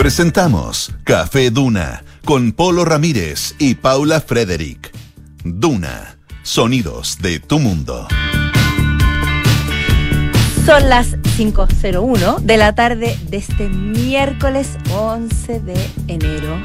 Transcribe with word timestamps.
Presentamos 0.00 0.94
Café 1.04 1.50
Duna 1.50 2.02
con 2.24 2.52
Polo 2.52 2.86
Ramírez 2.86 3.54
y 3.58 3.74
Paula 3.74 4.22
Frederick. 4.22 4.90
Duna, 5.44 6.16
sonidos 6.42 7.18
de 7.20 7.38
tu 7.38 7.58
mundo. 7.58 8.08
Son 10.64 10.88
las 10.88 11.18
5.01 11.36 12.38
de 12.38 12.56
la 12.56 12.74
tarde 12.74 13.18
de 13.28 13.36
este 13.36 13.68
miércoles 13.68 14.78
11 14.90 15.60
de 15.60 15.90
enero. 16.08 16.58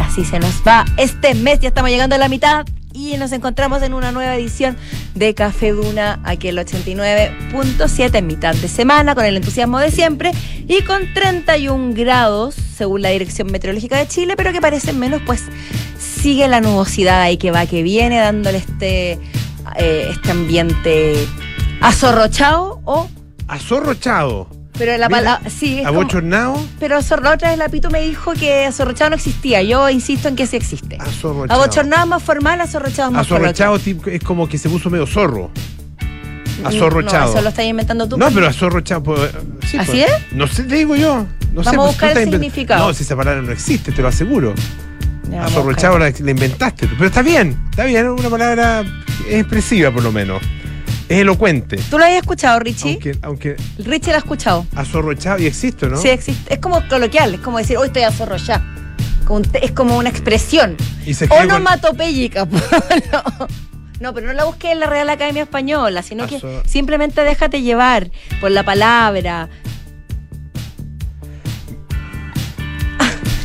Así 0.00 0.24
se 0.24 0.38
nos 0.38 0.62
va 0.64 0.84
este 0.96 1.34
mes, 1.34 1.58
ya 1.58 1.70
estamos 1.70 1.90
llegando 1.90 2.14
a 2.14 2.18
la 2.18 2.28
mitad 2.28 2.64
y 2.96 3.16
nos 3.18 3.32
encontramos 3.32 3.82
en 3.82 3.92
una 3.92 4.10
nueva 4.10 4.34
edición 4.34 4.76
de 5.14 5.34
Café 5.34 5.72
Duna, 5.72 6.18
aquí 6.24 6.48
el 6.48 6.58
89.7 6.58 8.14
en 8.16 8.26
mitad 8.26 8.54
de 8.54 8.68
semana, 8.68 9.14
con 9.14 9.24
el 9.24 9.36
entusiasmo 9.36 9.78
de 9.78 9.90
siempre 9.90 10.32
y 10.66 10.82
con 10.82 11.12
31 11.12 11.94
grados 11.94 12.54
según 12.54 13.02
la 13.02 13.10
Dirección 13.10 13.52
Meteorológica 13.52 13.98
de 13.98 14.08
Chile, 14.08 14.34
pero 14.36 14.52
que 14.52 14.60
parecen 14.60 14.98
menos, 14.98 15.20
pues 15.26 15.44
sigue 15.98 16.48
la 16.48 16.60
nubosidad 16.60 17.20
ahí 17.20 17.36
que 17.36 17.50
va, 17.50 17.66
que 17.66 17.82
viene, 17.82 18.18
dándole 18.18 18.58
este, 18.58 19.12
eh, 19.76 20.08
este 20.10 20.30
ambiente 20.30 21.26
azorrochado 21.80 22.80
o... 22.84 23.08
Azorrochado. 23.46 24.55
Pero 24.78 24.96
la 24.98 25.08
palabra, 25.08 25.48
sí. 25.50 25.80
Es 25.80 25.86
¿Abochornado? 25.86 26.62
pero 26.78 26.98
la 27.22 27.30
otra 27.32 27.50
vez 27.50 27.58
la 27.58 27.68
Pito 27.68 27.90
me 27.90 28.00
dijo 28.00 28.32
que 28.34 28.66
azorrochado 28.66 29.10
no 29.10 29.16
existía. 29.16 29.62
Yo 29.62 29.88
insisto 29.88 30.28
en 30.28 30.36
que 30.36 30.46
sí 30.46 30.56
existe. 30.56 30.96
Azorrochado. 31.00 31.62
Abochornado 31.62 32.02
es 32.02 32.08
más 32.08 32.22
formal, 32.22 32.60
azorrochado 32.60 33.08
es 33.10 33.14
más 33.14 33.26
Azorrochado 33.26 33.76
es 33.76 34.22
como 34.22 34.48
que 34.48 34.58
se 34.58 34.68
puso 34.68 34.90
medio 34.90 35.06
zorro. 35.06 35.50
Azorrochado. 36.64 37.26
No, 37.26 37.30
eso 37.30 37.42
lo 37.42 37.48
estás 37.48 37.64
inventando 37.64 38.08
tú. 38.08 38.16
No, 38.16 38.30
pero 38.30 38.46
azorrochado. 38.46 39.02
Pues, 39.02 39.30
sí, 39.66 39.78
¿Así 39.78 40.02
pues. 40.02 40.10
es? 40.10 40.32
No 40.32 40.46
sé, 40.46 40.64
te 40.64 40.74
digo 40.76 40.96
yo. 40.96 41.26
No 41.52 41.62
Vamos 41.62 41.64
sé, 41.64 41.70
a 41.70 41.78
pues, 41.78 41.86
buscar 41.88 42.18
el 42.18 42.30
significado. 42.30 42.86
No, 42.86 42.94
si 42.94 43.02
esa 43.02 43.16
palabra 43.16 43.42
no 43.42 43.52
existe, 43.52 43.92
te 43.92 44.02
lo 44.02 44.08
aseguro. 44.08 44.54
Azorrochado 45.40 45.98
la, 45.98 46.10
la 46.10 46.30
inventaste. 46.30 46.86
Pero 46.86 47.06
está 47.06 47.22
bien, 47.22 47.58
está 47.70 47.84
bien, 47.84 48.06
es 48.06 48.20
una 48.20 48.30
palabra 48.30 48.84
expresiva 49.28 49.90
por 49.90 50.02
lo 50.02 50.12
menos. 50.12 50.40
Es 51.08 51.18
elocuente. 51.20 51.76
¿Tú 51.90 51.98
lo 51.98 52.04
habías 52.04 52.22
escuchado, 52.22 52.58
Richie? 52.58 52.92
Aunque, 52.94 53.18
aunque 53.22 53.56
Richie 53.78 54.08
lo 54.10 54.16
ha 54.16 54.18
escuchado. 54.18 54.66
azorrochado 54.74 55.38
y 55.40 55.46
existe, 55.46 55.86
¿no? 55.88 55.96
Sí, 55.96 56.08
existe. 56.08 56.52
Es 56.54 56.60
como 56.60 56.86
coloquial, 56.88 57.34
es 57.34 57.40
como 57.40 57.58
decir, 57.58 57.76
hoy 57.76 57.86
estoy 57.88 58.02
azorrochado. 58.02 58.62
Es 59.60 59.72
como 59.72 59.96
una 59.98 60.08
expresión. 60.08 60.76
Y 61.04 61.14
se 61.14 61.24
escribe 61.24 61.46
con- 61.48 61.56
Onomatopéyica. 61.56 62.44
no. 63.12 63.46
No, 63.98 64.12
pero 64.12 64.26
no 64.26 64.34
la 64.34 64.44
busqué 64.44 64.72
en 64.72 64.80
la 64.80 64.86
Real 64.86 65.08
Academia 65.08 65.42
Española, 65.44 66.02
sino 66.02 66.26
que 66.26 66.38
simplemente 66.66 67.22
déjate 67.22 67.62
llevar 67.62 68.10
por 68.42 68.50
la 68.50 68.62
palabra. 68.62 69.48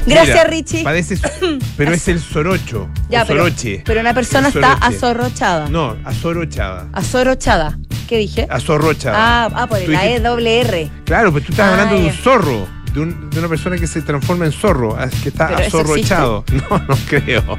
Gracias, 0.06 0.36
Mira, 0.38 0.44
Richie. 0.46 0.84
Parece, 0.84 1.18
pero 1.78 1.92
es 1.94 2.08
el 2.08 2.20
sorocho. 2.20 2.90
Ya, 3.10 3.26
pero, 3.26 3.44
soroche. 3.44 3.84
pero 3.86 4.02
una 4.02 4.14
persona 4.14 4.48
está 4.50 4.74
azorrochada. 4.74 5.70
No, 5.70 5.96
azorrochada. 6.04 6.88
Azorrochada. 6.94 7.78
¿Qué 8.08 8.18
dije? 8.18 8.48
Azorrochada. 8.50 9.16
Ah, 9.18 9.50
ah, 9.56 9.68
por 9.68 9.78
la 9.80 9.84
E 10.06 10.10
dijiste- 10.10 10.20
doble 10.28 10.62
R. 10.62 10.90
Claro, 11.06 11.32
pero 11.32 11.46
tú 11.46 11.52
estás 11.54 11.68
Ah, 11.68 11.72
hablando 11.72 11.96
de 12.00 12.06
un 12.08 12.14
zorro, 12.14 12.68
de, 12.94 13.00
un- 13.00 13.30
de 13.30 13.40
una 13.40 13.48
persona 13.48 13.78
que 13.78 13.88
se 13.88 14.02
transforma 14.02 14.46
en 14.46 14.52
zorro, 14.52 14.98
as- 14.98 15.14
que 15.22 15.30
está 15.30 15.48
¿Pero 15.48 15.60
eso 15.62 15.80
azorrochado. 15.80 16.44
No, 16.52 16.78
no 16.80 16.98
creo. 17.08 17.44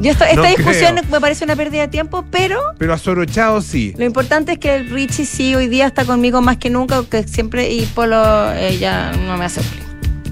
Yo 0.00 0.10
esta, 0.10 0.28
esta 0.28 0.42
No 0.42 0.48
discusión 0.48 0.96
creo. 0.96 1.10
me 1.10 1.20
parece 1.20 1.44
una 1.44 1.54
pérdida 1.56 1.82
de 1.82 1.88
tiempo, 1.88 2.24
pero 2.30 2.60
Pero 2.78 2.94
azorrochado 2.94 3.60
sí. 3.62 3.94
Lo 3.96 4.04
importante 4.04 4.52
es 4.52 4.58
que 4.58 4.74
el 4.76 4.90
Richie 4.90 5.24
sí 5.24 5.54
hoy 5.54 5.68
día 5.68 5.86
está 5.86 6.04
conmigo 6.04 6.40
más 6.42 6.56
que 6.56 6.70
nunca, 6.70 7.04
que 7.08 7.22
siempre 7.28 7.70
y 7.72 7.82
Polo 7.86 8.52
eh, 8.54 8.76
ya 8.78 9.12
no 9.12 9.36
me 9.38 9.44
hace 9.44 9.60
bullying. 9.60 9.85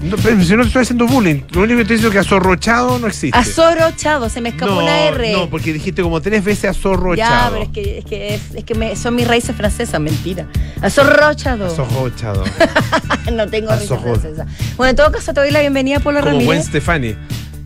No, 0.09 0.17
pero 0.17 0.41
si 0.43 0.53
no 0.55 0.61
te 0.61 0.67
estoy 0.67 0.81
haciendo 0.83 1.07
bullying, 1.07 1.41
lo 1.51 1.61
único 1.61 1.79
que 1.79 1.85
te 1.85 1.95
digo 1.95 2.07
es 2.07 2.13
que 2.13 2.19
azorrochado 2.19 2.99
no 2.99 3.07
existe. 3.07 3.37
Azorrochado, 3.37 4.29
se 4.29 4.41
me 4.41 4.49
escapó 4.49 4.71
no, 4.73 4.83
una 4.83 4.97
R. 5.07 5.31
No, 5.33 5.49
porque 5.49 5.73
dijiste 5.73 6.01
como 6.01 6.21
tres 6.21 6.43
veces 6.43 6.63
ya, 6.63 6.69
azorrochado. 6.71 7.51
pero 7.53 7.63
es 7.63 7.69
que, 7.69 7.97
es 7.99 8.05
que, 8.05 8.35
es, 8.35 8.41
es 8.55 8.63
que 8.63 8.75
me- 8.75 8.95
son 8.95 9.15
mis 9.15 9.27
raíces 9.27 9.55
francesas, 9.55 9.99
mentira. 9.99 10.45
Azorrochado. 10.81 11.65
Azorrochado. 11.67 12.43
no 13.33 13.47
tengo 13.47 13.69
raíces 13.69 13.99
francesas. 13.99 14.47
Bueno, 14.77 14.89
en 14.91 14.95
todo 14.95 15.11
caso 15.11 15.33
te 15.33 15.39
doy 15.41 15.51
la 15.51 15.61
bienvenida, 15.61 15.99
Polo 15.99 16.19
como 16.19 16.31
Ramírez. 16.31 16.65
Stefani, 16.67 17.15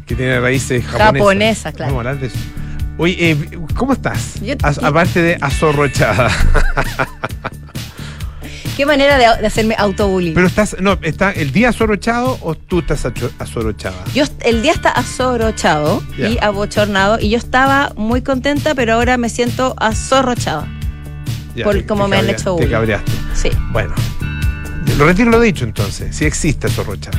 que 0.06 0.16
tiene 0.16 0.40
raíces 0.40 0.84
japonesas. 0.86 1.16
Japonesa, 1.18 1.72
claro. 1.74 1.92
Vamos 1.94 2.06
a 2.06 2.10
hablar 2.10 2.22
de 2.22 2.28
eso. 2.28 2.38
Oye, 2.98 3.16
eh, 3.32 3.38
¿cómo 3.76 3.94
estás? 3.94 4.42
Yo- 4.42 4.56
As- 4.64 4.78
aparte 4.84 5.22
de 5.22 5.38
azorrochada. 5.42 6.30
Qué 8.80 8.86
manera 8.86 9.18
de, 9.18 9.42
de 9.42 9.46
hacerme 9.48 9.76
autobullying. 9.78 10.34
Pero 10.34 10.48
estás, 10.48 10.78
no, 10.80 10.98
¿está 11.02 11.32
el 11.34 11.52
día 11.52 11.68
azorrochado 11.68 12.38
o 12.42 12.56
tú 12.56 12.80
estás 12.80 13.06
azorrochada? 13.38 13.98
Yo, 14.16 14.24
el 14.40 14.62
día 14.62 14.72
está 14.72 14.90
azorrochado 14.92 16.02
Ya. 16.18 16.30
y 16.30 16.38
abochornado 16.42 17.20
y 17.20 17.30
yo 17.30 17.38
estaba 17.38 17.92
muy 17.98 18.22
contenta, 18.22 18.76
pero 18.76 18.94
ahora 18.94 19.18
me 19.18 19.28
siento 19.28 19.76
azorrochada. 19.80 20.66
Por 21.62 21.74
te- 21.74 21.86
como 21.86 22.06
te 22.06 22.10
me 22.12 22.18
han 22.20 22.30
hecho 22.30 22.44
Te 22.46 22.50
bullying. 22.52 22.70
cabreaste. 22.70 23.12
Sí. 23.34 23.50
Bueno, 23.74 23.94
lo 24.98 25.06
retiro 25.06 25.30
lo 25.30 25.42
dicho 25.42 25.66
entonces. 25.66 26.16
Si 26.16 26.24
existe 26.24 26.68
azorrochado. 26.68 27.18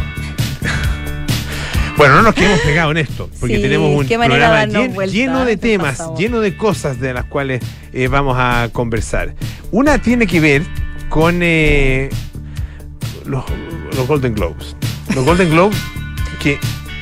Bueno, 1.99 2.15
no 2.15 2.23
nos 2.23 2.35
quedemos 2.35 2.61
pegados 2.61 2.93
en 2.93 2.97
esto, 2.97 3.29
porque 3.39 3.57
Sí, 3.57 3.61
tenemos 3.63 3.91
un 4.01 4.07
programa 4.09 4.65
llen- 4.65 4.95
vuelta, 4.95 5.13
lleno 5.15 5.45
de 5.45 5.59
temas, 5.59 6.01
lleno 6.17 6.41
de 6.41 6.57
cosas 6.57 6.99
de 6.99 7.13
las 7.13 7.27
cuales 7.27 7.63
eh, 7.93 8.09
vamos 8.09 8.37
a 8.39 8.71
conversar. 8.73 9.35
Una 9.71 9.99
tiene 9.99 10.27
que 10.27 10.41
ver 10.41 10.63
con 11.11 11.41
eh, 11.43 12.09
los, 13.27 13.45
los 13.97 14.07
Golden 14.07 14.35
Globes. 14.35 14.75
Los 15.15 15.25
Golden 15.27 15.51
Globes, 15.51 15.77
que 16.41 16.59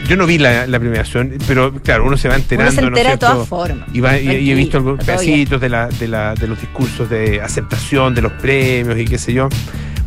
yo 0.09 0.17
no 0.17 0.27
vi 0.27 0.39
la, 0.39 0.67
la 0.67 0.81
premiación, 0.81 1.35
pero 1.47 1.73
claro, 1.75 2.07
uno 2.07 2.17
se 2.17 2.29
va 2.29 2.37
enterando. 2.37 2.73
Uno 2.73 2.75
se 2.77 2.83
¿no 2.83 2.89
entera 2.89 3.11
de 3.11 3.19
todas 3.19 3.49
formas. 3.49 3.89
Y, 3.93 4.01
va- 4.01 4.19
y- 4.19 4.29
y 4.37 4.51
he 4.51 4.55
visto 4.55 4.79
algunos 4.79 5.05
pedacitos 5.05 5.61
de, 5.61 5.69
la, 5.69 5.89
de, 5.89 6.09
la- 6.09 6.35
de 6.35 6.49
los 6.49 6.61
discursos 6.61 7.09
de 7.11 7.41
aceptación 7.43 8.15
de 8.15 8.23
los 8.23 8.33
premios 8.33 8.99
y 8.99 9.05
qué 9.05 9.19
sé 9.19 9.33
yo. 9.35 9.49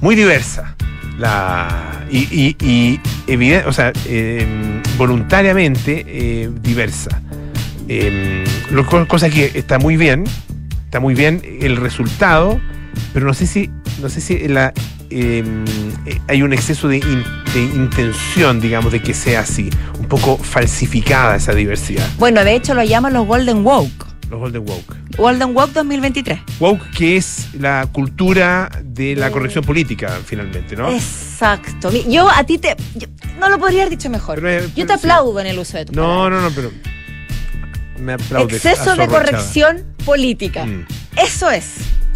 Muy 0.01 0.15
diversa. 0.15 0.75
La, 1.19 2.03
y 2.09 2.19
y, 2.31 2.55
y 2.65 2.99
eviden- 3.27 3.65
o 3.67 3.73
sea, 3.73 3.93
eh, 4.07 4.81
voluntariamente 4.97 6.03
eh, 6.07 6.49
diversa. 6.61 7.21
Eh, 7.87 8.43
lo, 8.71 8.85
co- 8.85 9.07
cosa 9.07 9.29
que 9.29 9.51
está 9.53 9.77
muy 9.77 9.97
bien, 9.97 10.23
está 10.85 10.99
muy 10.99 11.13
bien 11.13 11.41
el 11.61 11.75
resultado, 11.77 12.59
pero 13.13 13.27
no 13.27 13.33
sé 13.35 13.45
si, 13.45 13.69
no 14.01 14.09
sé 14.09 14.21
si 14.21 14.47
la, 14.47 14.73
eh, 15.09 15.43
eh, 16.05 16.19
hay 16.27 16.41
un 16.41 16.53
exceso 16.53 16.87
de, 16.87 16.97
in- 16.97 17.23
de 17.53 17.61
intención, 17.61 18.59
digamos, 18.59 18.91
de 18.91 19.01
que 19.01 19.13
sea 19.13 19.41
así, 19.41 19.69
un 19.99 20.07
poco 20.07 20.37
falsificada 20.37 21.35
esa 21.35 21.53
diversidad. 21.53 22.07
Bueno, 22.17 22.43
de 22.43 22.55
hecho 22.55 22.73
lo 22.73 22.83
llaman 22.83 23.13
los 23.13 23.25
Golden 23.27 23.63
Woke. 23.65 24.07
Los 24.29 24.39
Golden 24.39 24.61
Woke. 24.67 24.95
Golden 25.17 25.55
Woke 25.55 25.73
2023. 25.73 26.39
Woke, 26.61 26.89
que 26.91 27.17
es 27.17 27.49
la 27.59 27.85
cultura 27.91 28.71
de 28.81 29.15
la 29.17 29.27
Eh. 29.27 29.31
corrección 29.31 29.63
política, 29.65 30.19
finalmente, 30.25 30.75
¿no? 30.77 30.89
Exacto. 30.89 31.91
Yo 32.07 32.29
a 32.29 32.43
ti 32.45 32.57
te. 32.57 32.75
yo- 32.95 33.07
no 33.39 33.49
lo 33.49 33.59
podría 33.59 33.81
haber 33.81 33.89
dicho 33.97 34.09
mejor. 34.09 34.35
Pero, 34.41 34.65
eh, 34.65 34.69
yo 34.75 34.85
te 34.85 34.93
sí. 34.93 34.99
aplaudo 34.99 35.37
en 35.41 35.47
el 35.47 35.59
uso 35.59 35.77
de 35.77 35.85
tu 35.85 35.93
No, 35.93 36.29
no, 36.29 36.39
no, 36.41 36.49
pero. 36.51 36.71
Me 37.99 38.13
aplaudes. 38.13 38.63
Exceso 38.65 38.95
de 38.95 39.07
corrección 39.07 39.83
política. 40.05 40.65
Mm. 40.65 40.85
Eso 41.17 41.51
es. 41.51 41.65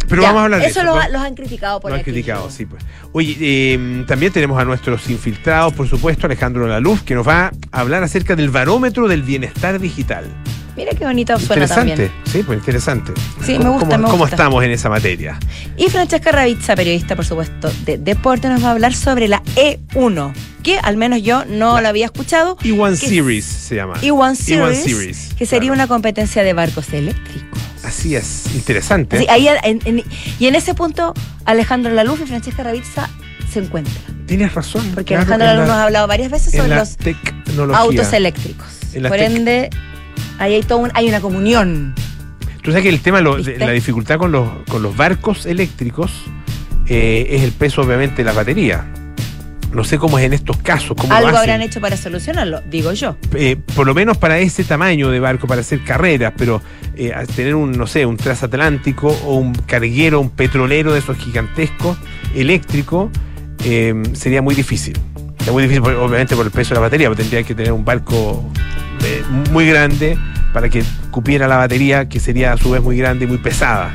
Pero 0.08 0.22
Ya, 0.22 0.28
vamos 0.28 0.40
a 0.40 0.44
hablar 0.44 0.60
de 0.60 0.66
eso. 0.66 0.80
eso. 0.80 0.86
lo- 0.88 0.94
pues. 0.94 1.10
los 1.12 1.22
han 1.22 1.34
criticado 1.34 1.80
por 1.80 1.90
Lo 1.90 1.94
han 1.96 2.00
aquí. 2.00 2.10
criticado, 2.10 2.50
sí, 2.50 2.66
pues. 2.66 2.82
Oye, 3.12 3.36
eh, 3.40 4.04
también 4.06 4.32
tenemos 4.32 4.60
a 4.60 4.64
nuestros 4.64 5.08
infiltrados, 5.10 5.72
por 5.74 5.88
supuesto, 5.88 6.26
Alejandro 6.26 6.66
Laluz, 6.66 7.02
que 7.02 7.14
nos 7.14 7.26
va 7.26 7.50
a 7.72 7.80
hablar 7.80 8.02
acerca 8.02 8.36
del 8.36 8.50
barómetro 8.50 9.08
del 9.08 9.22
bienestar 9.22 9.78
digital. 9.80 10.26
Mira 10.76 10.92
qué 10.92 11.04
bonito 11.06 11.38
suena 11.38 11.64
interesante, 11.64 11.90
también. 12.08 12.12
sí, 12.26 12.42
pues 12.46 12.58
interesante. 12.58 13.12
Sí, 13.42 13.52
me 13.52 13.58
¿Cómo- 13.64 13.72
gusta, 13.74 13.86
¿Cómo, 13.88 13.98
me 13.98 14.04
cómo 14.10 14.18
gusta. 14.24 14.36
estamos 14.36 14.62
en 14.62 14.70
esa 14.72 14.90
materia? 14.90 15.38
Y 15.78 15.88
Francesca 15.88 16.32
Ravizza, 16.32 16.76
periodista, 16.76 17.16
por 17.16 17.24
supuesto, 17.24 17.70
de 17.86 17.96
deporte, 17.96 18.48
nos 18.50 18.62
va 18.62 18.68
a 18.68 18.72
hablar 18.72 18.92
sobre 18.94 19.26
la 19.26 19.42
E1, 19.56 20.32
que 20.66 20.78
al 20.80 20.96
menos 20.96 21.22
yo 21.22 21.44
no 21.46 21.80
la, 21.80 21.90
había 21.90 22.06
escuchado. 22.06 22.56
E1 22.58 22.98
que- 22.98 23.06
Series 23.08 23.44
se 23.44 23.76
llama. 23.76 23.94
E1 24.02 24.34
Series, 24.34 24.82
Series, 24.82 25.34
que 25.38 25.46
sería 25.46 25.68
claro. 25.68 25.74
una 25.74 25.86
competencia 25.86 26.42
de 26.42 26.52
barcos 26.54 26.92
eléctricos. 26.92 27.60
Así 27.84 28.16
es, 28.16 28.46
interesante. 28.52 29.16
Así, 29.16 29.26
ahí, 29.30 29.46
en- 29.62 29.80
en- 29.84 30.02
y 30.40 30.46
en 30.48 30.56
ese 30.56 30.74
punto, 30.74 31.14
Alejandro 31.44 31.92
Laluz 31.94 32.20
y 32.20 32.26
Francesca 32.26 32.64
Ravizza 32.64 33.08
se 33.48 33.60
encuentran. 33.60 34.26
Tienes 34.26 34.52
razón. 34.54 34.82
Porque 34.92 35.14
claro, 35.14 35.22
Alejandro 35.22 35.48
en 35.48 35.54
Laluz 35.54 35.68
la- 35.68 35.74
nos 35.74 35.80
ha 35.80 35.84
hablado 35.84 36.06
varias 36.08 36.30
veces 36.32 36.52
sobre 36.52 36.74
los 36.74 37.76
autos 37.76 38.12
eléctricos. 38.12 38.66
Por 39.06 39.18
ende, 39.20 39.70
ahí 40.40 40.54
hay, 40.54 40.62
todo 40.64 40.78
un- 40.78 40.90
hay 40.94 41.08
una 41.08 41.20
comunión. 41.20 41.94
Tú 42.62 42.72
sabes 42.72 42.82
que 42.82 42.88
el 42.88 43.00
tema, 43.00 43.20
lo- 43.20 43.38
la 43.38 43.70
dificultad 43.70 44.18
con 44.18 44.32
los, 44.32 44.48
con 44.68 44.82
los 44.82 44.96
barcos 44.96 45.46
eléctricos 45.46 46.10
eh, 46.88 47.26
es 47.30 47.42
el 47.42 47.52
peso, 47.52 47.82
obviamente, 47.82 48.16
de 48.16 48.24
la 48.24 48.32
batería. 48.32 48.84
No 49.72 49.84
sé 49.84 49.98
cómo 49.98 50.18
es 50.18 50.24
en 50.24 50.32
estos 50.32 50.56
casos. 50.58 50.96
Cómo 50.96 51.12
Algo 51.12 51.36
habrán 51.36 51.60
hecho 51.60 51.80
para 51.80 51.96
solucionarlo, 51.96 52.62
digo 52.62 52.92
yo. 52.92 53.16
Eh, 53.34 53.56
por 53.74 53.86
lo 53.86 53.94
menos 53.94 54.16
para 54.16 54.38
ese 54.38 54.64
tamaño 54.64 55.10
de 55.10 55.20
barco, 55.20 55.46
para 55.46 55.60
hacer 55.60 55.82
carreras, 55.84 56.32
pero 56.36 56.62
eh, 56.96 57.12
al 57.12 57.26
tener 57.26 57.54
un, 57.54 57.72
no 57.72 57.86
sé, 57.86 58.06
un 58.06 58.16
transatlántico 58.16 59.08
o 59.08 59.34
un 59.34 59.54
carguero, 59.54 60.20
un 60.20 60.30
petrolero 60.30 60.92
de 60.92 61.00
esos 61.00 61.16
gigantescos, 61.18 61.98
eléctrico, 62.34 63.10
eh, 63.64 63.94
sería 64.14 64.42
muy 64.42 64.54
difícil. 64.54 64.98
Es 65.40 65.52
muy 65.52 65.62
difícil, 65.62 65.82
obviamente, 65.84 66.34
por 66.34 66.46
el 66.46 66.52
peso 66.52 66.70
de 66.70 66.74
la 66.76 66.80
batería, 66.80 67.08
porque 67.08 67.22
tendría 67.22 67.42
que 67.42 67.54
tener 67.54 67.72
un 67.72 67.84
barco 67.84 68.44
eh, 69.04 69.22
muy 69.52 69.66
grande 69.66 70.18
para 70.52 70.68
que 70.68 70.82
cupiera 71.10 71.46
la 71.46 71.56
batería, 71.56 72.08
que 72.08 72.18
sería 72.18 72.52
a 72.52 72.56
su 72.56 72.70
vez 72.70 72.82
muy 72.82 72.96
grande 72.96 73.26
y 73.26 73.28
muy 73.28 73.38
pesada. 73.38 73.92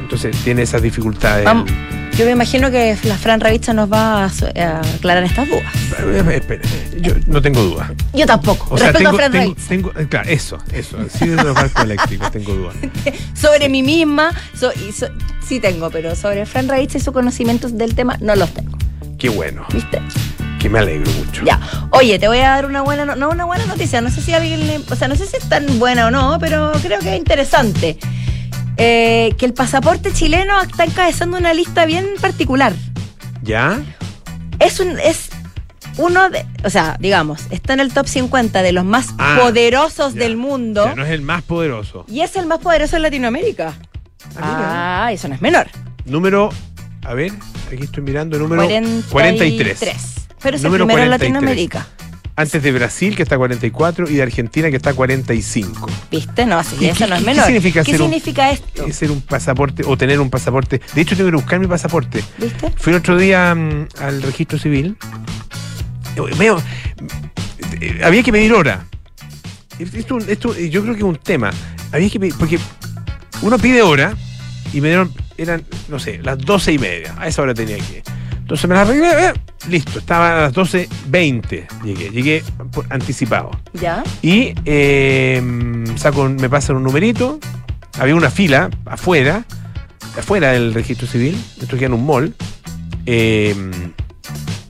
Entonces 0.00 0.36
tiene 0.44 0.62
esas 0.62 0.82
dificultades. 0.82 1.44
Vamos. 1.44 1.70
Yo 2.18 2.24
me 2.24 2.32
imagino 2.32 2.68
que 2.72 2.96
la 3.04 3.16
Fran 3.16 3.38
Ravizza 3.40 3.72
nos 3.72 3.90
va 3.92 4.24
a, 4.24 4.26
aclarar 4.96 5.22
estas 5.22 5.46
dudas. 5.48 5.62
Eh, 6.00 6.34
espere, 6.34 6.62
yo 7.00 7.14
no 7.28 7.40
tengo 7.40 7.62
duda. 7.62 7.92
Yo 8.12 8.26
tampoco. 8.26 8.74
O 8.74 8.76
sea, 8.76 8.88
Respeto 8.88 8.98
tengo, 8.98 9.10
a 9.10 9.14
Fran 9.20 9.32
tengo- 9.32 9.44
Ravizza. 9.54 9.68
tengo- 9.68 9.92
eh, 9.96 10.06
claro, 10.08 10.28
eso, 10.28 10.58
eso. 10.72 10.98
Sí, 11.16 11.28
de 11.28 11.36
los 11.36 11.54
barcos 11.54 11.84
eléctricos 11.84 12.30
tengo 12.32 12.54
duda. 12.54 12.72
Sobre 13.34 13.68
mí 13.68 13.84
misma, 13.84 14.32
so- 14.58 14.72
y 14.72 14.90
so- 14.90 15.06
sí 15.46 15.60
tengo, 15.60 15.90
pero 15.90 16.16
sobre 16.16 16.44
Fran 16.44 16.68
Ravizza 16.68 16.98
y 16.98 17.00
sus 17.00 17.14
conocimientos 17.14 17.78
del 17.78 17.94
tema 17.94 18.16
no 18.20 18.34
los 18.34 18.52
tengo. 18.52 18.76
Qué 19.16 19.28
bueno, 19.28 19.64
¿Viste? 19.72 20.00
que 20.58 20.68
me 20.68 20.80
alegro 20.80 21.10
mucho. 21.12 21.44
Ya. 21.44 21.60
Oye, 21.90 22.18
te 22.18 22.26
voy 22.26 22.38
a 22.38 22.48
dar 22.50 22.66
una 22.66 22.82
buena, 22.82 23.04
no, 23.04 23.14
no 23.14 23.30
una 23.30 23.44
buena 23.44 23.64
noticia. 23.66 24.00
No 24.00 24.10
sé 24.10 24.20
si 24.22 24.32
a 24.34 24.38
alguien 24.38 24.66
le- 24.66 24.80
o 24.90 24.96
sea, 24.96 25.06
no 25.06 25.14
sé 25.14 25.24
si 25.26 25.36
es 25.36 25.48
tan 25.48 25.78
buena 25.78 26.08
o 26.08 26.10
no, 26.10 26.36
pero 26.40 26.72
creo 26.82 26.98
que 26.98 27.12
es 27.14 27.16
interesante. 27.16 27.96
Eh, 28.78 29.34
que 29.38 29.44
el 29.46 29.54
pasaporte 29.54 30.12
chileno 30.12 30.60
está 30.62 30.84
encabezando 30.84 31.36
una 31.36 31.52
lista 31.52 31.84
bien 31.84 32.06
particular. 32.20 32.72
¿Ya? 33.42 33.80
Es 34.60 34.78
un, 34.80 34.98
es 35.00 35.30
uno 35.96 36.30
de, 36.30 36.46
o 36.64 36.70
sea, 36.70 36.96
digamos, 37.00 37.42
está 37.50 37.72
en 37.72 37.80
el 37.80 37.92
top 37.92 38.06
50 38.06 38.62
de 38.62 38.72
los 38.72 38.84
más 38.84 39.08
Ah, 39.18 39.38
poderosos 39.40 40.14
ya. 40.14 40.20
del 40.20 40.36
mundo. 40.36 40.84
Sea, 40.84 40.94
no 40.94 41.04
es 41.04 41.10
el 41.10 41.22
más 41.22 41.42
poderoso. 41.42 42.04
Y 42.08 42.20
es 42.20 42.36
el 42.36 42.46
más 42.46 42.60
poderoso 42.60 42.96
en 42.96 43.02
Latinoamérica. 43.02 43.74
Ah, 44.36 45.06
Ah, 45.06 45.12
eso 45.12 45.26
no 45.28 45.34
es 45.34 45.40
menor. 45.40 45.66
Número, 46.04 46.50
a 47.04 47.14
ver, 47.14 47.32
aquí 47.72 47.82
estoy 47.82 48.02
mirando, 48.04 48.38
número 48.38 48.62
43. 48.62 49.06
43. 49.10 50.14
Pero 50.40 50.56
es 50.56 50.62
el 50.64 50.70
primero 50.70 50.84
en 50.84 50.88
43. 51.08 51.10
Latinoamérica. 51.10 51.86
Antes 52.38 52.62
de 52.62 52.70
Brasil, 52.70 53.16
que 53.16 53.24
está 53.24 53.36
44, 53.36 54.08
y 54.08 54.14
de 54.14 54.22
Argentina, 54.22 54.70
que 54.70 54.76
está 54.76 54.94
45. 54.94 55.90
¿Viste? 56.08 56.46
No, 56.46 56.62
sí, 56.62 56.76
¿Y 56.78 56.84
eso 56.86 56.98
qué- 57.04 57.06
no 57.08 57.14
es 57.16 57.20
qué 57.20 57.26
menor. 57.26 57.44
significa 57.46 57.82
¿Qué 57.82 57.90
ser 57.90 58.00
un- 58.02 58.06
significa 58.10 58.50
esto? 58.52 58.86
Es 58.86 58.94
ser 58.94 59.10
un 59.10 59.20
pasaporte 59.22 59.82
o 59.84 59.96
tener 59.96 60.20
un 60.20 60.30
pasaporte. 60.30 60.80
De 60.94 61.00
hecho, 61.00 61.16
tengo 61.16 61.30
que 61.30 61.36
buscar 61.36 61.58
mi 61.58 61.66
pasaporte. 61.66 62.22
¿Viste? 62.38 62.72
Fui 62.76 62.92
el 62.92 63.00
otro 63.00 63.16
día 63.18 63.52
mm, 63.56 63.88
al 64.00 64.22
registro 64.22 64.56
civil. 64.56 64.96
Eh, 66.14 66.20
Veo, 66.38 66.62
eh, 67.80 68.00
había 68.04 68.22
que 68.22 68.30
pedir 68.30 68.52
hora. 68.52 68.86
Esto, 69.80 70.18
esto, 70.18 70.54
eh, 70.54 70.70
yo 70.70 70.82
creo 70.82 70.94
que 70.94 71.00
es 71.00 71.04
un 71.06 71.16
tema. 71.16 71.50
Había 71.90 72.08
que 72.08 72.20
pedir, 72.20 72.34
porque 72.38 72.60
uno 73.42 73.58
pide 73.58 73.82
hora 73.82 74.14
y 74.72 74.80
me 74.80 74.88
dieron, 74.88 75.12
eran, 75.36 75.64
no 75.88 75.98
sé, 75.98 76.20
las 76.22 76.38
doce 76.38 76.72
y 76.72 76.78
media. 76.78 77.16
A 77.18 77.26
esa 77.26 77.42
hora 77.42 77.52
tenía 77.52 77.78
que 77.78 77.96
ir. 77.98 78.02
Entonces 78.48 78.66
me 78.66 78.76
la 78.76 78.80
arreglé, 78.80 79.26
eh, 79.26 79.32
listo, 79.68 79.98
estaba 79.98 80.38
a 80.38 80.40
las 80.44 80.54
12.20. 80.54 81.66
Llegué, 81.84 82.08
llegué 82.08 82.42
por 82.72 82.86
anticipado. 82.88 83.50
¿Ya? 83.74 84.02
Y 84.22 84.54
eh, 84.64 85.84
saco, 85.96 86.26
me 86.30 86.48
pasan 86.48 86.76
un 86.76 86.84
numerito. 86.84 87.38
Había 87.98 88.14
una 88.14 88.30
fila 88.30 88.70
afuera, 88.86 89.44
afuera 90.18 90.52
del 90.52 90.72
registro 90.72 91.06
civil. 91.06 91.38
Esto 91.60 91.76
queda 91.76 91.88
en 91.88 91.92
un 91.92 92.06
mall. 92.06 92.34
Eh, 93.04 93.54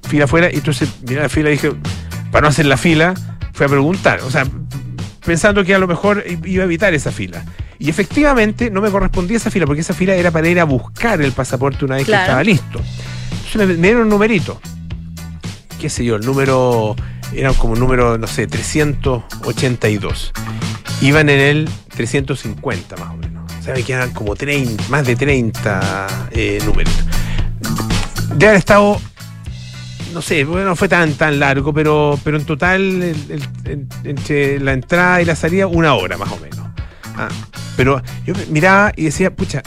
fila 0.08 0.24
afuera. 0.24 0.50
Y 0.52 0.56
entonces 0.56 0.88
miré 1.08 1.20
la 1.22 1.28
fila 1.28 1.50
y 1.50 1.52
dije, 1.52 1.70
para 2.32 2.42
no 2.42 2.48
hacer 2.48 2.66
la 2.66 2.76
fila, 2.78 3.14
fui 3.52 3.64
a 3.66 3.68
preguntar. 3.68 4.22
O 4.22 4.30
sea, 4.32 4.44
pensando 5.24 5.62
que 5.64 5.72
a 5.72 5.78
lo 5.78 5.86
mejor 5.86 6.24
iba 6.44 6.62
a 6.62 6.66
evitar 6.66 6.94
esa 6.94 7.12
fila. 7.12 7.44
Y 7.78 7.88
efectivamente 7.88 8.72
no 8.72 8.80
me 8.80 8.90
correspondía 8.90 9.36
esa 9.36 9.52
fila, 9.52 9.66
porque 9.66 9.82
esa 9.82 9.94
fila 9.94 10.16
era 10.16 10.32
para 10.32 10.48
ir 10.48 10.58
a 10.58 10.64
buscar 10.64 11.22
el 11.22 11.30
pasaporte 11.30 11.84
una 11.84 11.94
vez 11.94 12.06
Claro. 12.06 12.18
que 12.18 12.24
estaba 12.24 12.42
listo. 12.42 12.80
Me, 13.54 13.66
dieron 13.66 14.02
un 14.02 14.08
numerito. 14.10 14.60
Qué 15.80 15.88
sé 15.88 16.04
yo, 16.04 16.16
el 16.16 16.26
número 16.26 16.96
era 17.32 17.52
como 17.54 17.74
un 17.74 17.80
número, 17.80 18.18
no 18.18 18.26
sé, 18.26 18.46
382. 18.46 20.32
Iban 21.00 21.28
en 21.28 21.40
el 21.40 21.70
350 21.94 22.96
más 22.96 23.10
o 23.10 23.16
menos. 23.16 23.52
O 23.58 23.62
sea, 23.62 23.74
me 23.74 23.82
quedan 23.82 24.10
como 24.12 24.34
30, 24.34 24.84
más 24.88 25.06
de 25.06 25.16
30 25.16 26.28
eh, 26.32 26.58
números. 26.64 26.92
De 28.34 28.46
haber 28.46 28.58
estado, 28.58 29.00
no 30.12 30.22
sé, 30.22 30.44
bueno, 30.44 30.66
no 30.66 30.76
fue 30.76 30.88
tan 30.88 31.12
tan 31.14 31.38
largo, 31.38 31.72
pero, 31.72 32.18
pero 32.24 32.36
en 32.36 32.44
total, 32.44 33.14
entre 34.04 34.60
la 34.60 34.72
entrada 34.72 35.22
y 35.22 35.24
la 35.24 35.36
salida, 35.36 35.66
una 35.66 35.94
hora 35.94 36.16
más 36.16 36.30
o 36.32 36.38
menos. 36.38 36.66
Ah, 37.16 37.28
pero 37.76 38.02
yo 38.26 38.34
miraba 38.50 38.92
y 38.96 39.04
decía, 39.04 39.34
pucha, 39.34 39.62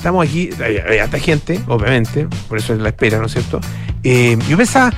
estamos 0.00 0.26
aquí, 0.26 0.50
hay, 0.64 0.78
hay 0.78 0.98
harta 0.98 1.18
gente, 1.18 1.60
obviamente, 1.68 2.26
por 2.48 2.58
eso 2.58 2.72
es 2.72 2.80
la 2.80 2.88
espera, 2.88 3.18
¿no 3.18 3.26
es 3.26 3.32
cierto? 3.32 3.60
Eh, 4.02 4.38
yo 4.48 4.56
pensaba, 4.56 4.92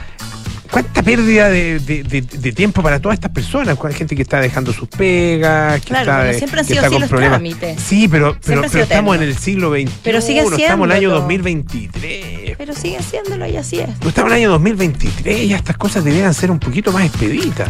¿cuánta 0.70 1.02
pérdida 1.02 1.48
de, 1.48 1.80
de- 1.80 2.04
de- 2.04 2.20
de 2.22 2.52
tiempo 2.52 2.82
para 2.82 3.00
todas 3.00 3.14
estas 3.16 3.32
personas? 3.32 3.76
Hay 3.84 3.94
gente 3.94 4.14
que 4.14 4.22
está 4.22 4.40
dejando 4.40 4.72
sus 4.72 4.88
pegas, 4.88 5.80
que 5.80 5.88
Claro, 5.88 6.10
está, 6.12 6.22
pero 6.22 6.38
siempre 6.38 6.60
han 6.60 6.66
sido 6.66 6.86
así 6.86 6.98
los 7.00 7.08
problemas. 7.08 7.38
trámites. 7.38 7.80
Sí, 7.82 8.06
pero, 8.08 8.36
pero, 8.46 8.62
pero 8.70 8.82
estamos 8.84 9.16
en 9.16 9.22
el 9.22 9.36
siglo 9.36 9.72
XXI, 9.72 9.88
Pero 10.04 10.20
siguen 10.20 10.44
estamos 10.52 10.84
en 10.86 10.90
el 10.92 10.96
año 10.96 11.00
siéndolo. 11.00 11.20
2023. 11.20 12.54
Pero 12.56 12.74
sigue 12.74 13.02
siéndolo 13.02 13.46
y 13.48 13.56
así 13.56 13.80
es. 13.80 13.88
No 14.02 14.08
estamos 14.08 14.30
en 14.30 14.36
el 14.38 14.42
año 14.44 14.50
2023 14.52 15.40
y 15.44 15.52
estas 15.52 15.76
cosas 15.76 16.04
deberían 16.04 16.32
ser 16.32 16.50
un 16.52 16.60
poquito 16.60 16.92
más 16.92 17.04
expeditas. 17.04 17.68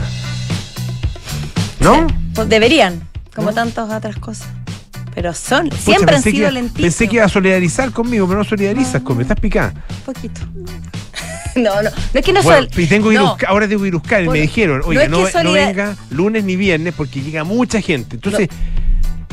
¿No? 1.80 2.06
Sí, 2.08 2.14
pues 2.34 2.48
deberían, 2.48 3.08
como 3.34 3.48
¿No? 3.48 3.54
tantas 3.54 3.90
otras 3.90 4.16
cosas. 4.16 4.48
Pero 5.14 5.34
son, 5.34 5.68
Pucha, 5.68 5.82
siempre 5.82 6.16
han 6.16 6.22
sido 6.22 6.46
que, 6.48 6.52
lentísimos. 6.52 6.80
Pensé 6.82 7.08
que 7.08 7.16
iba 7.16 7.24
a 7.24 7.28
solidarizar 7.28 7.90
conmigo, 7.92 8.26
pero 8.26 8.38
no 8.38 8.44
solidarizas 8.44 9.02
conmigo, 9.02 9.22
estás 9.22 9.40
picada. 9.40 9.74
Un 10.06 10.14
poquito. 10.14 10.40
No, 11.54 11.82
no, 11.82 11.90
no 11.90 11.90
es 12.18 12.24
que 12.24 12.32
no 12.32 12.42
Bueno, 12.42 12.66
soy. 12.72 12.84
y 12.84 12.86
tengo 12.86 13.10
que 13.10 13.16
no. 13.16 13.36
ahora 13.46 13.68
tengo 13.68 13.82
que 13.82 13.88
ir 13.88 13.94
a 13.94 13.98
buscar 13.98 14.22
y 14.22 14.24
Por- 14.24 14.32
me 14.34 14.40
dijeron, 14.40 14.80
no 14.86 14.90
es 14.92 15.10
no, 15.10 15.18
que 15.18 15.22
no 15.24 15.28
solidar- 15.30 15.66
venga 15.66 15.96
lunes 16.08 16.44
ni 16.44 16.56
viernes 16.56 16.94
porque 16.96 17.20
llega 17.20 17.44
mucha 17.44 17.82
gente. 17.82 18.16
Entonces, 18.16 18.48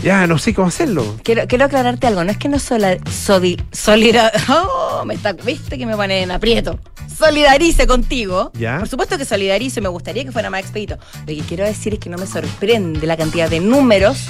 ya 0.03 0.27
no 0.27 0.37
sé 0.37 0.53
cómo 0.53 0.67
hacerlo. 0.67 1.15
Quiero, 1.23 1.47
quiero 1.47 1.63
aclararte 1.63 2.07
algo, 2.07 2.21
no 2.25 2.31
es 2.31 2.35
que 2.37 2.49
no 2.49 2.59
sola, 2.59 2.97
soli- 3.09 3.55
solida- 3.71 4.33
oh, 4.49 5.03
me 5.05 5.13
está, 5.13 5.31
viste 5.31 5.77
que 5.77 5.85
me 5.85 5.95
pone 5.95 6.21
en 6.23 6.31
aprieto. 6.31 6.77
Solidarice 7.17 7.87
contigo. 7.87 8.51
Ya. 8.53 8.79
Por 8.79 8.89
supuesto 8.89 9.17
que 9.17 9.23
solidarizo 9.23 9.79
y 9.79 9.83
me 9.83 9.89
gustaría 9.89 10.25
que 10.25 10.33
fuera 10.33 10.49
más 10.49 10.59
expedito. 10.59 10.97
Lo 11.21 11.27
que 11.27 11.39
quiero 11.47 11.63
decir 11.63 11.93
es 11.93 11.99
que 12.01 12.09
no 12.09 12.17
me 12.17 12.27
sorprende 12.27 13.07
la 13.07 13.15
cantidad 13.15 13.49
de 13.49 13.61
números 13.61 14.25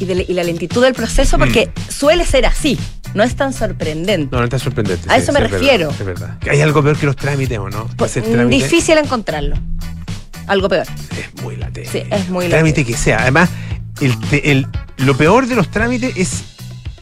y, 0.00 0.04
de- 0.06 0.26
y 0.28 0.32
la 0.32 0.42
lentitud 0.42 0.82
del 0.82 0.94
proceso 0.94 1.38
porque 1.38 1.70
suele 1.88 2.24
ser 2.26 2.46
así. 2.46 2.78
No 3.14 3.22
es 3.22 3.34
tan 3.36 3.52
sorprendente. 3.52 4.26
Mm. 4.26 4.30
No, 4.30 4.38
no 4.38 4.44
está 4.44 4.58
sorprendente. 4.58 5.08
A 5.10 5.16
sí, 5.16 5.22
eso 5.22 5.32
me 5.32 5.38
es 5.40 5.44
verdad, 5.50 5.58
refiero. 5.60 5.90
es 5.90 6.04
verdad. 6.04 6.38
Hay 6.50 6.60
algo 6.60 6.82
peor 6.82 6.96
que 6.96 7.06
los 7.06 7.16
trámites, 7.16 7.58
¿o 7.58 7.68
no? 7.70 7.88
Pues, 7.96 8.16
mm, 8.16 8.48
difícil 8.48 8.98
encontrarlo. 8.98 9.56
Algo 10.46 10.68
peor. 10.68 10.86
es 11.12 11.42
muy 11.42 11.56
latente. 11.56 11.88
Sí, 11.90 12.02
es 12.10 12.28
muy 12.28 12.48
Trámite 12.48 12.80
latente. 12.80 12.84
que 12.92 12.98
sea. 12.98 13.18
Además, 13.22 13.50
el, 14.00 14.18
te- 14.18 14.50
el- 14.50 14.66
lo 14.98 15.16
peor 15.16 15.46
de 15.46 15.54
los 15.56 15.70
trámites 15.70 16.16
es 16.16 16.44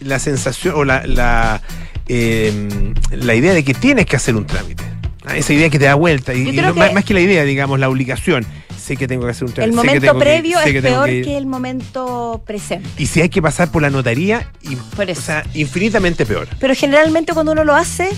la 0.01 0.19
sensación 0.19 0.75
o 0.77 0.85
la, 0.85 1.07
la, 1.07 1.61
eh, 2.07 2.93
la 3.13 3.35
idea 3.35 3.53
de 3.55 3.65
que 3.65 3.75
tienes 3.75 4.07
que 4.07 4.17
hacer 4.17 4.35
un 4.37 4.47
trámite. 4.47 4.85
Ah, 5.27 5.37
Esa 5.37 5.53
idea 5.53 5.69
que 5.69 5.79
te 5.79 5.85
da 5.85 5.95
vuelta. 5.95 6.33
Y, 6.35 6.45
Yo 6.45 6.51
y 6.53 6.57
creo 6.57 6.69
no- 6.69 6.75
que- 6.75 6.81
más, 6.81 6.93
más 6.95 7.05
que 7.05 7.15
la 7.15 7.21
idea, 7.21 7.45
digamos, 7.45 7.79
la 7.79 7.89
obligación. 7.89 8.47
Sé 8.89 8.97
que 8.97 9.07
tengo 9.07 9.27
que 9.27 9.33
hacer 9.33 9.45
un 9.45 9.51
El 9.51 9.55
trámite. 9.55 9.77
que 9.83 9.87
momento 9.87 10.13
que- 10.15 10.19
previo 10.19 10.59
es 10.61 10.73
que 10.73 10.81
peor 10.81 11.07
que 11.11 11.37
el 11.37 11.45
momento 11.45 12.43
presente. 12.47 12.89
Y 12.97 13.05
si 13.05 13.21
hay 13.21 13.29
que 13.29 13.43
pasar 13.43 13.71
por 13.71 13.83
la 13.83 13.91
notaría, 13.91 14.51
y, 14.63 14.77
Por 14.77 15.11
eso. 15.11 15.21
o 15.21 15.25
sea, 15.25 15.45
infinitamente 15.53 16.25
peor. 16.25 16.49
Pero 16.59 16.75
generalmente 16.75 17.35
cuando 17.35 17.53
uno 17.53 17.65
lo 17.65 17.75
hace, 17.75 18.09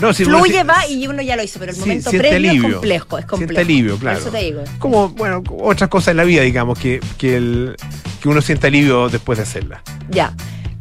No, 0.00 0.12
si 0.12 0.24
uno 0.24 0.38
fluye, 0.40 0.60
si- 0.60 0.66
va 0.66 0.86
y 0.86 1.06
uno 1.08 1.22
ya 1.22 1.34
lo 1.34 1.42
hizo, 1.42 1.58
pero 1.58 1.70
el 1.70 1.76
Sí, 1.76 1.80
momento 1.80 2.10
previo 2.10 2.36
alivio. 2.50 2.66
es 2.68 2.72
complejo, 2.74 3.18
es 3.18 3.24
complejo. 3.24 3.52
Siente 3.54 3.60
alivio, 3.62 3.96
claro. 3.96 4.18
Por 4.18 4.28
eso 4.28 4.36
te 4.38 4.44
digo. 4.44 4.64
Como, 4.78 5.08
bueno, 5.08 5.42
otras 5.60 5.88
cosas 5.88 6.08
en 6.08 6.18
la 6.18 6.24
vida, 6.24 6.42
digamos, 6.42 6.78
que, 6.78 7.00
que, 7.16 7.36
el, 7.36 7.74
que 8.22 8.28
uno 8.28 8.42
siente 8.42 8.66
alivio 8.66 9.08
después 9.08 9.38
de 9.38 9.44
hacerla. 9.44 9.82
Ya. 10.10 10.34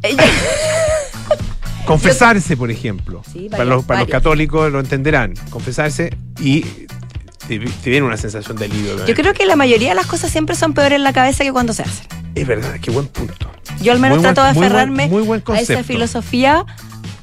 Eh, 0.04 0.14
Confesarse, 1.86 2.58
por 2.58 2.70
ejemplo. 2.70 3.22
Sí, 3.32 3.48
para 3.50 3.64
los, 3.64 3.86
para 3.86 4.02
los 4.02 4.10
católicos 4.10 4.70
lo 4.72 4.82
entenderán. 4.82 5.34
Confesarse 5.50 6.14
y 6.42 6.66
te, 7.48 7.60
te 7.60 7.90
viene 7.90 8.06
una 8.06 8.18
sensación 8.18 8.58
de 8.58 8.66
alivio. 8.66 9.06
Yo 9.06 9.14
creo 9.16 9.34
que 9.34 9.46
la 9.46 9.56
mayoría 9.56 9.90
de 9.90 9.96
las 9.96 10.06
cosas 10.06 10.32
siempre 10.32 10.56
son 10.56 10.74
peores 10.74 10.98
en 10.98 11.04
la 11.04 11.14
cabeza 11.14 11.44
que 11.44 11.52
cuando 11.52 11.74
se 11.74 11.84
hacen. 11.84 12.06
Es 12.36 12.46
verdad, 12.48 12.76
qué 12.82 12.92
buen 12.92 13.08
punto. 13.08 13.50
Yo 13.82 13.92
al 13.92 14.00
menos 14.00 14.18
Muy 14.18 14.24
buen- 14.26 14.34
trato 14.34 14.48
de 14.48 14.54
muy 14.54 14.60
buen- 14.60 14.68
aferrarme 14.72 15.08
muy 15.08 15.22
buen 15.24 15.44
a 15.48 15.60
esa 15.60 15.84
filosofía 15.84 16.66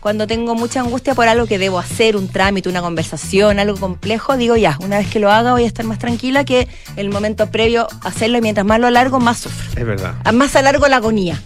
cuando 0.01 0.27
tengo 0.27 0.55
mucha 0.55 0.81
angustia 0.81 1.15
por 1.15 1.29
algo 1.29 1.47
que 1.47 1.59
debo 1.59 1.79
hacer, 1.79 2.17
un 2.17 2.29
trámite, 2.29 2.69
una 2.69 2.83
conversación, 2.83 3.59
algo 3.59 3.79
complejo, 3.79 4.37
digo 4.37 4.55
ya, 4.57 4.77
una 4.81 4.99
vez 4.99 5.09
que 5.09 5.19
lo 5.19 5.31
haga 5.33 5.53
voy 5.53 5.65
a 5.65 5.67
estar 5.67 5.87
más 5.87 5.99
tranquila 5.99 6.45
que 6.45 6.69
el 6.97 7.09
momento 7.11 7.51
previo 7.51 7.89
a 8.03 8.09
hacerlo 8.09 8.37
y 8.39 8.43
mientras 8.43 8.67
más 8.67 8.79
lo 8.81 8.87
alargo, 8.87 9.19
más 9.19 9.39
sufro. 9.39 9.81
Es 9.81 9.87
verdad. 9.87 10.15
Más 10.33 10.55
alargo 10.57 10.87
la 10.89 10.97
agonía. 10.97 11.41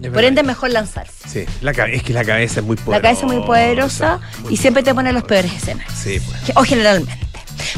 Es 0.00 0.10
Por 0.10 0.22
ende, 0.22 0.42
mejor 0.42 0.70
lanzarse. 0.70 1.12
Sí, 1.28 1.44
la, 1.62 1.70
es 1.72 2.02
que 2.02 2.12
la 2.12 2.24
cabeza 2.24 2.60
es 2.60 2.66
muy 2.66 2.76
poderosa. 2.76 2.96
La 2.96 3.02
cabeza 3.02 3.26
es 3.26 3.32
muy 3.32 3.42
poderosa 3.46 4.20
muy 4.42 4.52
y 4.54 4.56
siempre 4.58 4.82
te 4.82 4.94
pone 4.94 5.12
los 5.12 5.22
peores 5.24 5.52
escenarios. 5.52 5.92
Sí, 5.96 6.20
pues. 6.20 6.52
O 6.56 6.62
generalmente. 6.62 7.18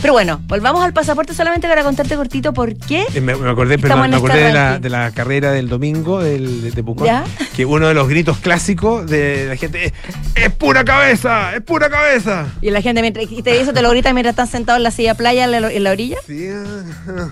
Pero 0.00 0.12
bueno, 0.12 0.40
volvamos 0.46 0.84
al 0.84 0.92
pasaporte 0.92 1.34
solamente 1.34 1.66
para 1.68 1.82
contarte 1.82 2.16
cortito 2.16 2.52
por 2.52 2.74
qué. 2.76 3.06
Eh, 3.14 3.20
Me, 3.20 3.34
me 3.36 3.50
acordé, 3.50 3.78
perdón, 3.78 4.10
me 4.10 4.16
acordé 4.16 4.44
de 4.44 4.52
la, 4.52 4.78
de 4.78 4.90
la 4.90 5.10
carrera 5.12 5.52
del 5.52 5.68
domingo 5.68 6.22
del, 6.22 6.62
de, 6.62 6.70
de 6.70 6.82
Pucón, 6.84 7.08
que 7.54 7.64
uno 7.64 7.88
de 7.88 7.94
los 7.94 8.08
gritos 8.08 8.38
clásicos 8.38 9.06
de 9.08 9.46
la 9.46 9.56
gente 9.56 9.86
es, 9.86 9.92
es 10.34 10.52
pura 10.52 10.84
cabeza, 10.84 11.54
es 11.54 11.62
pura 11.62 11.88
cabeza. 11.90 12.46
Y 12.60 12.70
la 12.70 12.82
gente, 12.82 13.00
mientras, 13.00 13.26
y 13.30 13.42
te, 13.42 13.60
eso 13.60 13.72
te 13.72 13.82
lo 13.82 13.90
grita 13.90 14.12
mientras 14.12 14.32
están 14.32 14.46
sentados 14.48 14.78
en 14.78 14.82
la 14.84 14.90
silla 14.90 15.14
playa 15.14 15.44
en 15.44 15.50
la, 15.52 15.70
en 15.72 15.84
la 15.84 15.90
orilla. 15.90 16.18
Sí, 16.26 16.48
ah, 16.48 17.30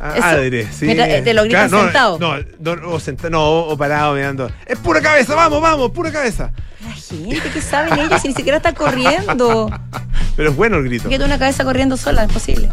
ah, 0.00 0.14
Eso, 0.16 0.26
adre, 0.26 0.66
sí. 0.72 0.84
mientras, 0.86 1.08
eh, 1.08 1.22
te 1.22 1.34
lo 1.34 1.42
gritan 1.44 1.70
no, 1.70 1.82
sentado. 1.84 2.18
No, 2.18 2.36
no, 2.76 2.88
o, 2.90 3.00
senta- 3.00 3.30
no, 3.30 3.42
o 3.60 3.76
parado 3.76 4.14
mirando. 4.14 4.50
Es 4.66 4.78
pura 4.78 5.00
cabeza, 5.00 5.34
vamos, 5.34 5.60
vamos, 5.60 5.90
pura 5.90 6.10
cabeza. 6.10 6.52
La 7.10 7.34
gente 7.34 7.50
que 7.50 7.60
saben 7.60 7.98
ellos 7.98 8.20
si 8.22 8.28
ni 8.28 8.34
siquiera 8.34 8.56
está 8.58 8.74
corriendo. 8.74 9.70
Pero 10.36 10.50
es 10.50 10.56
bueno 10.56 10.76
el 10.76 10.84
grito. 10.84 11.08
Que 11.08 11.18
tú 11.18 11.24
una 11.24 11.38
cabeza 11.38 11.64
corriendo 11.64 11.96
sola, 11.96 12.24
es 12.24 12.32
posible. 12.32 12.68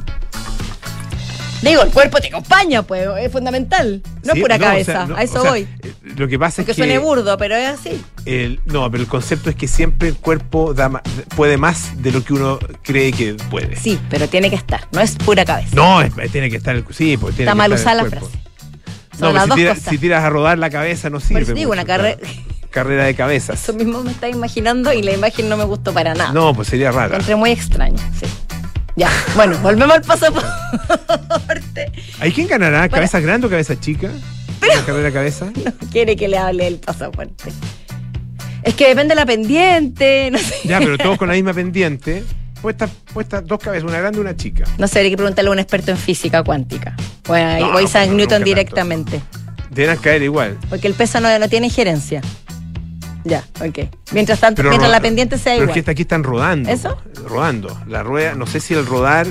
Digo, 1.62 1.82
el 1.82 1.89
cuerpo 1.89 2.20
te 2.20 2.27
acompaña, 2.27 2.84
pues, 2.84 3.08
es 3.20 3.32
fundamental. 3.32 4.04
No 4.24 4.34
Sí, 4.34 4.38
es 4.39 4.44
pura 4.44 4.58
no, 4.60 4.65
o 4.65 4.68
cabeza, 4.68 4.92
sea, 4.92 5.06
no, 5.08 5.15
a 5.15 5.24
eso 5.24 5.39
o 5.39 5.42
sea, 5.42 5.51
voy. 5.51 5.68
eh, 5.82 5.94
Lo 6.15 6.27
que 6.27 6.38
pasa 6.38 6.62
Aunque 6.62 6.74
es 6.74 6.75
que. 6.77 6.84
suene 6.84 7.00
burdo, 7.00 7.38
pero 7.39 7.56
es 7.56 7.70
así. 7.70 8.00
el- 8.25 8.60
no, 8.65 8.92
pero 8.92 9.01
el 9.01 9.10
concepto 9.10 9.50
es 9.50 9.56
que 9.56 9.68
siempre 9.68 10.10
el 10.10 10.15
cuerpo 10.15 10.75
da 10.75 10.89
ma- 10.89 11.01
puede 11.36 11.58
más 11.58 12.00
de 12.04 12.12
lo 12.12 12.24
que 12.24 12.34
uno 12.34 12.60
cree 12.84 13.12
que 13.13 13.34
puede. 13.50 13.75
Sí, 13.77 14.00
pero 14.12 14.30
tiene 14.30 14.51
que 14.51 14.56
estar, 14.58 14.88
no 14.92 15.01
es 15.01 15.15
pura 15.15 15.44
cabeza. 15.44 15.70
No, 15.74 16.01
es- 16.04 16.13
tiene 16.32 16.51
que 16.51 16.58
estar 16.58 16.75
el. 16.75 16.86
Sí, 16.92 17.18
porque 17.18 17.38
tiene 17.38 17.50
Está 17.50 17.54
que 17.54 17.58
mal 17.58 17.72
estar 17.74 17.80
usada 17.82 17.92
el 17.92 17.98
la 17.98 18.10
cuerpo. 18.20 18.30
frase. 18.30 18.50
No, 19.13 19.20
pero 19.20 19.34
las 19.34 19.44
si, 19.44 19.50
dos 19.50 19.58
tiras- 19.58 19.77
cosas. 19.80 19.89
si 19.89 19.98
tiras 19.98 20.24
a 20.24 20.30
rodar 20.30 20.58
la 20.60 20.70
cabeza 20.70 21.10
no 21.10 21.18
Por 21.20 21.27
sirve. 21.27 21.42
eso 21.44 21.54
digo, 21.54 21.70
mucho, 21.70 21.82
una 21.82 21.86
carrera. 21.88 22.18
claro. 22.20 22.36
Carrera 22.75 23.05
de 23.05 23.15
cabezas. 23.15 23.63
Eso 23.63 23.72
mismo 23.72 24.03
me 24.03 24.12
está 24.12 24.27
imaginando 24.27 24.91
y 24.91 25.01
la 25.01 25.13
imagen 25.13 25.48
no 25.48 25.55
me 25.55 25.63
gustó 25.63 25.94
para 25.94 26.13
nada. 26.13 26.34
No, 26.34 26.53
pues 26.53 26.67
sería 26.67 26.91
rara. 26.91 27.15
encontré 27.15 27.34
muy 27.38 27.50
extraño, 27.51 27.98
sí. 28.20 28.25
Ya, 28.98 29.10
bueno, 29.34 29.58
volvemos 29.60 29.96
al 29.96 30.01
pasaporte. 30.01 31.89
¿Hay 32.20 32.34
quién 32.34 32.50
ganará? 32.50 32.89
¿Cabeza 32.89 33.22
grande 33.22 33.48
o 33.48 33.50
cabeza 33.50 33.79
chica? 33.79 34.10
¿Una 34.62 34.86
carrera 34.86 35.03
de 35.08 35.13
cabeza? 35.13 35.46
No 35.63 35.72
quiere 35.89 36.17
que 36.17 36.27
le 36.27 36.38
hable 36.38 36.65
del 36.65 36.79
pasaporte. 36.79 37.53
Es 38.63 38.74
que 38.74 38.89
depende 38.89 39.13
de 39.13 39.22
la 39.22 39.25
pendiente, 39.25 40.29
no 40.32 40.38
sé. 40.38 40.55
Ya, 40.65 40.79
pero 40.79 40.98
todos 40.98 41.17
con 41.17 41.29
la 41.29 41.34
misma 41.36 41.53
pendiente. 41.62 42.25
Puesta, 42.62 42.89
puesta 43.13 43.39
dos 43.39 43.60
cabezas, 43.60 43.88
una 43.89 44.00
grande 44.00 44.17
y 44.17 44.22
una 44.22 44.36
chica. 44.36 44.65
No 44.77 44.89
sé, 44.89 45.00
hay 45.00 45.12
que 45.12 45.15
preguntarle 45.15 45.48
a 45.48 45.53
un 45.53 45.60
experto 45.60 45.91
en 45.91 45.98
física 45.98 46.44
cuántica. 46.44 46.94
O 47.29 47.34
a, 47.34 47.58
No, 47.58 47.79
Isaac 47.79 48.05
pero 48.08 48.17
Newton 48.17 48.44
directamente. 48.44 49.22
Deben 49.70 49.96
caer 49.98 50.24
igual. 50.24 50.58
Porque 50.70 50.88
el 50.88 50.94
peso 50.94 51.22
no, 51.22 51.39
no 51.39 51.48
tiene 51.48 51.67
injerencia. 51.67 52.22
Ya, 53.25 53.44
ok. 53.60 53.89
Mientras 54.13 54.39
tanto, 54.39 54.58
Pero 54.58 54.70
mientras 54.70 54.91
la 54.91 55.01
pendiente 55.01 55.38
sea 55.38 55.53
Pero 55.53 55.55
es 55.55 55.62
igual. 55.63 55.74
que 55.74 55.79
esta- 55.79 55.91
aquí 55.91 56.03
están 56.03 56.24
rodando. 56.24 56.70
¿Eso? 56.70 56.98
Rodando. 57.27 57.77
La 57.88 58.03
rueda, 58.03 58.36
no 58.36 58.46
sé 58.46 58.60
si 58.60 58.74
el 58.75 58.86
rodar, 58.86 59.27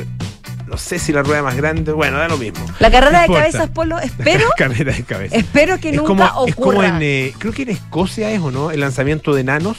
no 0.66 0.76
sé 0.76 0.98
si 0.98 1.12
la 1.12 1.22
rueda 1.22 1.42
más 1.42 1.56
grande, 1.56 1.92
bueno, 1.92 2.18
da 2.18 2.26
lo 2.28 2.36
mismo. 2.36 2.64
La 2.80 2.90
carrera 2.90 3.12
No 3.12 3.18
de 3.20 3.24
importa. 3.26 3.42
cabezas, 3.44 3.70
Polo, 3.70 3.98
espero, 4.00 4.46
carrera 4.56 4.92
de 4.92 5.02
cabeza. 5.04 5.36
espero 5.36 5.78
que 5.78 5.90
es 5.90 5.96
nunca 5.96 6.08
como, 6.08 6.24
ocurra. 6.24 6.48
es 6.50 6.54
como 6.56 6.82
en, 6.82 6.98
eh, 7.02 7.32
creo 7.38 7.52
que 7.52 7.62
en 7.62 7.70
Escocia 7.70 8.30
es 8.32 8.40
o 8.40 8.50
no, 8.50 8.70
el 8.72 8.80
lanzamiento 8.80 9.32
de 9.34 9.40
enanos. 9.42 9.78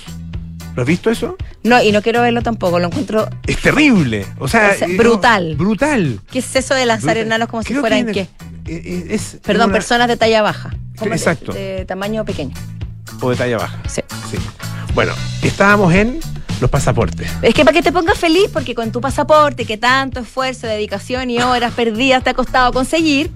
¿Lo 0.75 0.81
has 0.81 0.87
visto 0.89 1.09
eso? 1.09 1.37
No, 1.63 1.81
y 1.81 1.93
no 1.93 2.01
quiero 2.01 2.21
verlo 2.21 2.41
tampoco, 2.41 2.79
lo 2.79 2.87
encuentro. 2.87 3.29
Es 3.47 3.61
terrible. 3.61 4.25
O 4.39 4.47
sea, 4.49 4.71
O 4.73 4.77
sea, 4.77 4.87
eh, 4.89 4.97
brutal. 4.97 5.55
Brutal. 5.55 6.19
¿Qué 6.29 6.39
es 6.39 6.55
eso 6.55 6.73
de 6.75 6.85
lanzar 6.85 7.11
brutal. 7.15 7.25
enanos 7.27 7.47
como 7.47 7.63
si 7.63 7.73
fueran 7.73 8.05
que 8.07 8.11
qué? 8.13 8.27
eh, 8.67 9.07
es 9.11 9.37
Perdón, 9.45 9.67
una- 9.69 9.73
personas 9.73 10.07
de 10.09 10.17
talla 10.17 10.41
baja. 10.41 10.71
Como 10.97 11.11
de- 11.11 11.15
Exacto. 11.17 11.53
De, 11.53 11.85
tamaño 11.85 12.25
pequeño. 12.25 12.53
O 13.21 13.29
de 13.29 13.37
talla 13.37 13.57
baja. 13.57 13.79
Sí. 13.87 14.01
Sí. 14.29 14.37
Bueno, 14.93 15.13
estábamos 15.41 15.93
en 15.93 16.19
los 16.61 16.69
pasaportes. 16.69 17.29
Es 17.41 17.53
que 17.53 17.65
para 17.65 17.73
que 17.75 17.81
te 17.83 17.91
pongas 17.91 18.17
feliz, 18.17 18.49
porque 18.51 18.73
con 18.75 18.91
tu 18.91 19.01
pasaporte, 19.01 19.65
que 19.65 19.77
tanto 19.77 20.21
esfuerzo, 20.21 20.67
dedicación 20.67 21.29
y 21.29 21.39
horas 21.39 21.73
perdidas 21.73 22.23
te 22.23 22.29
ha 22.29 22.33
costado 22.33 22.71
conseguir, 22.71 23.29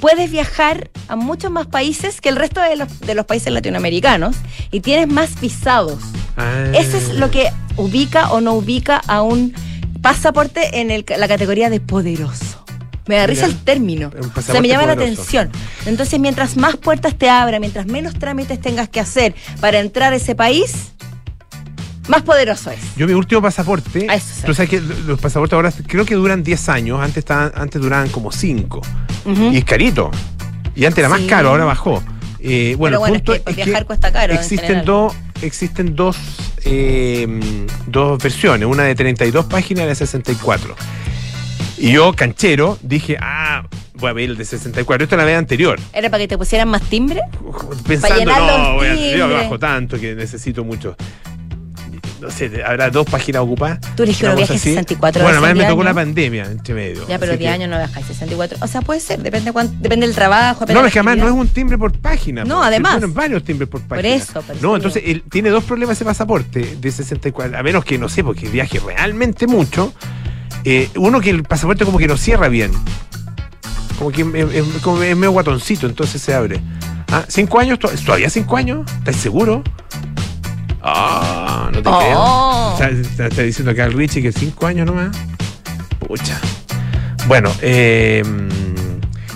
puedes 0.00 0.30
viajar 0.30 0.90
a 1.08 1.16
muchos 1.16 1.50
más 1.50 1.66
países 1.66 2.20
que 2.20 2.28
el 2.28 2.36
resto 2.36 2.60
de 2.60 2.76
los, 2.76 3.00
de 3.00 3.14
los 3.14 3.24
países 3.24 3.52
latinoamericanos 3.52 4.36
y 4.70 4.80
tienes 4.80 5.08
más 5.08 5.40
visados. 5.40 5.98
Ah. 6.36 6.64
Eso 6.74 6.98
es 6.98 7.14
lo 7.14 7.30
que 7.30 7.50
ubica 7.76 8.30
o 8.32 8.40
no 8.40 8.52
ubica 8.52 9.00
a 9.06 9.22
un 9.22 9.54
pasaporte 10.02 10.80
en 10.80 10.90
el- 10.90 11.04
la 11.16 11.26
categoría 11.26 11.70
de 11.70 11.80
poderoso. 11.80 12.64
Me 13.08 13.16
da 13.16 13.26
risa 13.26 13.46
el 13.46 13.56
término. 13.56 14.10
O 14.36 14.40
sea, 14.42 14.60
me 14.60 14.68
llama 14.68 14.86
la 14.86 14.92
atención. 14.92 15.50
Entonces, 15.86 16.20
mientras 16.20 16.56
más 16.56 16.76
puertas 16.76 17.16
te 17.16 17.28
abra, 17.28 17.58
mientras 17.58 17.86
menos 17.86 18.14
trámites 18.14 18.60
tengas 18.60 18.88
que 18.88 19.00
hacer 19.00 19.34
para 19.60 19.80
entrar 19.80 20.12
a 20.12 20.16
ese 20.16 20.34
país, 20.36 20.92
más 22.06 22.22
poderoso 22.22 22.70
es. 22.70 22.78
Yo 22.96 23.06
mi 23.06 23.14
último 23.14 23.42
pasaporte, 23.42 24.06
Ah, 24.08 24.14
eso 24.14 24.26
sí. 24.34 24.42
tú 24.46 24.54
sabes 24.54 24.70
que 24.70 24.80
los 24.80 25.18
pasaportes 25.20 25.54
ahora 25.54 25.72
creo 25.86 26.04
que 26.06 26.14
duran 26.14 26.42
10 26.42 26.68
años, 26.68 27.00
antes 27.00 27.18
estaban, 27.18 27.52
antes 27.54 27.80
duraban 27.82 28.08
como 28.10 28.30
5. 28.30 28.80
Ujú. 29.24 29.50
Y 29.52 29.56
es 29.58 29.64
carito. 29.64 30.10
Y 30.76 30.84
antes 30.84 30.98
era 31.00 31.08
más 31.08 31.20
Sí. 31.20 31.26
caro, 31.26 31.48
ahora 31.50 31.64
bajó. 31.64 32.02
Eh, 32.40 32.76
bueno, 32.78 32.98
Pero 32.98 33.00
bueno, 33.00 33.14
punto 33.16 33.34
es 33.34 33.40
que 33.42 33.64
viajar 33.64 33.84
cuesta 33.84 34.12
caro 34.12 34.32
en 34.32 34.38
Existen 34.38 34.84
dos, 34.84 35.12
existen 35.42 35.96
dos, 35.96 36.16
eh, 36.64 37.66
dos 37.88 38.22
versiones, 38.22 38.68
una 38.68 38.84
de 38.84 38.94
32 38.94 39.46
páginas 39.46 39.80
y 39.82 39.84
la 39.84 39.88
de 39.88 39.94
64. 39.96 40.76
Y 41.78 41.92
yo, 41.92 42.12
canchero, 42.14 42.78
dije, 42.82 43.16
ah, 43.20 43.62
voy 43.94 44.10
a 44.10 44.12
ver 44.12 44.30
el 44.30 44.36
de 44.36 44.44
64. 44.44 45.04
Esto 45.04 45.14
es 45.14 45.18
la 45.18 45.24
vez 45.24 45.38
anterior. 45.38 45.78
¿Era 45.92 46.10
para 46.10 46.22
que 46.22 46.28
te 46.28 46.38
pusieran 46.38 46.68
más 46.68 46.82
timbre? 46.82 47.20
Pensando, 47.86 48.24
no, 48.24 48.74
voy 48.74 48.86
a, 48.88 49.16
yo 49.16 49.28
bajo 49.28 49.58
tanto 49.58 49.98
que 49.98 50.14
necesito 50.14 50.64
mucho. 50.64 50.96
No 52.20 52.32
sé, 52.32 52.50
habrá 52.66 52.90
dos 52.90 53.06
páginas 53.08 53.42
ocupadas. 53.42 53.78
Tú 53.94 54.02
Una 54.02 54.12
uno 54.22 54.36
viaje 54.36 54.54
así. 54.54 54.70
64 54.70 55.22
Bueno, 55.22 55.38
además 55.38 55.56
me 55.56 55.64
tocó 55.70 55.80
una 55.82 55.94
pandemia 55.94 56.46
entre 56.46 56.74
medio. 56.74 57.06
Ya, 57.06 57.16
pero 57.16 57.30
así 57.32 57.38
10 57.38 57.48
que- 57.50 57.54
años 57.54 57.70
no 57.70 57.76
viajáis 57.76 58.06
64. 58.06 58.58
O 58.60 58.66
sea, 58.66 58.82
puede 58.82 58.98
ser, 58.98 59.22
depende, 59.22 59.52
cuán- 59.52 59.80
depende 59.80 60.04
del 60.04 60.16
trabajo. 60.16 60.66
No, 60.66 60.84
es 60.84 60.92
que 60.92 60.98
la 61.00 61.10
además 61.12 61.16
no 61.18 61.26
es 61.28 61.32
un 61.40 61.46
timbre 61.46 61.78
por 61.78 61.92
página. 61.92 62.42
No, 62.42 62.56
po. 62.56 62.62
además. 62.64 62.94
Ponen 62.94 63.14
varios 63.14 63.44
timbres 63.44 63.68
por 63.68 63.82
página. 63.82 64.08
eso, 64.08 64.32
por 64.42 64.42
eso 64.42 64.52
No, 64.54 64.56
digo. 64.56 64.76
entonces 64.76 65.02
él 65.06 65.22
tiene 65.30 65.50
dos 65.50 65.62
problemas 65.62 65.96
ese 65.96 66.04
pasaporte 66.04 66.76
de 66.80 66.90
64. 66.90 67.56
A 67.56 67.62
menos 67.62 67.84
que, 67.84 67.98
no 67.98 68.08
sé, 68.08 68.24
porque 68.24 68.48
viaje 68.48 68.80
realmente 68.84 69.46
mucho. 69.46 69.94
Eh, 70.70 70.90
uno 70.96 71.20
que 71.20 71.30
el 71.30 71.44
pasaporte 71.44 71.84
como 71.86 71.96
que 71.98 72.06
no 72.06 72.16
cierra 72.18 72.48
bien. 72.48 72.72
Como 73.98 74.10
que 74.12 74.20
es, 74.22 74.54
es- 74.54 74.82
como 74.82 75.02
es 75.02 75.16
medio 75.16 75.30
guatoncito, 75.32 75.86
entonces 75.86 76.20
se 76.20 76.34
abre. 76.34 76.60
Ah, 77.10 77.24
¿Cinco 77.26 77.58
años? 77.58 77.78
¿To- 77.78 77.88
¿Todavía 78.04 78.28
cinco 78.28 78.56
años? 78.56 78.90
¿Estás 78.98 79.16
seguro? 79.16 79.62
Ah, 80.82 81.70
no 81.72 81.82
te 81.82 81.88
Oh. 81.88 82.76
creo. 82.78 82.90
Está, 82.92 83.08
está- 83.10 83.26
está 83.28 83.42
diciendo 83.42 83.70
acá 83.72 83.86
el 83.86 83.92
Richie 83.94 84.22
que 84.22 84.32
cinco 84.32 84.66
años 84.66 84.86
nomás. 84.86 85.16
Pucha. 86.06 86.38
Bueno, 87.26 87.50
eh, 87.60 88.22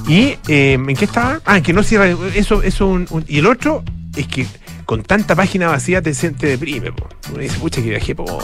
y 0.06 0.36
eh, 0.48 0.74
¿en 0.74 0.96
qué 0.96 1.04
estaba? 1.04 1.40
Ah, 1.44 1.60
que 1.60 1.72
no 1.72 1.82
cierra. 1.82 2.08
Eso, 2.34 2.62
eso 2.62 2.86
un, 2.86 3.06
un- 3.10 3.24
y 3.28 3.38
el 3.38 3.46
otro 3.46 3.82
es 4.16 4.26
que 4.26 4.46
con 4.86 5.02
tanta 5.02 5.34
página 5.34 5.68
vacía 5.68 6.00
te, 6.02 6.12
te 6.12 6.46
deprime. 6.46 6.92
Po. 6.92 7.08
Uno 7.30 7.38
dice, 7.38 7.58
pucha, 7.58 7.82
que 7.82 7.90
viajé 7.90 8.14
poco. 8.14 8.38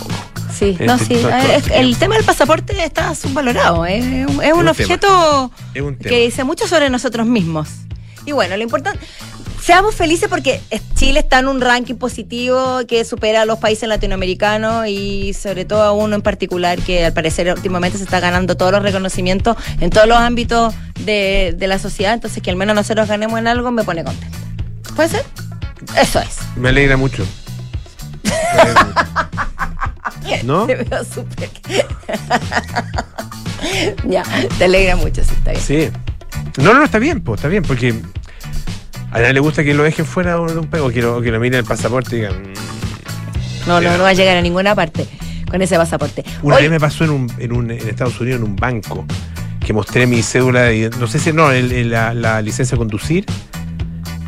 Sí, 0.58 0.70
Este, 0.70 0.86
no, 0.86 0.98
sí. 0.98 1.14
es- 1.14 1.24
este 1.64 1.78
el 1.78 1.96
tema 1.98 2.16
del 2.16 2.24
pasaporte 2.24 2.82
está 2.84 3.14
subvalorado. 3.14 3.86
¿eh? 3.86 3.98
Es 3.98 4.26
un, 4.34 4.42
es 4.42 4.52
un 4.52 4.66
objeto 4.68 5.52
un 5.80 5.96
que 5.96 6.20
dice 6.24 6.42
mucho 6.44 6.66
sobre 6.66 6.90
nosotros 6.90 7.26
mismos. 7.26 7.68
Y 8.26 8.32
bueno, 8.32 8.56
lo 8.56 8.62
importante. 8.62 8.98
Seamos 9.62 9.94
felices 9.94 10.28
porque 10.30 10.60
Chile 10.94 11.20
está 11.20 11.40
en 11.40 11.48
un 11.48 11.60
ranking 11.60 11.96
positivo 11.96 12.80
que 12.88 13.04
supera 13.04 13.42
a 13.42 13.44
los 13.44 13.58
países 13.58 13.86
latinoamericanos 13.88 14.86
y 14.86 15.34
sobre 15.34 15.64
todo 15.66 15.82
a 15.82 15.92
uno 15.92 16.14
en 16.16 16.22
particular 16.22 16.78
que 16.80 17.04
al 17.04 17.12
parecer 17.12 17.52
últimamente 17.52 17.98
se 17.98 18.04
está 18.04 18.18
ganando 18.20 18.56
todos 18.56 18.72
los 18.72 18.82
reconocimientos 18.82 19.56
en 19.80 19.90
todos 19.90 20.06
los 20.08 20.16
ámbitos 20.16 20.74
de, 21.00 21.54
de 21.56 21.66
la 21.66 21.78
sociedad. 21.78 22.14
Entonces 22.14 22.42
que 22.42 22.50
al 22.50 22.56
menos 22.56 22.74
nosotros 22.76 23.08
ganemos 23.08 23.38
en 23.38 23.46
algo 23.46 23.70
me 23.70 23.84
pone 23.84 24.04
contenta. 24.04 24.38
¿Puede 24.96 25.08
ser? 25.10 25.24
Eso 26.00 26.18
es. 26.20 26.38
Me 26.56 26.70
alegra 26.70 26.96
mucho. 26.96 27.26
Me 28.24 28.60
alegra 28.60 28.84
mucho. 28.84 29.07
¿No? 30.44 30.66
Te 30.66 30.76
veo 30.76 31.04
súper. 31.04 31.50
ya, 34.08 34.22
te 34.58 34.64
alegra 34.64 34.96
mucho, 34.96 35.22
sí, 35.24 35.32
está 35.36 35.50
bien. 35.52 35.62
Sí. 35.62 35.88
No, 36.62 36.74
no, 36.74 36.84
está 36.84 36.98
bien, 36.98 37.20
pues, 37.20 37.38
está 37.38 37.48
bien, 37.48 37.62
porque 37.62 37.94
a 39.10 39.18
nadie 39.18 39.32
le 39.34 39.40
gusta 39.40 39.62
que 39.64 39.74
lo 39.74 39.82
dejen 39.84 40.06
fuera 40.06 40.34
de 40.36 40.58
un 40.58 40.66
país 40.68 40.84
o 40.84 40.90
que 40.90 41.00
lo, 41.02 41.20
que 41.22 41.30
lo 41.30 41.40
miren 41.40 41.60
el 41.60 41.64
pasaporte 41.64 42.16
y 42.16 42.20
digan. 42.20 42.42
"Mm". 42.42 43.68
No, 43.68 43.80
no, 43.80 43.96
no 43.96 44.02
va 44.02 44.10
a 44.10 44.14
llegar 44.14 44.36
a 44.36 44.42
ninguna 44.42 44.74
parte 44.74 45.06
con 45.50 45.60
ese 45.62 45.76
pasaporte. 45.76 46.24
Una 46.42 46.56
vez 46.56 46.70
me 46.70 46.80
pasó 46.80 47.04
en, 47.04 47.10
un, 47.10 47.32
en, 47.38 47.52
un, 47.52 47.70
en 47.70 47.88
Estados 47.88 48.20
Unidos, 48.20 48.40
en 48.40 48.46
un 48.46 48.56
banco, 48.56 49.04
que 49.64 49.72
mostré 49.72 50.06
mi 50.06 50.22
cédula, 50.22 50.62
de, 50.62 50.90
no 50.98 51.06
sé 51.06 51.18
si 51.18 51.32
no, 51.32 51.50
el- 51.52 51.72
el- 51.72 51.90
la, 51.90 52.14
la 52.14 52.40
licencia 52.42 52.74
de 52.74 52.78
conducir, 52.78 53.24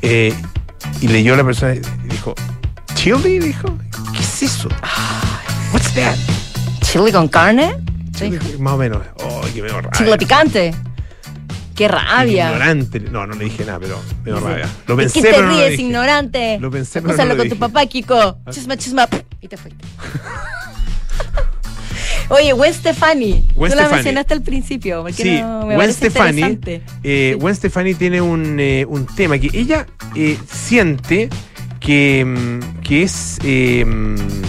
eh, 0.02 0.33
y 1.00 1.09
leyó 1.09 1.37
la 1.37 1.45
persona 1.45 1.75
y 1.75 1.80
dijo, 2.09 2.35
¿Chili? 2.95 3.38
Dijo, 3.38 3.76
¿qué 4.14 4.21
es 4.21 4.42
eso? 4.42 4.69
What's 5.73 5.93
that? 5.95 6.17
chile 6.83 7.12
con 7.12 7.29
carne, 7.29 7.77
más 8.59 8.75
o 8.75 8.77
menos. 8.77 9.03
Oh, 9.23 9.43
que 9.55 9.62
me 9.62 9.69
rabia. 9.69 9.91
chile 9.93 10.19
picante. 10.19 10.75
Qué 11.77 11.87
rabia. 11.89 12.47
Ignorante. 12.49 13.00
No, 13.00 13.27
no 13.27 13.35
le 13.35 13.45
dije 13.45 13.65
nada, 13.65 13.79
pero 13.79 13.99
me 14.25 14.33
dio 14.33 14.41
rabia. 14.41 14.69
Lo 14.87 14.95
¿Y 14.95 14.97
pensé, 14.99 15.12
¿Quién 15.21 15.25
te 15.25 15.31
pero 15.31 15.43
no 15.47 15.53
lo 15.53 15.57
ríes, 15.59 15.71
dije. 15.71 15.83
ignorante? 15.83 16.59
Lo 16.61 16.71
pensé, 16.71 17.00
pero 17.00 17.15
Úsalo 17.15 17.29
no 17.31 17.35
lo 17.37 17.43
con 17.43 17.49
tu 17.49 17.57
papá, 17.59 17.87
Kiko. 17.87 18.37
Chisma, 18.50 18.77
chisma. 18.77 19.09
Y 19.41 19.49
te 19.49 19.57
fuiste. 19.57 19.83
Oye, 22.29 22.53
Gwen 22.53 22.73
Stefani. 22.75 23.49
Gwen 23.55 23.73
Tú 23.73 23.77
la 23.77 23.83
Stefani. 23.85 23.95
mencionaste 23.95 24.35
al 24.35 24.43
principio. 24.43 25.03
Porque 25.03 25.23
Sí, 25.23 25.41
no, 25.41 25.67
me 25.67 25.75
Gwen 25.75 25.93
Stefani, 25.93 26.59
eh, 26.67 26.83
Sí. 27.03 27.33
Gwen 27.41 27.55
Stefani 27.57 27.95
tiene 27.95 28.21
un, 28.21 28.59
eh, 28.61 28.85
un 28.89 29.07
tema 29.07 29.39
que 29.39 29.49
ella 29.53 29.87
eh, 30.15 30.39
siente 30.53 31.29
que, 31.81 32.25
mm, 32.25 32.81
que 32.83 33.03
es 33.05 33.39
eh, 33.43 33.85
mm, 33.85 34.40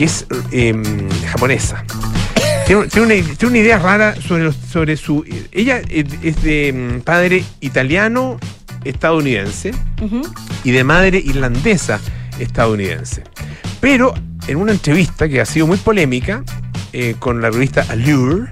que 0.00 0.06
es 0.06 0.24
eh, 0.50 0.72
japonesa. 1.30 1.84
Tiene, 2.66 2.86
tiene 2.86 3.20
una, 3.20 3.36
tiene 3.36 3.46
una 3.52 3.58
idea 3.58 3.78
rara 3.78 4.14
sobre, 4.16 4.44
los- 4.44 4.56
sobre 4.56 4.96
su. 4.96 5.22
Ella 5.52 5.82
es 5.90 6.42
de 6.42 6.72
mm, 6.72 7.00
padre 7.02 7.44
italiano 7.60 8.38
estadounidense 8.82 9.72
Ujú. 10.00 10.22
y 10.64 10.70
de 10.70 10.84
madre 10.84 11.18
irlandesa 11.22 12.00
estadounidense. 12.38 13.24
Pero 13.82 14.14
en 14.48 14.56
una 14.56 14.72
entrevista 14.72 15.28
que 15.28 15.38
ha 15.42 15.44
sido 15.44 15.66
muy 15.66 15.76
polémica 15.76 16.44
eh, 16.94 17.14
con 17.18 17.42
la 17.42 17.50
revista 17.50 17.84
Allure, 17.90 18.46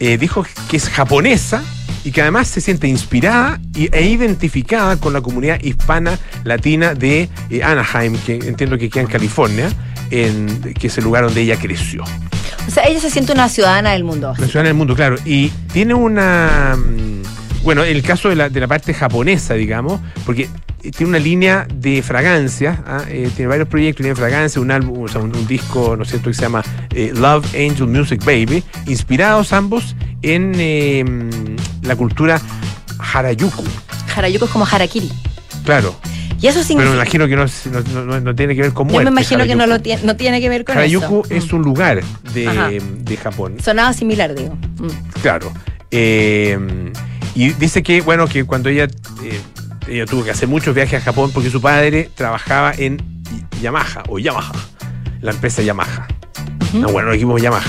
eh, 0.00 0.16
dijo 0.16 0.46
que 0.70 0.78
es 0.78 0.88
japonesa 0.88 1.62
y 2.04 2.10
que 2.10 2.22
además 2.22 2.48
se 2.48 2.62
siente 2.62 2.88
inspirada 2.88 3.60
y- 3.74 3.94
e 3.94 4.06
identificada 4.08 4.96
con 4.96 5.12
la 5.12 5.20
comunidad 5.20 5.60
hispana 5.62 6.18
latina 6.44 6.94
de 6.94 7.28
eh, 7.50 7.62
Anaheim, 7.62 8.16
que 8.24 8.36
entiendo 8.36 8.78
que 8.78 8.88
queda 8.88 9.02
en 9.02 9.10
California, 9.10 9.68
en, 10.10 10.74
que 10.74 10.86
es 10.88 10.98
el 10.98 11.04
lugar 11.04 11.24
donde 11.24 11.40
ella 11.42 11.56
creció. 11.56 12.04
O 12.66 12.70
sea, 12.70 12.84
ella 12.84 13.00
se 13.00 13.10
siente 13.10 13.32
una 13.32 13.48
ciudadana 13.48 13.92
del 13.92 14.04
mundo. 14.04 14.34
La 14.38 14.46
ciudad 14.46 14.64
del 14.64 14.74
mundo, 14.74 14.94
claro. 14.94 15.16
Y 15.24 15.48
tiene 15.72 15.94
una. 15.94 16.76
mm, 16.76 17.22
Bueno, 17.62 17.82
el 17.84 18.02
caso 18.02 18.28
de 18.28 18.36
la, 18.36 18.48
de 18.48 18.60
la 18.60 18.66
parte 18.68 18.94
japonesa, 18.94 19.54
digamos, 19.54 20.00
porque 20.24 20.48
tiene 20.96 21.06
una 21.08 21.18
línea 21.18 21.66
de 21.74 22.00
fragancias, 22.02 22.78
¿ah? 22.86 23.02
Eh, 23.08 23.28
tiene 23.34 23.48
varios 23.48 23.66
proyectos, 23.68 24.04
tiene 24.04 24.14
fragancias, 24.14 24.56
un 24.58 24.70
álbum, 24.70 25.02
o 25.02 25.08
sea, 25.08 25.20
un, 25.20 25.34
un 25.34 25.46
disco, 25.48 25.96
¿no 25.96 26.04
es 26.04 26.10
cierto?, 26.10 26.30
que 26.30 26.34
se 26.34 26.42
llama 26.42 26.62
eh, 26.94 27.12
Love 27.14 27.44
Angel 27.54 27.88
Music 27.88 28.24
Baby, 28.24 28.62
inspirados 28.86 29.52
ambos 29.52 29.96
en 30.22 30.52
eh, 30.56 31.04
mm, 31.04 31.86
la 31.86 31.96
cultura 31.96 32.40
Harajuku. 32.98 33.64
Harajuku 34.14 34.44
es 34.44 34.50
como 34.50 34.64
Harakiri. 34.64 35.10
Claro, 35.64 35.96
Y 36.40 36.48
eso 36.48 36.60
pero 36.68 36.90
me 36.90 36.96
imagino 36.96 37.26
que 37.26 37.36
no, 37.36 37.46
no- 37.94 38.04
no- 38.04 38.20
no 38.20 38.34
tiene 38.34 38.54
que 38.54 38.62
ver 38.62 38.72
con 38.72 38.86
yo 38.88 38.92
muerte. 38.92 39.10
me 39.10 39.20
imagino 39.22 39.44
que 39.46 39.54
no, 39.54 39.66
lo 39.66 39.80
tiene, 39.80 40.02
no 40.02 40.16
tiene 40.16 40.40
que 40.40 40.48
ver 40.48 40.64
con 40.64 40.76
Harajuku 40.76 41.22
eso. 41.30 41.34
es 41.46 41.52
un 41.52 41.62
lugar 41.62 42.02
de, 42.34 42.82
de 43.00 43.16
Japón. 43.16 43.56
Sonaba 43.62 43.92
similar, 43.94 44.34
digo. 44.34 44.54
Mm. 44.78 45.20
Claro. 45.22 45.50
Eh, 45.90 46.58
y 47.34 47.50
dice 47.54 47.82
que, 47.82 48.00
bueno, 48.02 48.26
que 48.28 48.44
cuando 48.44 48.68
ella, 48.68 48.84
eh, 49.24 49.40
ella 49.88 50.04
tuvo 50.06 50.24
que 50.24 50.30
hacer 50.30 50.48
muchos 50.48 50.74
viajes 50.74 51.00
a 51.00 51.04
Japón 51.04 51.30
porque 51.32 51.50
su 51.50 51.60
padre 51.60 52.10
trabajaba 52.14 52.72
en 52.76 53.00
Yamaha 53.62 54.02
o 54.08 54.18
Yamaha, 54.18 54.52
la 55.22 55.30
empresa 55.30 55.62
Yamaha. 55.62 56.06
Ujú. 56.68 56.78
No, 56.80 56.88
bueno, 56.88 57.10
el 57.10 57.16
equipo 57.16 57.38
Yamaha. 57.38 57.64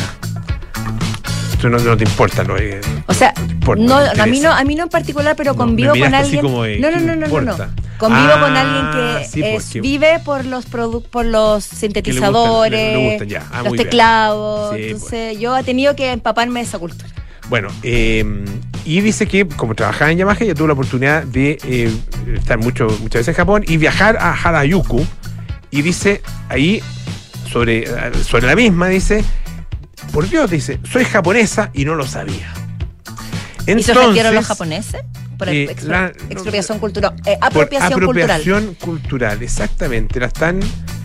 Esto 1.58 1.70
no, 1.70 1.80
no 1.80 1.98
te 1.98 2.04
importa, 2.04 2.44
¿no? 2.44 2.56
Eh, 2.56 2.80
O 3.08 3.14
sea, 3.16 3.34
no 3.36 3.48
te 3.48 3.54
importa, 3.54 3.84
no, 3.84 4.12
te 4.14 4.22
a 4.22 4.26
mí 4.28 4.40
no, 4.40 4.52
a 4.52 4.64
mí 4.64 4.76
no 4.76 4.84
en 4.84 4.90
particular, 4.90 5.36
pero 5.36 5.56
convivo 5.56 5.94
con 5.98 6.14
alguien. 6.14 6.42
como 6.42 6.58
no, 6.58 6.68
no, 6.68 6.68
¿qué 6.68 6.80
no, 7.02 7.16
no, 7.16 7.42
no? 7.42 7.58
Convivo 7.98 8.30
Ah, 8.36 8.40
con 8.40 8.56
alguien 8.56 8.92
que 8.92 9.26
sí, 9.28 9.42
es- 9.44 9.66
que- 9.72 9.82
vive 9.82 10.20
por 10.24 10.46
los 10.46 10.66
por 10.68 11.26
los 11.26 11.72
le 11.74 11.78
sintetizadores, 11.80 12.80
gustan- 12.80 13.02
le 13.02 13.10
gustan, 13.10 13.28
ya. 13.28 13.44
Ah, 13.52 13.64
los 13.64 13.76
teclados. 13.76 14.70
Sí, 14.76 14.82
pues. 14.82 14.92
Entonces, 14.94 15.40
yo 15.40 15.58
he 15.58 15.64
tenido 15.64 15.96
que 15.96 16.12
empaparme 16.12 16.60
de 16.60 16.66
esa 16.68 16.78
cultura. 16.78 17.10
Bueno, 17.50 17.70
eh, 17.82 18.24
y 18.86 19.02
dice 19.02 19.26
que 19.26 19.48
como 19.48 19.74
trabajaba 19.74 20.12
en 20.12 20.20
Yamaha, 20.20 20.38
ella 20.42 20.54
tuvo 20.54 20.68
la 20.68 20.74
oportunidad 20.74 21.24
de 21.24 21.58
eh, 21.64 21.92
estar 22.36 22.60
mucho, 22.60 22.86
muchas 23.02 23.22
veces 23.22 23.30
en 23.30 23.34
Japón 23.34 23.64
y 23.68 23.78
viajar 23.78 24.16
a 24.18 24.32
Harajuku. 24.34 25.04
Y 25.72 25.82
dice 25.82 26.22
ahí, 26.50 26.84
sobre, 27.52 27.88
sobre 28.24 28.46
la 28.46 28.56
misma, 28.56 28.90
dice, 28.90 29.24
por 30.18 30.28
Dios, 30.28 30.50
dice, 30.50 30.80
soy 30.92 31.06
japonesa 31.06 31.70
y 31.76 31.86
no 31.86 31.94
lo 31.94 32.04
sabía. 32.08 32.52
¿Y 33.68 33.84
se 33.84 33.94
los 33.94 34.48
japoneses? 34.48 35.02
Por 35.38 35.48
eh, 35.48 35.68
expro- 35.70 35.84
la- 35.90 36.12
expropiación 36.32 36.80
cultural. 36.80 37.14
eh, 37.24 37.38
por 37.38 37.48
apropiación, 37.48 37.92
cultural. 38.04 38.32
apropiación 38.32 38.74
cultural, 38.82 39.44
exactamente. 39.44 40.20
La 40.20 40.26
están, 40.26 40.60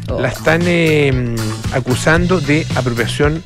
Oh. 0.09 0.19
la 0.19 0.28
están 0.28 0.62
eh, 0.64 1.37
acusando 1.75 2.40
de 2.40 2.66
apropiación 2.75 3.45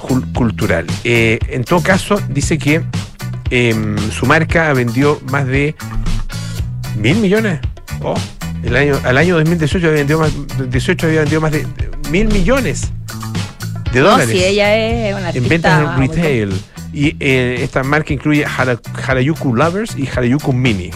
cul- 0.00 0.32
cultural. 0.32 0.86
Eh, 1.02 1.40
en 1.48 1.64
todo 1.64 1.82
caso, 1.82 2.22
dice 2.28 2.56
que 2.56 2.84
eh, 3.50 3.96
su 4.16 4.24
marca 4.24 4.72
vendió 4.72 5.20
más 5.32 5.48
de 5.48 5.74
mil 6.96 7.16
millones. 7.16 7.58
Oh, 8.04 8.14
el 8.62 8.76
año, 8.76 9.00
al 9.02 9.18
año 9.18 9.34
2018 9.34 9.84
había 9.88 9.98
vendido 9.98 10.20
más, 10.20 10.30
18 10.70 11.08
había 11.08 11.20
vendido 11.22 11.40
más 11.40 11.50
de 11.50 11.66
mil 12.12 12.28
millones 12.28 12.92
de 13.92 14.00
No, 14.00 14.10
dólares 14.10 14.30
si 14.30 14.44
ella 14.44 14.76
es 14.76 15.14
una 15.14 15.30
en 15.30 15.48
ventas 15.48 15.80
en 15.82 15.98
retail. 15.98 16.52
Y 16.92 17.16
eh, 17.20 17.58
esta 17.62 17.82
marca 17.82 18.12
incluye 18.12 18.44
Hara- 18.46 18.80
Harajuku 19.06 19.54
Lovers 19.54 19.96
y 19.96 20.06
Harajuku 20.06 20.52
Mini. 20.52 20.90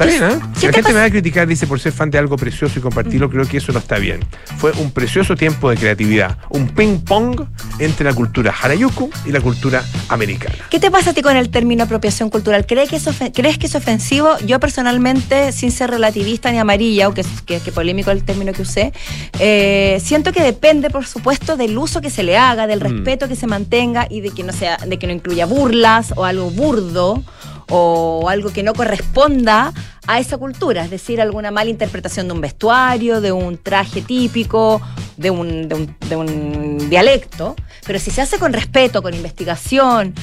Está 0.00 0.06
bien, 0.06 0.40
¿eh? 0.40 0.44
Si 0.54 0.60
¿qué 0.60 0.66
la 0.66 0.72
te 0.72 0.76
gente 0.78 0.92
me 0.94 1.00
va 1.00 1.04
a 1.04 1.10
criticar, 1.10 1.46
dice, 1.46 1.66
por 1.66 1.78
ser 1.78 1.92
fan 1.92 2.10
de 2.10 2.16
algo 2.18 2.36
precioso 2.36 2.78
y 2.78 2.82
compartirlo, 2.82 3.28
creo 3.28 3.46
que 3.46 3.58
eso 3.58 3.70
no 3.72 3.78
está 3.80 3.98
bien. 3.98 4.20
Fue 4.56 4.72
un 4.72 4.90
precioso 4.92 5.36
tiempo 5.36 5.68
de 5.68 5.76
creatividad, 5.76 6.38
un 6.48 6.68
ping-pong 6.68 7.42
entre 7.78 8.04
la 8.06 8.14
cultura 8.14 8.54
Harajuku 8.58 9.10
y 9.26 9.32
la 9.32 9.40
cultura 9.42 9.84
americana. 10.08 10.54
¿Qué 10.70 10.80
te 10.80 10.90
pasa 10.90 11.10
a 11.10 11.12
ti 11.12 11.20
con 11.20 11.36
el 11.36 11.50
término 11.50 11.84
apropiación 11.84 12.30
cultural? 12.30 12.64
¿Crees 12.66 12.88
que 12.88 12.96
es, 12.96 13.08
¿crees 13.34 13.58
que 13.58 13.66
es 13.66 13.74
ofensivo? 13.74 14.38
Yo 14.46 14.58
personalmente, 14.58 15.52
sin 15.52 15.70
ser 15.70 15.90
relativista 15.90 16.50
ni 16.50 16.58
amarilla, 16.58 17.06
aunque 17.06 17.24
que, 17.44 17.60
que 17.60 17.72
polémico 17.72 18.10
el 18.10 18.24
término 18.24 18.52
que 18.52 18.62
usé, 18.62 18.92
eh, 19.38 20.00
siento 20.02 20.32
que 20.32 20.42
depende, 20.42 20.88
por 20.88 21.06
supuesto, 21.06 21.58
del 21.58 21.76
uso 21.76 22.00
que 22.00 22.08
se 22.10 22.22
le 22.22 22.38
haga, 22.38 22.66
del 22.66 22.80
Mm. 22.80 22.84
respeto 22.84 23.28
que 23.28 23.36
se 23.36 23.46
mantenga 23.46 24.06
y 24.08 24.22
de 24.22 24.30
que 24.30 24.42
no 24.44 24.54
sea, 24.54 24.78
de 24.78 24.98
que 24.98 25.06
no 25.06 25.12
incluya 25.12 25.44
burlas 25.44 26.14
o 26.16 26.24
algo 26.24 26.50
burdo 26.50 27.22
o 27.70 28.28
algo 28.28 28.52
que 28.52 28.62
no 28.62 28.74
corresponda 28.74 29.72
a 30.06 30.18
esa 30.18 30.36
cultura, 30.38 30.84
es 30.84 30.90
decir, 30.90 31.20
alguna 31.20 31.50
mala 31.50 31.70
interpretación 31.70 32.26
de 32.26 32.34
un 32.34 32.40
vestuario, 32.40 33.20
de 33.20 33.32
un 33.32 33.56
traje 33.58 34.02
típico, 34.02 34.80
de 35.16 35.30
un, 35.30 35.68
de 35.68 35.74
un, 35.76 35.96
de 36.08 36.16
un 36.16 36.90
dialecto, 36.90 37.54
pero 37.86 37.98
si 37.98 38.10
se 38.10 38.20
hace 38.20 38.38
con 38.38 38.52
respeto, 38.52 39.02
con 39.02 39.14
investigación, 39.14 40.14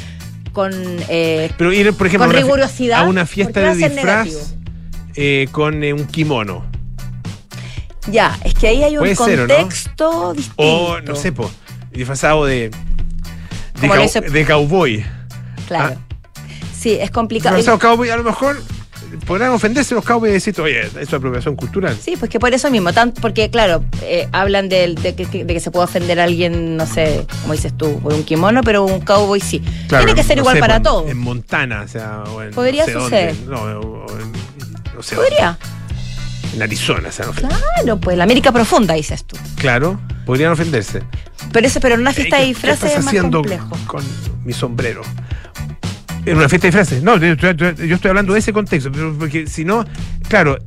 con 0.51 0.71
eh, 1.07 1.49
Pero 1.57 1.71
ir, 1.71 1.93
por 1.93 2.07
ejemplo, 2.07 2.27
Con 2.27 2.35
a 2.35 2.39
una 2.39 2.45
fi- 2.45 2.51
rigurosidad, 2.51 2.99
a 2.99 3.03
una 3.03 3.21
¿por 3.21 3.27
fiesta 3.27 3.59
de 3.61 3.75
disfraz 3.89 4.53
eh, 5.15 5.47
con 5.51 5.83
eh, 5.83 5.93
un 5.93 6.05
kimono. 6.05 6.65
ya, 8.11 8.37
es 8.43 8.53
que 8.55 8.67
ahí 8.67 8.83
hay 8.83 8.97
un 8.97 9.15
ser, 9.15 9.39
¿o 9.41 9.47
no? 9.47 9.55
contexto 9.55 10.33
distinto. 10.33 10.63
O, 10.63 11.01
no 11.01 11.15
sé, 11.15 11.31
po, 11.31 11.49
disfrazado 11.91 12.45
de, 12.45 12.71
de, 13.79 14.45
cowboy. 14.45 15.05
Claro. 15.67 15.97
Sí, 16.87 16.97
es 17.01 17.11
complicado. 17.11 17.55
Disfrazado 17.57 17.79
cowboy, 17.95 18.09
a 18.09 18.15
lo 18.17 18.23
mejor 18.23 18.61
podrán 19.25 19.51
ofenderse 19.51 19.93
los 19.93 20.05
cowboys 20.05 20.29
y 20.31 20.33
decir, 20.35 20.61
oye, 20.61 20.81
eso 20.85 20.99
es 20.99 21.13
apropiación 21.13 21.55
cultural. 21.57 21.97
Sí, 22.01 22.15
pues 22.17 22.29
que 22.31 22.39
por 22.39 22.53
eso 22.53 22.69
mismo, 22.71 22.93
tan- 22.93 23.11
porque 23.11 23.49
claro, 23.49 23.83
eh, 24.03 24.27
hablan 24.31 24.69
de, 24.69 24.95
que, 25.17 25.43
de 25.43 25.53
que 25.53 25.59
se 25.59 25.69
puede 25.71 25.83
ofender 25.85 26.19
a 26.19 26.23
alguien, 26.23 26.77
no 26.77 26.85
sé, 26.85 27.25
como 27.41 27.53
dices 27.53 27.73
tú, 27.75 27.99
por 27.99 28.13
un 28.13 28.23
kimono, 28.23 28.61
pero 28.63 28.85
un 28.85 29.01
cowboy 29.01 29.41
sí. 29.41 29.59
Claro, 29.89 30.05
Tiene 30.05 30.19
que 30.21 30.25
ser 30.25 30.37
no 30.37 30.43
igual 30.43 30.55
sé, 30.55 30.59
para 30.61 30.81
todos. 30.81 31.09
En 31.09 31.17
Montana, 31.17 31.81
o 31.81 31.87
sea, 31.89 32.23
o 32.23 32.41
en, 32.41 32.51
Podría 32.51 32.85
no 32.85 32.87
sé 32.87 32.93
suceder. 32.93 33.35
dónde, 33.45 33.51
no, 33.73 33.79
o- 33.81 34.19
en, 34.19 34.31
no 34.95 35.03
sé, 35.03 35.15
Podría. 35.17 35.57
en 36.53 36.61
Arizona, 36.61 37.09
o 37.09 37.11
sea. 37.11 37.25
Claro, 37.27 37.97
pues 37.99 38.17
la 38.17 38.23
América 38.23 38.51
profunda, 38.53 38.93
dices 38.93 39.25
tú. 39.25 39.35
Claro, 39.57 39.99
podrían 40.25 40.53
ofenderse. 40.53 41.01
Pero 41.51 41.67
eso, 41.67 41.79
pero 41.81 41.95
en 41.95 42.01
una 42.01 42.13
fiesta 42.13 42.37
Eh, 42.37 42.39
de 42.39 42.45
¿qué- 42.45 42.49
disfraces 42.53 42.81
¿Qué 42.91 42.97
es 42.97 43.03
más 43.03 43.07
haciendo 43.07 43.39
complejo. 43.39 43.69
con 43.87 44.03
mi 44.45 44.53
sombrero? 44.53 45.01
En 46.31 46.37
una 46.37 46.49
fiesta 46.49 46.67
de 46.67 46.71
disfraces. 46.71 47.03
No, 47.03 47.17
yo, 47.17 47.31
estoy 47.33 48.09
hablando 48.09 48.33
de 48.33 48.39
ese 48.39 48.53
contexto, 48.53 48.91
porque 49.17 49.47
si 49.47 49.63
no, 49.65 49.85
claro, 50.27 50.57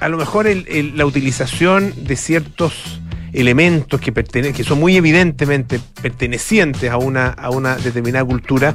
a 0.00 0.08
lo 0.08 0.16
mejor 0.16 0.46
el- 0.46 0.66
el- 0.68 0.96
la 0.96 1.06
utilización 1.06 1.92
de 2.04 2.16
ciertos 2.16 3.00
elementos 3.32 4.00
que, 4.00 4.12
pertene- 4.12 4.52
que 4.52 4.64
son 4.64 4.78
muy 4.80 4.96
evidentemente 4.96 5.80
pertenecientes 6.02 6.90
a 6.90 6.96
una, 6.98 7.28
a 7.28 7.50
una 7.50 7.76
determinada 7.76 8.24
cultura, 8.24 8.74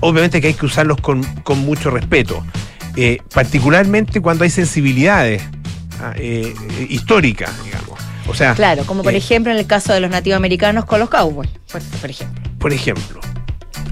obviamente 0.00 0.40
que 0.40 0.48
hay 0.48 0.54
que 0.54 0.66
usarlos 0.66 1.00
con, 1.00 1.22
con 1.42 1.58
mucho 1.58 1.90
respeto, 1.90 2.44
Eh, 2.98 3.18
particularmente 3.34 4.22
cuando 4.22 4.44
hay 4.44 4.48
sensibilidades 4.50 5.42
ah, 6.00 6.14
eh, 6.16 6.54
eh, 6.78 6.86
históricas, 6.88 7.50
digamos. 7.62 8.00
O 8.26 8.34
sea, 8.34 8.54
Claro, 8.54 8.84
como 8.86 9.02
por 9.02 9.12
eh, 9.12 9.18
ejemplo 9.18 9.52
en 9.52 9.58
el 9.58 9.66
caso 9.66 9.92
de 9.92 10.00
los 10.00 10.10
nativos 10.10 10.38
americanos 10.38 10.86
con 10.86 10.98
los 11.00 11.10
cowboys, 11.10 11.50
por 11.70 12.10
ejemplo. 12.10 12.42
por 12.58 12.72
ejemplo. 12.72 13.20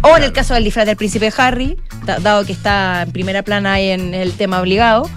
O 0.05 0.17
en 0.17 0.23
el 0.23 0.33
caso 0.33 0.55
del 0.55 0.65
disfraz 0.65 0.87
del 0.87 0.97
príncipe 0.97 1.33
Harry, 1.37 1.77
da- 2.05 2.19
dado 2.19 2.45
que 2.45 2.53
está 2.53 3.03
en 3.03 3.13
primera 3.13 3.43
plana 3.43 3.73
ahí 3.75 3.89
en 3.91 4.15
el 4.15 4.33
tema 4.33 4.61
obligado, 4.61 5.09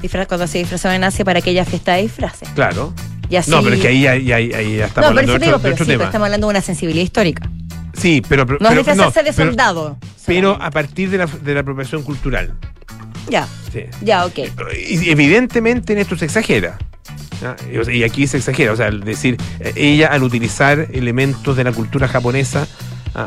disfraz 0.00 0.26
cuando 0.26 0.46
se 0.46 0.58
disfrazaba 0.58 0.94
en 0.96 1.04
Asia 1.04 1.24
para 1.24 1.38
aquella 1.38 1.64
fiesta 1.64 1.94
de 1.94 2.02
disfraces. 2.02 2.48
Claro. 2.54 2.92
Y 3.30 3.36
así, 3.36 3.50
No, 3.50 3.62
pero 3.62 3.76
es 3.76 3.80
que 3.80 3.88
ahí 3.88 4.02
ya, 4.02 4.16
ya- 4.16 4.38
ya 4.40 4.58
estamos 4.58 4.94
no, 4.96 5.06
hablando 5.06 5.32
de 5.32 5.38
digo, 5.38 5.56
otro, 5.56 5.58
de 5.58 5.62
pero 5.62 5.74
otro 5.74 5.84
sí, 5.86 5.92
pero 5.92 6.04
estamos 6.04 6.26
hablando 6.26 6.46
de 6.46 6.50
una 6.50 6.60
sensibilidad 6.60 7.04
histórica. 7.04 7.48
Sí, 7.94 8.22
pero. 8.28 8.44
pero 8.46 8.58
No 8.60 8.68
es 8.70 8.76
disfrazarse 8.76 9.20
no, 9.20 9.24
de 9.26 9.32
soldado. 9.32 9.98
Pero, 10.26 10.48
solamente. 10.54 10.66
a 10.66 10.70
partir 10.70 11.10
de 11.10 11.18
la, 11.18 11.26
de 11.26 11.54
la 11.54 11.60
apropiación 11.60 12.02
cultural. 12.02 12.54
Ya, 13.30 13.46
Sí. 13.72 13.84
ya, 14.02 14.26
ok. 14.26 14.38
Y 14.88 15.08
evidentemente 15.10 15.92
en 15.94 16.00
esto 16.00 16.16
se 16.16 16.24
exagera. 16.26 16.76
Y 17.92 18.02
aquí 18.04 18.26
se 18.26 18.38
exagera, 18.38 18.72
o 18.72 18.76
sea, 18.76 18.86
al 18.86 19.00
decir, 19.00 19.36
eh, 19.60 19.72
ella 19.76 20.08
al 20.08 20.22
utilizar 20.22 20.88
elementos 20.92 21.56
de 21.56 21.64
la 21.64 21.72
cultura 21.72 22.08
japonesa. 22.08 22.66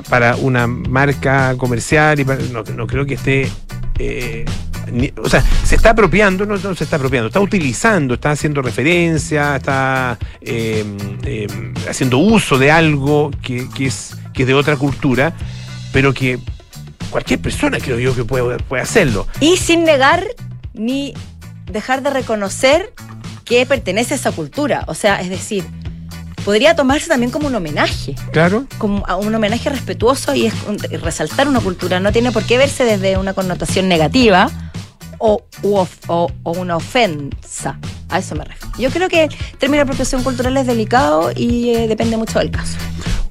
Para 0.10 0.36
una 0.36 0.68
marca 0.68 1.56
comercial, 1.58 2.20
y 2.20 2.26
no, 2.26 2.64
no 2.64 2.88
creo 2.88 3.06
que 3.06 3.16
esté 3.16 3.50
eh, 4.00 4.46
o 5.22 5.30
sea, 5.30 5.44
se 5.64 5.76
está 5.76 5.92
apropiando, 5.92 6.46
no, 6.46 6.58
se 6.58 6.84
está 6.84 6.96
apropiando, 6.96 7.28
está 7.28 7.40
utilizando, 7.40 8.14
está 8.14 8.32
haciendo 8.32 8.62
referencia, 8.62 9.58
está 9.58 10.18
em, 10.42 10.98
em, 11.24 11.74
haciendo 11.90 12.18
uso 12.20 12.58
de 12.58 12.72
algo 12.72 13.32
que, 13.42 13.68
es, 13.80 14.16
que 14.34 14.44
es 14.44 14.48
de 14.48 14.54
otra 14.54 14.78
cultura, 14.78 15.34
pero 15.92 16.14
que 16.14 16.40
cualquier 17.10 17.40
persona 17.40 17.80
creo 17.80 18.00
yo 18.00 18.16
que 18.16 18.24
puede, 18.24 18.58
puede 18.60 18.84
hacerlo. 18.84 19.28
Y 19.40 19.58
sin 19.58 19.84
negar 19.84 20.26
ni 20.74 21.14
dejar 21.66 22.02
de 22.02 22.10
reconocer 22.10 22.94
que 23.44 23.66
pertenece 23.66 24.14
a 24.14 24.18
esa 24.18 24.32
cultura. 24.32 24.84
O 24.88 24.94
sea, 24.94 25.20
es 25.22 25.30
decir, 25.30 25.66
podría 26.48 26.78
tomarse 26.78 27.10
también 27.10 27.30
como 27.30 27.48
un 27.48 27.56
homenaje. 27.56 28.16
Claro. 28.32 28.66
Como 28.78 29.04
un 29.20 29.36
homenaje 29.36 29.70
respetuoso 29.70 30.34
y, 30.34 30.50
resaltar 31.04 31.46
una 31.46 31.60
cultura. 31.60 32.00
No 32.00 32.14
tiene 32.14 32.32
por 32.32 32.44
qué 32.46 32.58
verse 32.58 32.86
desde 32.86 33.18
una 33.18 33.34
connotación 33.34 33.90
negativa 33.90 34.50
o, 35.18 35.44
o, 35.64 36.30
una 36.46 36.78
ofensa. 36.78 37.78
A 38.08 38.20
eso 38.20 38.34
me 38.36 38.46
refiero. 38.46 38.72
Yo 38.80 38.90
creo 38.92 39.10
que 39.10 39.26
el 39.26 39.58
término 39.60 39.80
de 39.80 39.82
apropiación 39.82 40.24
cultural 40.24 40.56
es 40.56 40.68
delicado 40.68 41.34
y 41.36 41.72
eh, 41.72 41.86
depende 41.90 42.16
mucho 42.16 42.40
del 42.40 42.50
caso. 42.50 42.78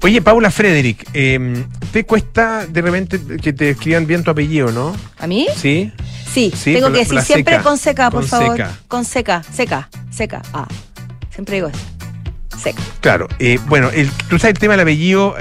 Oye, 0.03 0.21
Paula 0.21 0.51
Frederick, 0.51 1.09
em, 1.13 1.67
¿te 1.91 2.05
cuesta 2.05 2.67
de 2.67 2.81
repente 2.83 3.19
que 3.41 3.51
te 3.51 3.71
escriban 3.71 4.05
bien 4.05 4.23
tu 4.23 4.29
apellido, 4.29 4.71
no? 4.71 4.95
¿A 5.17 5.25
mí? 5.25 5.47
Sí. 5.55 5.91
Sí, 6.31 6.53
tengo 6.65 6.91
que 6.91 6.99
decir 6.99 7.19
siempre 7.21 7.63
con 7.63 7.79
seca, 7.79 8.11
por 8.11 8.27
favor. 8.27 8.63
Con 8.87 9.05
seca, 9.05 9.41
seca, 9.41 9.89
seca. 10.11 10.43
Ah, 10.53 10.67
siempre 11.31 11.55
digo 11.55 11.69
eso. 11.69 11.96
Claro, 13.01 13.27
eh, 13.39 13.59
bueno, 13.67 13.89
el, 13.89 14.09
tú 14.29 14.39
sabes 14.39 14.55
el 14.55 14.59
tema 14.59 14.73
del 14.73 14.81
apellido, 14.81 15.35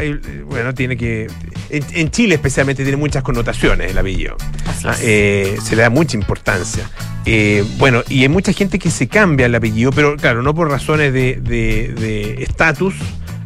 bueno, 0.47 0.75
tiene 0.75 0.97
que. 0.97 1.29
En, 1.71 2.11
Chile 2.11 2.37
especialmente 2.37 2.83
tiene 2.83 2.97
muchas 2.97 3.23
connotaciones 3.23 3.91
el 3.91 3.99
apellido. 3.99 4.37
Ah, 4.85 4.95
eh, 5.01 5.57
se 5.63 5.77
le 5.77 5.83
da 5.83 5.91
mucha 5.91 6.17
importancia. 6.17 6.89
Eh, 7.25 7.65
bueno, 7.79 8.03
y 8.09 8.23
hay 8.23 8.29
mucha 8.29 8.53
gente 8.53 8.79
que 8.79 8.91
se 8.91 9.09
cambia 9.09 9.47
el 9.47 9.55
apellido, 9.55 9.91
pero 9.91 10.17
claro, 10.17 10.43
no 10.43 10.55
por 10.55 10.71
razones 10.71 11.13
de 11.13 12.37
estatus. 12.41 12.95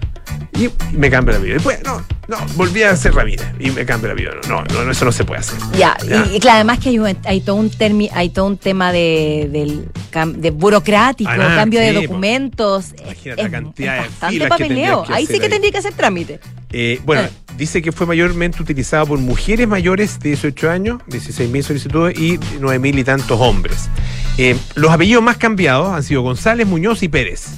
y 0.66 0.98
me 0.98 1.10
cambia 1.10 1.36
la 1.36 1.40
vida. 1.40 1.54
Después, 1.56 1.80
no, 1.84 2.04
no, 2.28 2.38
volví 2.56 2.84
a 2.84 2.92
hacer 2.92 3.14
Ramírez 3.14 3.46
y 3.60 3.72
me 3.72 3.86
cambia 3.86 4.10
la 4.10 4.16
vida. 4.16 4.32
No, 4.48 4.64
no, 4.64 4.84
no, 4.86 4.92
eso 4.92 5.06
no 5.06 5.12
se 5.12 5.24
puede 5.24 5.40
hacer. 5.40 5.60
Ya, 5.78 5.98
Y, 6.34 6.40
claro, 6.40 6.56
además 6.58 6.80
que 6.80 6.90
hay, 6.90 7.18
hay 7.26 7.42
todo 7.42 7.56
un 7.56 7.70
termi, 7.70 8.10
hay 8.14 8.30
todo 8.30 8.46
un 8.46 8.58
tema 8.58 8.92
de, 8.92 9.50
del, 9.52 9.90
de 10.36 10.52
burocrático, 10.52 11.30
ah, 11.30 11.56
cambio 11.56 11.80
de 11.80 11.94
documentos. 11.94 12.94
Imagínate 13.04 13.44
la 13.44 13.50
cantidad 13.50 13.94
de 13.96 14.00
bastante 14.02 14.48
papeleo. 14.48 15.04
ahí 15.10 15.26
sí 15.26 15.40
que 15.40 15.50
tendría 15.50 15.72
que 15.72 15.78
hacer 15.78 15.94
trámite. 15.94 16.40
Eh, 16.72 17.02
bueno, 17.04 17.24
ah. 17.26 17.54
dice 17.58 17.82
que 17.82 17.92
fue 17.92 18.06
mayormente 18.06 18.62
utilizado 18.62 19.08
por 19.08 19.20
mujeres 19.20 19.68
mayores 19.68 20.20
de 20.20 20.30
18 20.30 20.70
años, 20.70 21.02
16.000 21.10 21.62
solicitudes 21.64 22.18
y 22.18 22.38
9.000 22.38 23.00
y 23.00 23.04
tantos 23.04 23.40
hombres. 23.40 23.90
Eh, 24.38 24.56
los 24.76 24.92
apellidos 24.92 25.24
más 25.24 25.38
cambiados 25.38 25.90
han 25.90 26.04
sido 26.04 26.22
González, 26.22 26.66
Muñoz 26.66 27.04
y 27.04 27.10
Pérez 27.10 27.50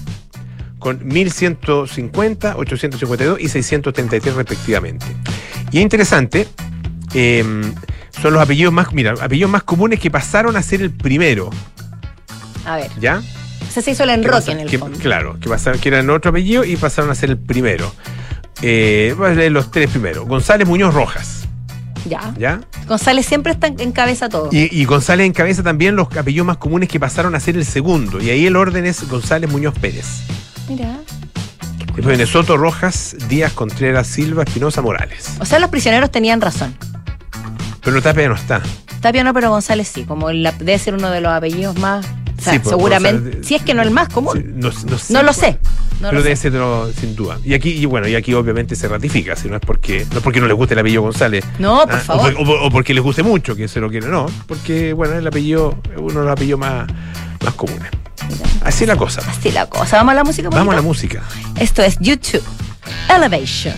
con 0.84 1.00
1150, 1.08 2.58
852 2.58 3.39
y 3.39 3.48
633 3.48 4.36
respectivamente. 4.36 5.06
Y 5.72 5.78
es 5.78 5.82
interesante, 5.82 6.46
em, 7.13 7.74
son 8.22 8.34
los 8.34 8.43
apellidos 8.43 8.74
más, 8.74 8.91
mira, 8.91 9.13
apellidos 9.22 9.50
más 9.50 9.63
comunes 9.63 10.02
que 10.02 10.12
pasaron 10.12 10.58
a 10.58 10.62
ser 10.62 10.82
el 10.82 10.91
primero. 10.91 11.50
A 12.65 12.76
ver. 12.76 12.91
¿Ya? 13.00 13.24
O 13.65 13.72
sea, 13.72 13.82
se 13.82 13.91
hizo 13.91 14.04
el 14.04 14.10
enroque 14.10 14.52
en 14.52 14.60
el 14.60 14.78
fondo. 14.78 15.00
Claro, 15.00 15.39
que, 15.39 15.48
pasaron, 15.48 15.80
que 15.80 15.88
eran 15.88 16.10
otro 16.10 16.32
apellido 16.32 16.65
y 16.65 16.76
pasaron 16.76 17.10
a 17.10 17.15
ser 17.15 17.30
el 17.30 17.38
primero. 17.38 17.89
Eh, 18.62 19.15
voy 19.17 19.32
a 19.32 19.34
leer 19.36 19.54
los 19.54 19.72
tres 19.72 19.89
primeros. 19.89 20.28
González 20.28 20.67
Muñoz 20.67 20.93
Rojas. 20.93 21.48
Ya. 22.10 22.34
¿Ya? 22.38 22.60
González 22.89 23.26
siempre 23.26 23.54
está 23.54 23.67
en 23.67 23.91
cabeza 23.93 24.28
todo. 24.28 24.50
Y, 24.52 24.67
y, 24.78 24.84
González 24.84 25.26
encabeza 25.26 25.63
también 25.63 25.96
los 25.96 26.13
apellidos 26.17 26.46
más 26.46 26.58
comunes 26.58 26.89
que 26.89 27.00
pasaron 27.00 27.36
a 27.36 27.39
ser 27.39 27.56
el 27.56 27.63
segundo. 27.63 28.22
Y 28.22 28.30
ahí 28.32 28.46
el 28.46 28.58
orden 28.58 28.86
es 28.86 29.08
González 29.08 29.50
Muñoz 29.50 29.74
Pérez. 29.80 30.24
Mira. 30.67 30.99
Soto, 32.26 32.58
Rojas, 32.58 33.15
Díaz, 33.30 33.54
Contreras, 33.54 34.08
Silva, 34.08 34.43
Espinosa, 34.43 34.82
Morales. 34.82 35.36
O 35.39 35.45
sea, 35.45 35.60
los 35.60 35.69
prisioneros 35.69 36.10
tenían 36.12 36.41
razón. 36.41 36.76
Pero 37.84 38.02
Tapia 38.02 38.30
no 38.30 38.36
está. 38.36 38.62
Tapia 39.02 39.23
no, 39.23 39.34
pero 39.34 39.49
González 39.49 39.89
sí, 39.89 40.04
como 40.04 40.30
debe 40.30 40.80
ser 40.80 40.95
uno 40.95 41.12
de 41.12 41.21
los 41.21 41.32
apellidos 41.32 41.78
más. 41.78 42.06
O 42.06 42.41
sea, 42.41 42.54
pues, 42.62 42.69
seguramente, 42.69 43.43
si 43.43 43.56
es 43.56 43.62
que 43.62 43.73
no 43.73 43.82
el 43.82 43.91
más 43.91 44.10
común. 44.10 44.56
no, 44.56 45.23
lo 45.23 45.34
sé. 45.34 45.60
pero 46.02 46.23
debe 46.23 46.36
ser 46.36 46.54
sin 46.99 47.15
duda. 47.15 47.38
Y 47.43 47.54
aquí, 47.54 47.69
y 47.69 47.86
bueno, 47.86 48.08
y 48.08 48.15
aquí 48.15 48.34
obviamente 48.34 48.76
se 48.76 48.88
ratifica, 48.88 49.36
si 49.36 49.47
no 49.49 49.56
es 49.56 49.62
porque 49.62 50.06
no 50.12 50.17
es 50.17 50.23
porque 50.23 50.41
no 50.41 50.47
les 50.47 50.56
guste 50.56 50.73
el 50.73 50.80
apellido 50.80 51.04
González. 51.04 51.45
No, 51.60 51.84
por 51.86 51.95
ah, 51.95 51.99
favor. 51.99 52.36
O, 52.38 52.69
porque 52.69 52.93
les 52.93 53.04
guste 53.04 53.23
mucho, 53.23 53.56
que 53.56 53.67
se 53.67 53.80
lo 53.80 53.89
quieren, 53.89 54.12
no. 54.12 54.26
Porque, 54.47 54.93
bueno, 54.93 55.15
el 55.15 55.28
apellido 55.28 55.78
es 55.91 55.99
uno 55.99 56.21
de 56.21 56.26
los 56.26 56.32
apellidos 56.32 56.60
más, 56.60 56.88
más 57.43 57.54
comunes. 57.54 57.91
Así 58.63 58.86
la 58.86 58.95
cosa. 58.95 59.21
Así 59.29 59.51
la 59.51 59.65
cosa. 59.67 59.97
¿Vamos 59.97 60.13
a 60.13 60.15
la 60.15 60.23
música? 60.23 60.49
Vamos 60.49 60.73
a 60.73 60.75
la 60.75 60.81
música. 60.81 61.23
Esto 61.59 61.81
es 61.81 61.97
YouTube 61.99 62.43
Elevation. 63.09 63.75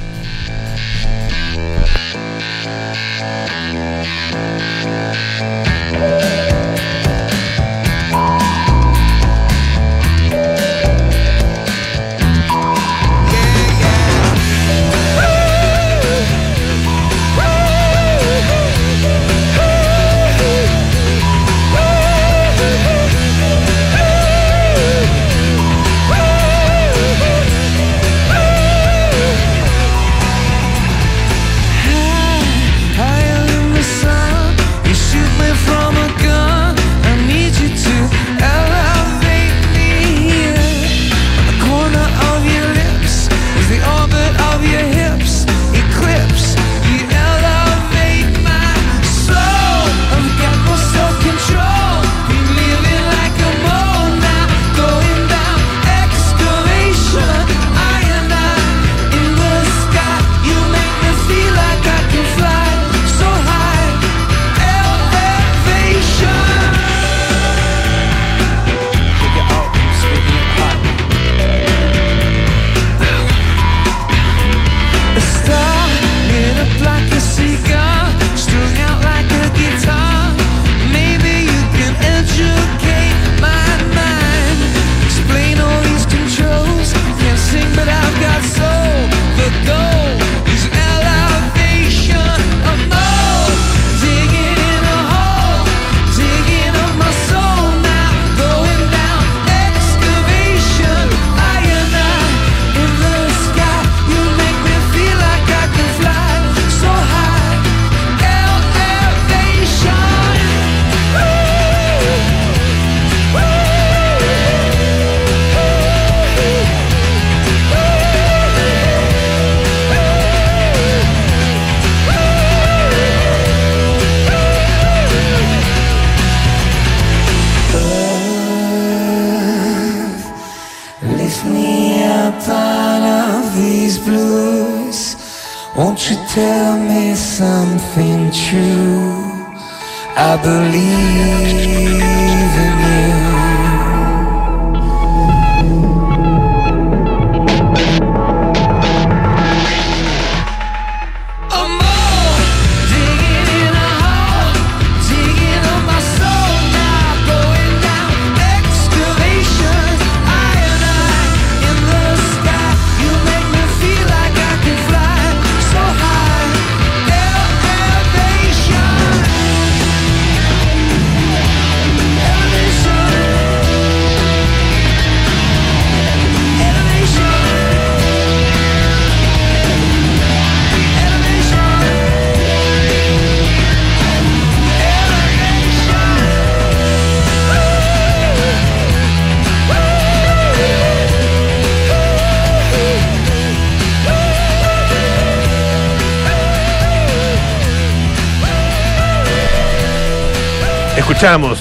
Escuchamos 201.26 201.60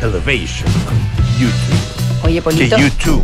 Elevation 0.00 0.72
YouTube. 1.38 2.24
Oye, 2.24 2.36
Que 2.36 2.40
Polito. 2.42 2.78
YouTube. 2.78 3.22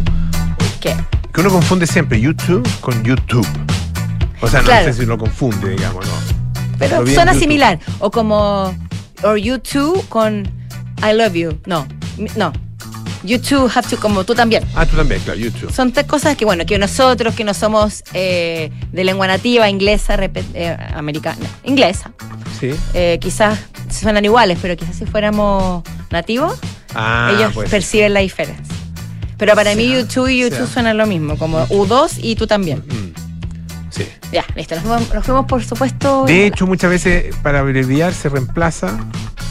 ¿Qué? 0.79 0.95
Que 1.33 1.41
uno 1.41 1.49
confunde 1.49 1.87
siempre 1.87 2.21
YouTube 2.21 2.69
con 2.83 3.03
YouTube. 3.03 3.49
O 4.43 4.47
sea, 4.49 4.61
no 4.61 4.67
Claro. 4.67 4.85
sé 4.85 4.93
si 5.01 5.07
lo 5.07 5.17
confunde, 5.17 5.71
digamos, 5.71 6.05
¿no? 6.05 6.13
Pero 6.79 6.99
suena 7.07 7.33
YouTube. 7.33 7.41
similar. 7.41 7.79
O 7.99 8.11
como. 8.11 8.77
Or 9.23 9.39
you 9.39 9.59
too 9.59 10.05
con 10.11 10.43
I 11.03 11.15
love 11.15 11.33
you. 11.33 11.59
No. 11.65 11.89
No. 12.37 12.53
You 13.23 13.39
too 13.39 13.67
have 13.75 13.89
to, 13.89 13.97
como 13.97 14.25
tú 14.25 14.35
también. 14.35 14.63
Ah, 14.75 14.85
tú 14.85 14.99
también, 14.99 15.23
claro, 15.23 15.41
YouTube. 15.41 15.73
Son 15.73 15.93
tres 15.93 16.05
cosas 16.07 16.37
que, 16.37 16.45
bueno, 16.45 16.67
que 16.67 16.77
nosotros 16.79 17.35
que 17.35 17.45
no 17.45 17.55
somos 17.55 18.05
eh, 18.13 18.71
de 18.93 19.05
lengua 19.05 19.27
nativa, 19.27 19.67
inglesa, 19.71 20.15
eh, 20.55 20.77
americana, 20.95 21.47
inglesa, 21.65 22.13
Sí. 22.61 22.71
eh, 22.93 23.19
quizás 23.19 23.59
suenan 23.91 24.25
iguales, 24.25 24.59
pero 24.63 24.77
quizás 24.77 24.97
si 24.97 25.07
fuéramos 25.07 25.83
nativos, 26.11 26.59
Ah, 26.95 27.33
ellos 27.37 27.53
pues. 27.55 27.71
perciben 27.71 28.15
la 28.15 28.21
diferencia. 28.21 28.75
Pero 29.37 29.55
para 29.55 29.75
mí, 29.75 29.89
Sea, 29.89 30.01
U2 30.03 30.31
y 30.33 30.43
U2 30.45 30.51
sea. 30.57 30.67
suenan 30.67 30.97
lo 30.99 31.07
mismo, 31.07 31.37
como 31.37 31.67
U2 31.69 32.19
y 32.23 32.37
tú 32.37 32.47
también. 32.47 32.79
Mm. 32.81 33.91
Sí. 33.91 34.07
Ya, 34.33 34.45
listo. 34.55 34.75
Nos 34.77 34.85
fuimos, 34.85 35.15
nos 35.15 35.25
fuimos, 35.25 35.47
por 35.47 35.65
supuesto, 35.65 36.25
De 36.27 36.47
hecho, 36.47 36.67
muchas 36.67 36.91
veces 36.91 37.35
para 37.43 37.61
abreviar 37.61 38.13
se 38.15 38.29
reemplaza 38.29 38.99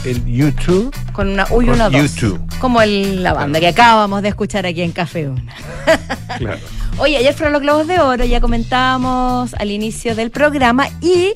el 0.04 0.24
YouTube. 0.24 0.94
con 1.12 1.28
una 1.28 1.46
U 1.50 1.60
y 1.62 1.68
una 1.68 1.90
2. 1.90 2.00
U2. 2.22 2.38
Como 2.58 2.80
el- 2.80 3.22
la 3.22 3.34
banda 3.34 3.60
que 3.60 3.68
acabamos 3.68 4.22
de 4.22 4.28
escuchar 4.30 4.64
aquí 4.64 4.80
en 4.82 4.92
Café 4.92 5.28
Una. 5.28 5.54
Claro. 6.38 6.58
Oye, 6.98 7.16
ayer 7.18 7.34
fueron 7.34 7.52
los 7.52 7.60
Globos 7.62 7.86
de 7.86 7.98
Oro, 7.98 8.24
ya 8.24 8.40
comentábamos 8.40 9.52
al 9.54 9.70
inicio 9.70 10.14
del 10.14 10.30
programa 10.30 10.88
y 11.00 11.32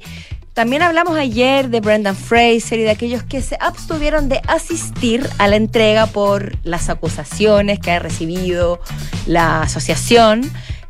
también 0.55 0.83
hablamos 0.83 1.19
ayer 1.19 1.69
de 1.69 1.81
Brendan 1.81 2.15
Fraser 2.17 2.79
y 2.79 2.83
de 2.83 2.91
aquellos 2.91 3.23
que 3.25 3.43
se 3.43 3.57
abstuvieron 3.61 4.29
de 4.29 4.41
asistir 4.47 5.29
a 5.39 5.49
la 5.49 5.57
entrega 5.57 6.07
por 6.07 6.57
las 6.65 6.89
acusaciones 6.89 7.81
que 7.81 7.91
ha 7.91 7.99
recibido 7.99 8.81
la 9.27 9.63
asociación 9.63 10.43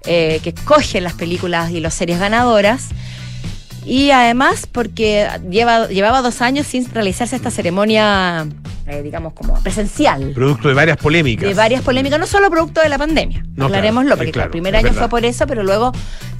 eh, 0.05 0.41
que 0.43 0.51
escoge 0.51 1.01
las 1.01 1.15
películas 1.15 1.71
y 1.71 1.81
las 1.81 1.95
series 1.95 2.21
ganadoras. 2.21 2.89
Y 3.87 4.11
además 4.11 4.67
porque 4.71 5.29
lleva, 5.51 5.89
llevaba 5.89 6.21
dos 6.23 6.41
años 6.43 6.67
sin 6.67 6.91
realizarse 6.93 7.37
esta 7.37 7.51
ceremonia, 7.51 8.47
eh, 8.87 9.03
digamos, 9.03 9.33
como 9.35 9.63
presencial 9.63 10.33
Producto 10.35 10.69
de 10.69 10.75
varias 10.75 10.97
polémicas. 10.99 11.47
de 11.49 11.55
varias 11.55 11.83
polémicas, 11.83 12.19
no 12.19 12.27
solo 12.27 12.51
producto 12.51 12.81
de 12.83 12.89
la 12.91 12.97
pandemia, 12.99 13.45
No, 13.57 13.67
aclarémoslo, 13.67 14.09
claro, 14.09 14.17
porque 14.19 14.31
eh, 14.31 14.33
claro, 14.33 14.47
el 14.47 14.51
primer 14.53 14.77
año 14.77 14.85
verdad. 14.85 15.01
fue 15.01 15.09
por 15.11 15.25
eso, 15.27 15.47
pero 15.47 15.63
luego 15.63 15.93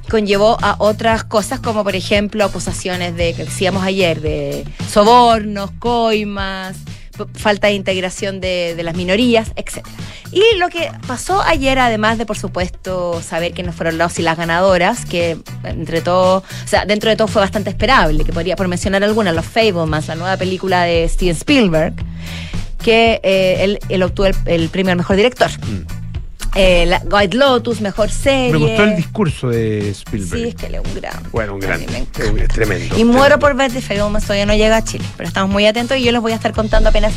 conllevó 0.09 0.57
a 0.61 0.75
otras 0.79 1.23
cosas 1.23 1.59
como 1.59 1.83
por 1.83 1.95
ejemplo 1.95 2.45
acusaciones 2.45 3.15
de 3.15 3.33
que 3.33 3.45
decíamos 3.45 3.83
ayer 3.83 4.21
de 4.21 4.65
sobornos, 4.89 5.71
coimas, 5.79 6.77
falta 7.33 7.67
de 7.67 7.73
integración 7.73 8.41
de, 8.41 8.75
de 8.75 8.83
las 8.83 8.95
minorías, 8.95 9.51
etcétera. 9.55 9.95
Y 10.31 10.57
lo 10.57 10.69
que 10.69 10.91
pasó 11.07 11.41
ayer, 11.41 11.79
además 11.79 12.17
de 12.17 12.25
por 12.25 12.37
supuesto 12.37 13.21
saber 13.21 13.53
no 13.63 13.71
fueron 13.71 13.97
los 13.97 14.19
y 14.19 14.21
las 14.21 14.37
ganadoras, 14.37 15.05
que 15.05 15.37
entre 15.63 16.01
todo, 16.01 16.39
o 16.39 16.67
sea, 16.67 16.85
dentro 16.85 17.09
de 17.09 17.15
todo 17.15 17.27
fue 17.27 17.41
bastante 17.41 17.69
esperable, 17.69 18.23
que 18.23 18.33
podría, 18.33 18.55
por 18.55 18.67
mencionar 18.67 19.03
algunas, 19.03 19.33
los 19.33 19.45
Fablemans, 19.45 20.07
la 20.07 20.15
nueva 20.15 20.35
película 20.37 20.83
de 20.83 21.07
Steven 21.07 21.35
Spielberg, 21.35 21.93
que 22.83 23.19
eh, 23.23 23.77
él, 23.87 24.03
obtuvo 24.03 24.27
el, 24.27 24.35
el 24.45 24.69
premio 24.69 24.91
al 24.91 24.97
mejor 24.97 25.15
director. 25.15 25.49
Eh, 26.55 26.85
la 26.87 27.01
White 27.11 27.35
Lotus, 27.35 27.81
mejor 27.81 28.09
serie. 28.09 28.49
Mm. 28.49 28.51
Me 28.61 28.67
gustó 28.67 28.83
el 28.85 28.95
discurso 28.95 29.49
de 29.49 29.89
Spielberg. 29.89 30.41
Sí, 30.41 30.47
es 30.49 30.55
que 30.55 30.65
él 30.67 30.75
es 30.75 30.81
un 30.85 30.95
gran. 30.95 31.23
Bueno, 31.31 31.53
un 31.55 31.59
gran. 31.59 31.81
es 31.81 32.47
tremendo. 32.49 32.97
Y 32.97 33.03
muero 33.03 33.37
tremendo. 33.37 33.39
por 33.39 33.55
ver 33.55 33.71
The 33.71 33.81
Fablemans, 33.81 34.23
todavía 34.23 34.45
no 34.45 34.53
llega 34.55 34.77
a 34.77 34.83
Chile, 34.83 35.03
pero 35.17 35.27
estamos 35.27 35.49
muy 35.51 35.65
atentos 35.65 35.97
y 35.97 36.03
yo 36.03 36.11
les 36.13 36.21
voy 36.21 36.31
a 36.31 36.35
estar 36.35 36.53
contando 36.53 36.89
apenas 36.89 37.13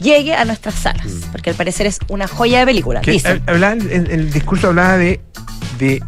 llegue 0.00 0.34
a 0.34 0.44
nuestras 0.44 0.74
salas, 0.74 1.06
porque 1.30 1.50
al 1.50 1.56
parecer 1.56 1.86
es 1.86 2.00
una 2.08 2.26
joya 2.26 2.58
de 2.58 2.66
película. 2.66 3.00
Mm. 3.02 3.04
Dicen. 3.10 3.46
hab- 3.46 3.50
hablaba 3.50 3.74
en, 3.74 4.08
el 4.10 4.32
discurso 4.32 4.66
hablaba 4.68 4.96
de, 4.96 5.20
de 5.78 6.02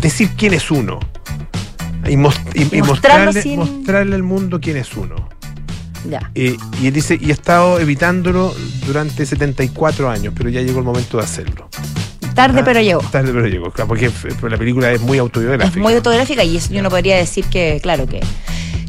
decir 0.00 0.30
quién 0.38 0.54
es 0.54 0.70
uno. 0.70 0.98
Y, 2.08 2.16
mos- 2.16 2.40
y- 2.54 2.62
Y 2.62 2.78
y 2.78 2.82
mostrarlo 2.82 2.86
mostrarle, 3.26 3.42
sin- 3.42 3.58
mostrarle 3.58 4.14
al 4.16 4.22
mundo 4.22 4.60
quién 4.62 4.78
es 4.78 4.94
uno. 4.96 5.28
Ya. 6.08 6.30
Eh, 6.34 6.56
y 6.80 6.86
él 6.86 6.92
dice, 6.94 7.18
y 7.20 7.30
he 7.30 7.32
estado 7.32 7.78
evitándolo 7.80 8.54
durante 8.86 9.26
74 9.26 10.08
años, 10.10 10.32
pero 10.36 10.48
ya 10.48 10.60
llegó 10.62 10.78
el 10.78 10.84
momento 10.84 11.18
de 11.18 11.24
hacerlo. 11.24 11.68
Tarde, 12.34 12.60
Ah, 12.60 12.64
pero 12.64 12.80
llegó. 12.80 13.00
Tarde, 13.02 13.32
pero 13.32 13.46
llegó, 13.48 13.70
claro, 13.70 13.88
porque 13.88 14.10
la 14.48 14.56
película 14.56 14.90
es 14.92 15.00
muy 15.00 15.18
autobiográfica. 15.18 15.68
Es 15.78 15.82
muy 15.82 15.94
autográfica 15.94 16.42
y 16.44 16.56
eso 16.56 16.72
yo 16.72 16.82
no 16.82 16.88
podría 16.88 17.16
decir 17.16 17.44
que, 17.46 17.80
claro, 17.82 18.06
que, 18.06 18.20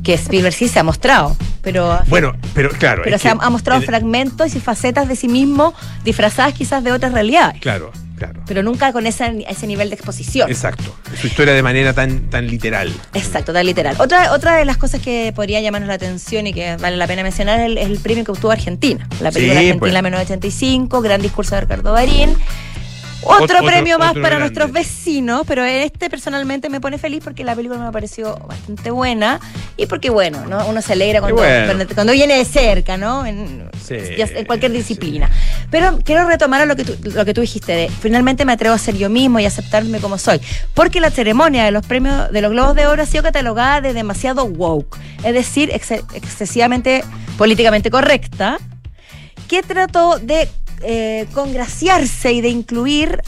que 0.04 0.14
Spielberg 0.14 0.54
sí 0.54 0.68
se 0.68 0.80
ha 0.80 0.84
mostrado, 0.84 1.36
pero 1.62 2.00
Bueno, 2.08 2.34
pero 2.54 2.70
claro. 2.70 3.02
pero 3.04 3.18
se 3.18 3.28
ha, 3.30 3.34
que 3.34 3.40
ha 3.42 3.50
mostrado 3.50 3.82
en- 3.82 3.88
fragmentos 3.88 4.56
y 4.56 4.60
facetas 4.60 5.08
de 5.10 5.16
sí 5.16 5.28
mismo 5.28 5.74
disfrazadas 6.06 6.54
quizás 6.54 6.84
de 6.84 6.92
otras 6.92 7.14
realidades, 7.14 7.60
Claro, 7.62 7.92
claro. 8.26 8.42
pero 8.48 8.64
nunca 8.64 8.92
con 8.94 9.06
ese, 9.08 9.46
ese 9.48 9.68
nivel 9.68 9.90
de 9.90 9.96
exposición. 9.96 10.50
Exacto. 10.50 10.96
Su 11.20 11.28
historia 11.28 11.54
de 11.54 11.64
manera 11.64 11.94
tan, 11.94 12.30
tan 12.30 12.48
literal. 12.48 12.92
Exacto, 13.14 13.54
tan 13.54 13.66
literal. 13.66 13.96
Otra, 14.00 14.32
otra 14.34 14.58
de 14.58 14.66
las 14.66 14.78
cosas 14.78 15.02
que 15.02 15.32
podría 15.36 15.60
llamarnos 15.62 15.88
la 15.88 15.96
atención 15.96 16.48
y 16.48 16.54
que 16.54 16.76
vale 16.78 16.98
la 16.98 17.08
pena 17.08 17.24
mencionar 17.24 17.60
es 17.60 17.66
el, 17.68 17.78
es 17.78 17.86
el 17.88 18.00
premio 18.00 18.24
que 18.24 18.32
obtuvo 18.32 18.52
Argentina. 18.52 19.08
La 19.22 19.32
película 19.32 19.60
Sí, 19.62 19.68
Argentina 19.68 19.80
pues. 19.80 19.92
1985, 19.92 21.02
gran 21.02 21.22
discurso 21.22 21.56
de 21.56 21.62
Ricardo 21.62 21.94
Darín. 21.94 22.36
Otro, 23.24 23.44
Otro- 23.44 23.66
premio 23.66 24.00
más 24.00 24.12
otro 24.12 24.22
para 24.24 24.36
grande. 24.38 24.54
nuestros 24.54 24.72
vecinos, 24.72 25.44
pero 25.48 25.64
este 25.64 26.10
personalmente 26.10 26.70
me 26.70 26.82
pone 26.82 26.98
feliz 26.98 27.22
porque 27.24 27.44
la 27.44 27.56
película 27.56 27.80
me 27.80 27.92
pareció 27.92 28.36
bastante 28.48 28.90
buena 28.92 29.40
y 29.78 29.86
porque, 29.86 30.10
bueno, 30.10 30.46
¿no? 30.48 30.66
uno 30.68 30.82
se 30.82 30.94
alegra 30.94 31.20
cuando, 31.22 31.42
bueno. 31.42 31.86
cuando 31.94 32.14
viene 32.14 32.38
de 32.38 32.46
cerca, 32.46 32.98
¿no? 32.98 33.26
En, 33.26 33.70
Sí, 33.88 33.96
en 33.96 34.46
cualquier 34.46 34.72
sí. 34.72 34.78
disciplina. 34.78 35.30
Pero 35.70 36.00
quiero 36.04 36.28
retomar 36.28 36.62
a 36.62 36.66
lo 36.66 36.76
que, 36.76 36.84
tú, 36.86 36.96
lo 37.10 37.26
que 37.26 37.34
tú 37.34 37.42
dijiste 37.42 37.74
de 37.74 37.90
finalmente 37.90 38.46
me 38.46 38.54
atrevo 38.54 38.74
a 38.76 38.78
ser 38.78 38.96
yo 38.98 39.10
mismo 39.10 39.40
y 39.40 39.46
aceptarme 39.46 40.00
como 40.00 40.18
soy. 40.18 40.40
Porque 40.74 41.00
la 41.02 41.12
ceremonia 41.12 41.64
de 41.66 41.72
los 41.72 41.86
premios 41.86 42.32
de 42.32 42.42
los 42.42 42.52
Globos 42.52 42.76
de 42.76 42.88
Oro 42.88 43.04
ha 43.04 43.06
sido 43.06 43.24
catalogada 43.24 43.82
de 43.82 43.94
demasiado 43.94 44.46
woke, 44.46 44.98
es 45.24 45.34
decir, 45.34 45.70
ex- 45.74 45.92
excesivamente 45.92 47.04
políticamente 47.38 47.92
correcta, 47.92 48.58
que 49.48 49.62
trató 49.64 50.18
de 50.20 50.48
eh, 50.84 51.28
congraciarse 51.34 52.32
y 52.34 52.42
de 52.42 52.50
incluir 52.50 53.22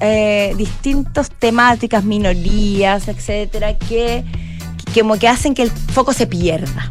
eh, 0.00 0.54
distintas 0.56 1.30
temáticas, 1.30 2.04
minorías, 2.04 3.08
etcétera, 3.08 3.76
que, 3.76 4.24
que 4.94 5.00
como 5.02 5.18
que 5.18 5.28
hacen 5.28 5.54
que 5.54 5.62
el 5.62 5.70
foco 5.70 6.12
se 6.12 6.26
pierda. 6.26 6.88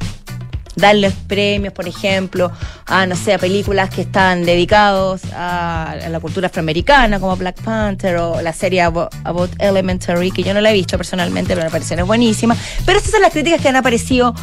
Darles 0.75 1.13
premios, 1.27 1.73
por 1.73 1.89
ejemplo, 1.89 2.51
a, 2.85 3.05
no 3.05 3.15
sé, 3.17 3.33
a 3.33 3.37
películas 3.37 3.89
que 3.89 4.01
están 4.03 4.45
dedicados 4.45 5.21
a, 5.33 5.95
la 6.09 6.19
cultura 6.21 6.47
afroamericana, 6.47 7.19
como 7.19 7.35
Black 7.35 7.61
Panther 7.63 8.15
o 8.17 8.39
la 8.41 8.53
serie 8.53 8.81
Abo- 8.85 9.09
About 9.25 9.51
Elementary, 9.59 10.31
que 10.31 10.41
yo 10.41 10.53
no 10.53 10.61
la 10.61 10.69
he 10.69 10.73
visto 10.73 10.95
personalmente, 10.95 11.53
pero 11.53 11.65
me 11.65 11.71
pareció 11.71 12.05
buenísima. 12.05 12.55
Pero 12.85 12.97
estas 12.99 13.11
son 13.11 13.21
las 13.21 13.33
críticas 13.33 13.59
que 13.59 13.67
han 13.67 13.75
aparecido 13.75 14.33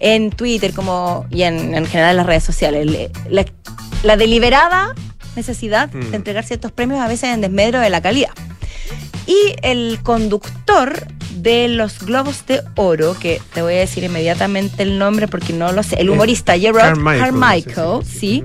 en 0.00 0.30
Twitter 0.30 0.72
como, 0.74 1.26
y 1.30 1.42
en, 1.42 1.74
en 1.76 1.86
general 1.86 2.12
en 2.12 2.16
las 2.16 2.26
redes 2.26 2.42
sociales. 2.44 2.86
Le- 2.86 3.10
La, 3.28 3.44
la 4.04 4.16
deliberada 4.16 4.94
necesidad 5.36 5.92
Mm. 5.92 6.10
de 6.10 6.16
entregar 6.16 6.44
ciertos 6.44 6.70
premios 6.72 7.00
a 7.00 7.08
veces 7.08 7.30
en 7.34 7.40
desmedro 7.40 7.80
de 7.80 7.90
la 7.90 8.00
calidad. 8.00 8.30
Y 9.26 9.36
el 9.62 9.98
conductor 10.02 11.06
de 11.36 11.68
los 11.68 11.98
Globos 12.04 12.46
de 12.46 12.60
Oro, 12.76 13.16
que 13.18 13.40
te 13.52 13.62
voy 13.62 13.74
a 13.74 13.78
decir 13.78 14.04
inmediatamente 14.04 14.82
el 14.82 14.98
nombre 14.98 15.28
porque 15.28 15.52
no 15.52 15.72
lo 15.72 15.82
sé, 15.82 15.96
el 15.96 16.08
humorista 16.10 16.56
Gerard 16.58 16.96
Carmichael, 17.02 18.04
sí, 18.04 18.44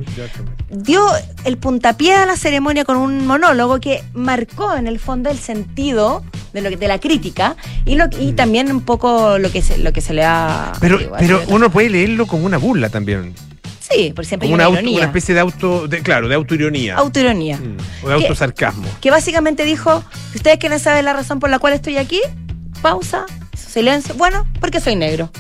dio 0.70 1.06
el 1.46 1.58
puntapié 1.58 2.14
a 2.16 2.26
la 2.26 2.36
ceremonia 2.36 2.86
con 2.86 2.98
un 2.98 3.26
monólogo 3.28 3.80
que 3.80 4.04
marcó 4.14 4.76
en 4.76 4.88
el 4.88 5.00
fondo 5.00 5.30
el 5.30 5.38
sentido 5.38 6.24
de, 6.54 6.62
lo 6.62 6.70
que- 6.70 6.78
de 6.78 6.88
la 6.88 7.00
crítica 7.00 7.56
y, 7.86 7.96
lo, 7.96 8.06
y 8.20 8.34
también 8.34 8.72
un 8.72 8.82
poco 8.82 9.38
lo 9.38 9.52
que 9.52 9.62
se, 9.62 9.78
lo 9.78 9.94
que 9.94 10.02
se 10.02 10.14
le 10.14 10.24
ha... 10.26 10.74
Pero, 10.82 10.98
digo, 10.98 11.16
pero 11.20 11.42
uno 11.50 11.70
puede 11.70 11.90
leerlo 11.90 12.26
como 12.28 12.46
una 12.46 12.58
burla 12.58 12.90
también. 12.90 13.34
Sí, 13.92 14.14
por 14.16 14.26
siempre 14.26 14.48
Como 14.48 14.56
una, 14.56 14.70
una, 14.70 14.80
auto- 14.80 14.92
una 14.92 15.06
especie 15.06 15.34
de 15.34 15.42
auto, 15.42 15.88
de, 15.88 16.02
claro, 16.02 16.28
de 16.28 16.36
autoironía. 16.36 16.96
Autoironía. 16.96 17.58
Mm, 17.58 17.78
o 18.06 18.10
de 18.10 18.14
autosarcasmo. 18.16 18.88
que 19.02 19.10
básicamente 19.12 19.66
dijo, 19.66 20.04
ustedes 20.36 20.58
quieren 20.60 20.80
saber 20.80 21.04
la 21.04 21.14
razón 21.14 21.40
por 21.40 21.50
la 21.50 21.58
cual 21.60 21.74
estoy 21.74 21.98
aquí, 21.98 22.22
pausa, 22.82 23.26
silencio, 23.58 24.14
bueno, 24.16 24.46
porque 24.60 24.80
soy 24.80 24.96
negro. 24.96 25.32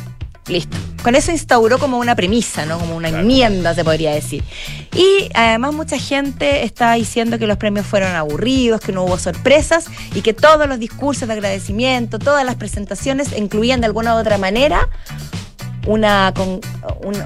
Listo. 0.48 0.76
Con 1.04 1.14
eso 1.16 1.32
instauró 1.32 1.78
como 1.78 2.00
una 2.00 2.16
premisa, 2.16 2.66
¿no? 2.66 2.80
Como 2.80 2.96
una 2.96 3.10
Claro. 3.10 3.22
enmienda, 3.24 3.76
se 3.76 3.84
podría 3.86 4.12
decir. 4.12 4.44
Y 4.96 5.30
además 5.36 5.74
mucha 5.76 6.00
gente 6.00 6.64
está 6.66 6.94
diciendo 6.94 7.38
que 7.38 7.46
los 7.46 7.58
premios 7.58 7.86
fueron 7.86 8.16
aburridos, 8.16 8.82
que 8.82 8.92
no 8.92 9.04
hubo 9.04 9.20
sorpresas 9.20 9.86
y 10.16 10.22
que 10.22 10.34
todos 10.34 10.68
los 10.68 10.80
discursos 10.80 11.28
de 11.28 11.36
agradecimiento, 11.36 12.18
todas 12.18 12.44
las 12.44 12.56
presentaciones 12.56 13.30
incluían 13.38 13.80
de 13.80 13.86
alguna 13.86 14.16
u 14.16 14.18
otra 14.18 14.40
manera 14.40 14.90
una, 15.90 16.32
con, 16.36 16.62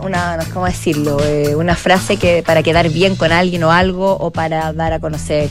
una, 0.01 0.39
¿cómo 0.53 0.65
decirlo? 0.65 1.17
Eh, 1.21 1.53
una 1.55 1.75
frase 1.75 2.15
que 2.15 2.43
para 2.43 2.63
quedar 2.63 2.89
bien 2.89 3.17
con 3.17 3.33
alguien 3.33 3.63
o 3.65 3.71
algo 3.71 4.15
o 4.15 4.31
para 4.31 4.71
dar 4.71 4.93
a 4.93 4.99
conocer 4.99 5.49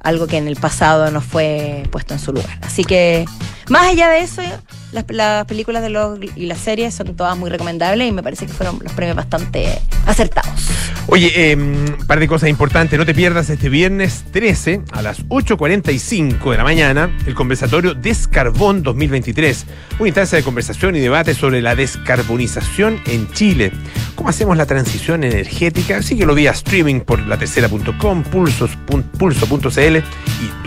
algo 0.00 0.26
que 0.26 0.36
en 0.36 0.48
el 0.48 0.56
pasado 0.56 1.10
no 1.12 1.20
fue 1.20 1.84
puesto 1.92 2.12
en 2.12 2.20
su 2.20 2.32
lugar. 2.32 2.58
Así 2.62 2.84
que, 2.84 3.24
más 3.68 3.86
allá 3.86 4.08
de 4.08 4.20
eso, 4.20 4.42
las, 4.90 5.04
las 5.10 5.44
películas 5.44 5.82
de 5.82 5.90
los, 5.90 6.18
y 6.34 6.46
las 6.46 6.58
series 6.58 6.92
son 6.92 7.14
todas 7.14 7.36
muy 7.36 7.50
recomendables 7.50 8.08
y 8.08 8.12
me 8.12 8.22
parece 8.22 8.46
que 8.46 8.52
fueron 8.52 8.80
los 8.82 8.92
premios 8.94 9.16
bastante 9.16 9.80
acertados. 10.06 10.70
Oye, 11.06 11.56
un 11.56 11.96
par 12.06 12.20
de 12.20 12.28
cosas 12.28 12.48
importantes. 12.50 12.96
No 12.98 13.04
te 13.04 13.14
pierdas 13.14 13.50
este 13.50 13.68
viernes 13.68 14.24
13 14.30 14.82
a 14.92 15.02
las 15.02 15.26
8.45 15.26 16.50
de 16.52 16.56
la 16.56 16.62
mañana 16.62 17.10
el 17.26 17.34
conversatorio 17.34 17.94
Descarbón 17.94 18.82
2023. 18.84 19.66
Una 19.98 20.08
instancia 20.08 20.36
de 20.38 20.44
conversación 20.44 20.94
y 20.94 21.00
debate 21.00 21.34
sobre 21.34 21.62
la 21.62 21.74
descarbonización 21.74 23.00
en 23.06 23.28
Chile. 23.32 23.72
¿Cómo 24.14 24.28
hacemos 24.28 24.56
la 24.56 24.66
transición 24.66 25.24
energética? 25.24 26.00
Síguelo 26.02 26.34
vía 26.34 26.52
streaming 26.52 27.00
por 27.00 27.18
latercera.com, 27.26 28.22
pulsos, 28.22 28.70
pun- 28.86 29.02
pulso.cl 29.02 29.96
y 29.98 30.02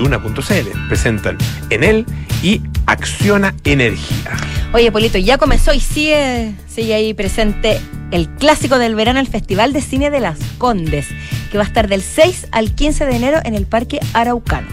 duna.cl. 0.01 0.87
Presentan 0.89 1.37
Enel 1.69 2.05
y 2.41 2.61
Acciona 2.85 3.55
Energía. 3.63 4.31
Oye, 4.73 4.91
Polito, 4.91 5.17
ya 5.19 5.37
comenzó 5.37 5.73
y 5.73 5.79
sigue, 5.79 6.53
sigue 6.73 6.95
ahí 6.95 7.13
presente 7.13 7.79
el 8.11 8.29
clásico 8.29 8.79
del 8.79 8.95
verano, 8.95 9.19
el 9.19 9.27
Festival 9.27 9.73
de 9.73 9.81
Cine 9.81 10.09
de 10.09 10.19
las 10.19 10.39
Condes, 10.57 11.07
que 11.51 11.57
va 11.57 11.63
a 11.63 11.67
estar 11.67 11.87
del 11.87 12.01
6 12.01 12.47
al 12.51 12.73
15 12.73 13.05
de 13.05 13.15
enero 13.15 13.39
en 13.43 13.53
el 13.55 13.65
Parque 13.67 13.99
Araucano. 14.13 14.67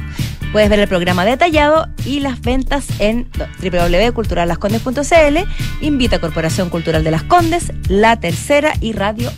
Puedes 0.52 0.68
ver 0.68 0.80
el 0.80 0.88
programa 0.88 1.24
detallado 1.24 1.86
y 2.04 2.20
las 2.20 2.40
ventas 2.40 2.86
en 2.98 3.28
www.culturallascondes.cl. 3.62 5.38
Invita 5.80 6.16
a 6.16 6.20
Corporación 6.20 6.70
Cultural 6.70 7.04
de 7.04 7.10
las 7.10 7.22
Condes, 7.22 7.72
La 7.88 8.18
Tercera 8.18 8.72
y 8.80 8.92
Radio 8.92 9.30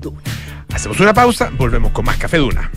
Duna. 0.00 0.22
Hacemos 0.72 0.98
una 0.98 1.14
pausa, 1.14 1.52
volvemos 1.56 1.92
con 1.92 2.04
más 2.04 2.16
Café 2.16 2.38
Duna. 2.38 2.70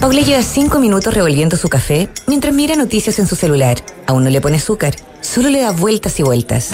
Paula 0.00 0.22
lleva 0.22 0.42
cinco 0.42 0.78
minutos 0.78 1.12
revolviendo 1.12 1.56
su 1.56 1.68
café 1.68 2.08
mientras 2.26 2.54
mira 2.54 2.76
noticias 2.76 3.18
en 3.18 3.26
su 3.26 3.36
celular. 3.36 3.76
Aún 4.10 4.24
no 4.24 4.30
le 4.30 4.40
pone 4.40 4.56
azúcar, 4.56 4.96
solo 5.20 5.50
le 5.50 5.60
da 5.60 5.70
vueltas 5.70 6.18
y 6.18 6.24
vueltas. 6.24 6.70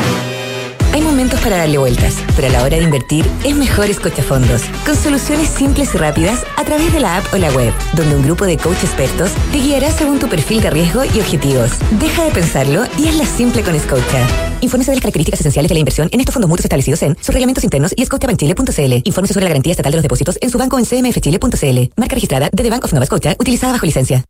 Hay 0.95 1.03
momentos 1.03 1.39
para 1.41 1.59
darle 1.59 1.77
vueltas, 1.77 2.15
pero 2.35 2.49
a 2.49 2.51
la 2.51 2.63
hora 2.63 2.79
de 2.79 2.83
invertir 2.83 3.27
es 3.45 3.55
mejor 3.55 3.91
Escochafondos, 3.91 4.63
con 4.87 4.97
soluciones 4.97 5.51
simples 5.51 5.95
y 5.95 5.99
rápidas 5.99 6.45
a 6.57 6.65
través 6.65 6.91
de 6.95 7.01
la 7.01 7.19
app 7.19 7.35
o 7.35 7.37
la 7.37 7.53
web, 7.53 7.75
donde 7.93 8.17
un 8.17 8.23
grupo 8.23 8.47
de 8.47 8.57
coach 8.57 8.83
expertos 8.83 9.33
te 9.53 9.59
guiará 9.59 9.91
según 9.91 10.19
tu 10.19 10.31
perfil 10.31 10.63
de 10.63 10.71
riesgo 10.71 11.05
y 11.05 11.21
objetivos. 11.21 11.73
Deja 12.01 12.25
de 12.25 12.31
pensarlo 12.31 12.87
y 12.97 13.09
hazla 13.09 13.27
simple 13.27 13.63
con 13.63 13.75
Escocha. 13.75 14.27
Infórmese 14.63 14.93
de 14.93 14.97
las 14.97 15.03
características 15.03 15.41
esenciales 15.41 15.69
de 15.69 15.75
la 15.75 15.81
inversión 15.81 16.09
en 16.13 16.21
estos 16.21 16.33
fondos 16.33 16.49
mutuos 16.49 16.65
establecidos 16.65 17.03
en 17.03 17.19
sus 17.21 17.35
reglamentos 17.35 17.65
internos 17.65 17.93
y 17.95 18.01
escochabanchile.cl. 18.01 19.03
Infórmese 19.05 19.35
sobre 19.35 19.45
la 19.45 19.51
garantía 19.51 19.73
estatal 19.73 19.93
de 19.93 19.97
los 19.97 20.03
depósitos 20.03 20.39
en 20.41 20.49
su 20.49 20.57
banco 20.57 20.79
en 20.79 20.87
cmfchile.cl. 20.87 21.93
Marca 21.97 22.15
registrada 22.15 22.49
de 22.51 22.63
The 22.63 22.71
Bank 22.71 22.87
of 22.87 22.95
Nova 22.95 23.05
Scotia, 23.05 23.37
utilizada 23.39 23.75
bajo 23.75 23.85
licencia. 23.85 24.25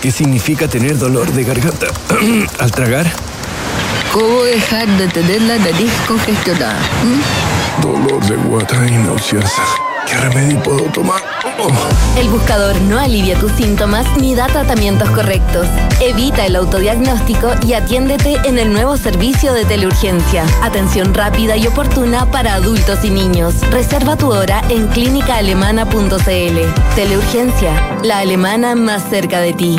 ¿Qué 0.00 0.10
significa 0.10 0.66
tener 0.66 0.96
dolor 0.96 1.30
de 1.30 1.44
garganta 1.44 1.86
al 2.58 2.70
tragar? 2.70 3.12
¿Cómo 4.12 4.42
dejar 4.44 4.88
de 4.96 5.08
tener 5.08 5.42
la 5.42 5.58
nariz 5.58 5.92
congestionada? 6.08 6.80
¿Mm? 7.04 7.82
Dolor 7.82 8.24
de 8.24 8.36
guata 8.36 8.86
y 8.86 8.92
náuseas. 8.92 9.52
¿Qué 10.06 10.16
remedio 10.16 10.62
puedo 10.62 10.84
tomar? 10.92 11.20
El 12.16 12.28
buscador 12.28 12.80
no 12.82 12.98
alivia 12.98 13.38
tus 13.38 13.52
síntomas 13.52 14.06
ni 14.18 14.34
da 14.34 14.46
tratamientos 14.46 15.10
correctos. 15.10 15.66
Evita 16.00 16.46
el 16.46 16.56
autodiagnóstico 16.56 17.52
y 17.66 17.74
atiéndete 17.74 18.36
en 18.44 18.58
el 18.58 18.72
nuevo 18.72 18.96
servicio 18.96 19.52
de 19.52 19.64
teleurgencia. 19.64 20.44
Atención 20.62 21.14
rápida 21.14 21.56
y 21.56 21.66
oportuna 21.66 22.30
para 22.30 22.54
adultos 22.54 23.04
y 23.04 23.10
niños. 23.10 23.60
Reserva 23.70 24.16
tu 24.16 24.32
hora 24.32 24.62
en 24.68 24.88
clínicaalemana.cl. 24.88 26.94
Teleurgencia, 26.94 27.98
la 28.02 28.18
alemana 28.18 28.74
más 28.74 29.02
cerca 29.10 29.40
de 29.40 29.52
ti. 29.52 29.78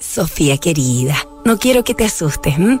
Sofía 0.00 0.56
querida, 0.56 1.14
no 1.44 1.58
quiero 1.58 1.84
que 1.84 1.94
te 1.94 2.06
asustes. 2.06 2.56
¿m? 2.56 2.80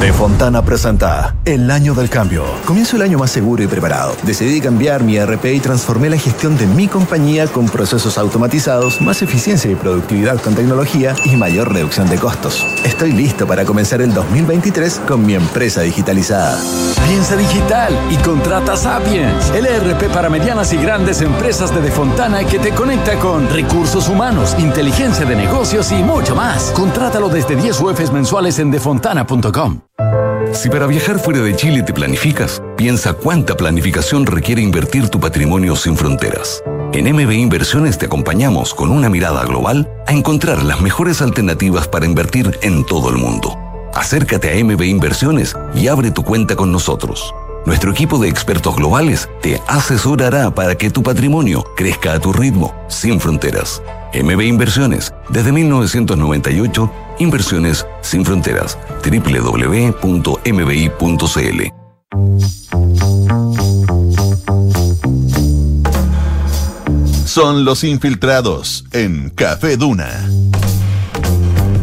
De 0.00 0.10
Fontana 0.10 0.64
presenta 0.64 1.34
El 1.44 1.70
Año 1.70 1.92
del 1.92 2.08
Cambio. 2.08 2.44
Comienzo 2.64 2.96
el 2.96 3.02
año 3.02 3.18
más 3.18 3.30
seguro 3.30 3.62
y 3.62 3.66
preparado. 3.66 4.16
Decidí 4.22 4.58
cambiar 4.58 5.04
mi 5.04 5.18
RP 5.18 5.44
y 5.54 5.60
transformé 5.60 6.08
la 6.08 6.16
gestión 6.16 6.56
de 6.56 6.66
mi 6.66 6.88
compañía 6.88 7.46
con 7.46 7.66
procesos 7.68 8.16
automatizados, 8.16 9.02
más 9.02 9.20
eficiencia 9.20 9.70
y 9.70 9.74
productividad 9.74 10.40
con 10.40 10.54
tecnología 10.54 11.14
y 11.26 11.36
mayor 11.36 11.74
reducción 11.74 12.08
de 12.08 12.16
costos. 12.16 12.66
Estoy 12.84 13.12
listo 13.12 13.46
para 13.46 13.66
comenzar 13.66 14.00
el 14.00 14.14
2023 14.14 15.02
con 15.06 15.26
mi 15.26 15.34
empresa 15.34 15.82
digitalizada. 15.82 16.58
Piensa 17.06 17.36
digital 17.36 17.92
y 18.10 18.16
contrata 18.16 18.76
Sapiens, 18.76 19.50
el 19.50 19.66
ERP 19.66 20.12
para 20.12 20.28
medianas 20.28 20.72
y 20.72 20.76
grandes 20.76 21.20
empresas 21.20 21.74
de 21.74 21.80
Defontana 21.80 22.44
que 22.44 22.58
te 22.58 22.70
conecta 22.70 23.18
con 23.18 23.48
recursos 23.50 24.08
humanos, 24.08 24.56
inteligencia 24.58 25.24
de 25.26 25.36
negocios 25.36 25.92
y 25.92 26.02
mucho 26.02 26.34
más. 26.34 26.70
Contrátalo 26.70 27.28
desde 27.28 27.56
10 27.56 27.80
UFs 27.80 28.12
mensuales 28.12 28.58
en 28.58 28.70
defontana.com. 28.70 29.80
Si 30.52 30.68
para 30.68 30.86
viajar 30.86 31.18
fuera 31.18 31.40
de 31.40 31.56
Chile 31.56 31.82
te 31.82 31.92
planificas, 31.92 32.62
piensa 32.76 33.14
cuánta 33.14 33.56
planificación 33.56 34.26
requiere 34.26 34.60
invertir 34.60 35.08
tu 35.08 35.18
patrimonio 35.18 35.76
sin 35.76 35.96
fronteras. 35.96 36.62
En 36.92 37.10
MB 37.10 37.32
Inversiones 37.32 37.96
te 37.96 38.06
acompañamos 38.06 38.74
con 38.74 38.90
una 38.90 39.08
mirada 39.08 39.44
global 39.44 39.90
a 40.06 40.12
encontrar 40.12 40.62
las 40.62 40.82
mejores 40.82 41.22
alternativas 41.22 41.88
para 41.88 42.04
invertir 42.04 42.58
en 42.62 42.84
todo 42.84 43.08
el 43.08 43.16
mundo. 43.16 43.71
Acércate 43.94 44.50
a 44.50 44.64
MB 44.64 44.82
Inversiones 44.82 45.56
y 45.74 45.88
abre 45.88 46.10
tu 46.10 46.22
cuenta 46.22 46.56
con 46.56 46.72
nosotros. 46.72 47.34
Nuestro 47.66 47.92
equipo 47.92 48.18
de 48.18 48.28
expertos 48.28 48.74
globales 48.74 49.28
te 49.40 49.60
asesorará 49.68 50.52
para 50.52 50.74
que 50.74 50.90
tu 50.90 51.02
patrimonio 51.02 51.64
crezca 51.76 52.14
a 52.14 52.18
tu 52.18 52.32
ritmo, 52.32 52.74
sin 52.88 53.20
fronteras. 53.20 53.82
MB 54.14 54.40
Inversiones, 54.42 55.14
desde 55.28 55.52
1998, 55.52 56.90
Inversiones 57.18 57.86
sin 58.00 58.24
fronteras. 58.24 58.78
www.mbi.cl. 59.04 59.92
Son 67.24 67.64
los 67.64 67.84
infiltrados 67.84 68.84
en 68.92 69.30
Café 69.30 69.76
Duna. 69.76 70.28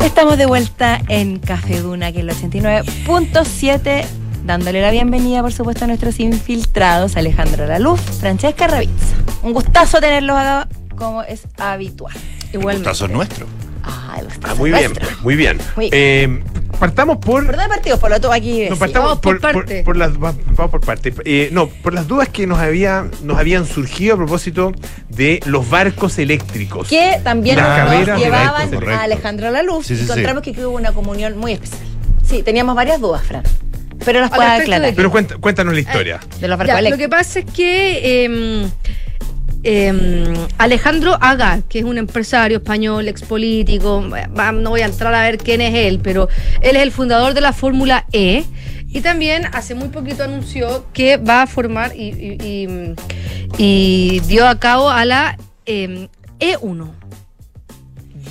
Estamos 0.09 0.37
de 0.37 0.45
vuelta 0.47 1.01
en 1.07 1.39
Café 1.39 1.79
Duna, 1.79 2.11
que 2.11 2.19
es 2.19 2.23
el 2.25 2.29
89.7, 2.51 4.05
dándole 4.45 4.81
la 4.81 4.91
bienvenida, 4.91 5.41
por 5.41 5.53
supuesto, 5.53 5.85
a 5.85 5.87
nuestros 5.87 6.19
infiltrados, 6.19 7.15
Alejandro 7.15 7.65
Laluz, 7.65 8.01
Francesca 8.19 8.67
Ravizza. 8.67 9.15
Un 9.43 9.53
gustazo 9.53 9.99
tenerlos 10.01 10.35
acá, 10.37 10.67
como 10.97 11.23
es 11.23 11.43
habitual. 11.57 12.13
Igualmente. 12.51 12.89
Gustazo 12.89 13.05
es 13.05 13.11
nuestro. 13.11 13.45
Ah, 13.83 14.15
el 14.19 14.25
gustazo 14.25 14.53
Ah, 14.53 14.55
muy 14.55 14.71
es 14.71 14.77
bien, 14.79 14.91
nuestro. 14.93 15.17
muy 15.21 15.35
bien. 15.35 15.57
Muy- 15.77 15.89
Eh, 15.93 16.43
partamos 16.79 17.17
por. 17.17 17.45
¿Por 17.45 17.55
dónde 17.55 17.69
partimos? 17.69 17.99
Por 17.99 18.09
lo 18.09 18.19
todo 18.21 18.31
aquí. 18.33 18.67
No, 18.69 18.75
partamos 18.77 19.09
Vamos 19.09 19.21
por, 19.21 19.39
por, 19.39 19.51
por- 19.53 19.61
parte. 19.65 19.83
por 19.83 19.97
las, 19.97 20.13
va- 20.13 20.33
vamos 20.55 20.71
por 20.71 20.81
parte. 20.81 21.13
Eh, 21.25 21.49
no, 21.51 21.67
por 21.67 21.93
las 21.93 22.07
dudas 22.07 22.29
que 22.29 22.47
nos, 22.47 22.59
había, 22.59 23.05
nos 23.23 23.37
habían 23.37 23.65
surgido 23.65 24.15
a 24.15 24.17
propósito 24.17 24.71
de 25.09 25.39
los 25.45 25.69
barcos 25.69 26.17
eléctricos. 26.17 26.87
que 26.87 27.19
también 27.23 27.57
Las 27.57 28.07
nos 28.07 28.19
llevaban 28.19 28.89
a 28.89 29.03
Alejandro 29.03 29.51
Laluz 29.51 29.85
Sí, 29.85 29.95
sí, 29.95 30.01
y 30.01 30.05
sí. 30.05 30.11
encontramos 30.11 30.43
que 30.43 30.51
hubo 30.65 30.75
una 30.75 30.91
comunión 30.93 31.37
muy 31.37 31.53
especial. 31.53 31.81
Sí, 32.23 32.43
teníamos 32.43 32.75
varias 32.75 32.99
dudas, 33.01 33.23
Fran. 33.23 33.43
Pero 34.05 34.21
las 34.21 34.29
respecto 34.31 34.61
aclarar. 34.63 34.93
Pero 34.95 35.11
cuenta- 35.11 35.35
cuéntanos 35.37 35.73
la 35.73 35.79
historia. 35.81 36.19
De 36.39 36.47
los 36.47 36.57
barcos 36.57 36.67
Ya, 36.75 36.81
lo 36.81 36.87
eléctricos. 36.87 36.97
que 36.99 37.09
pasa 37.09 37.39
es 37.39 37.45
que 37.45 38.23
em, 38.25 38.69
em, 39.63 40.33
Alejandro 40.57 41.17
Aga, 41.21 41.61
que 41.69 41.79
es 41.79 41.85
un 41.85 41.97
empresario 41.97 42.57
español, 42.57 43.07
expolítico, 43.07 44.01
no 44.01 44.69
voy 44.69 44.81
a 44.81 44.85
entrar 44.85 45.13
a 45.13 45.21
ver 45.23 45.37
quién 45.37 45.61
es 45.61 45.73
él, 45.75 45.99
pero 46.01 46.27
él 46.61 46.75
es 46.75 46.81
el 46.83 46.91
fundador 46.91 47.33
de 47.33 47.41
la 47.41 47.53
Fórmula 47.53 48.05
E. 48.11 48.43
Y 48.91 49.01
también 49.01 49.45
hace 49.53 49.75
muy 49.75 49.89
poquito 49.89 50.23
anunció 50.23 50.85
que 50.93 51.17
va 51.17 51.43
a 51.43 51.47
formar 51.47 51.95
y, 51.95 52.09
y- 52.09 52.37
y- 52.43 52.95
y 54.15 54.19
dio 54.21 54.47
a 54.47 54.59
cabo 54.59 54.89
a 54.89 55.05
la 55.05 55.37
em, 55.65 56.07
E1. 56.39 56.89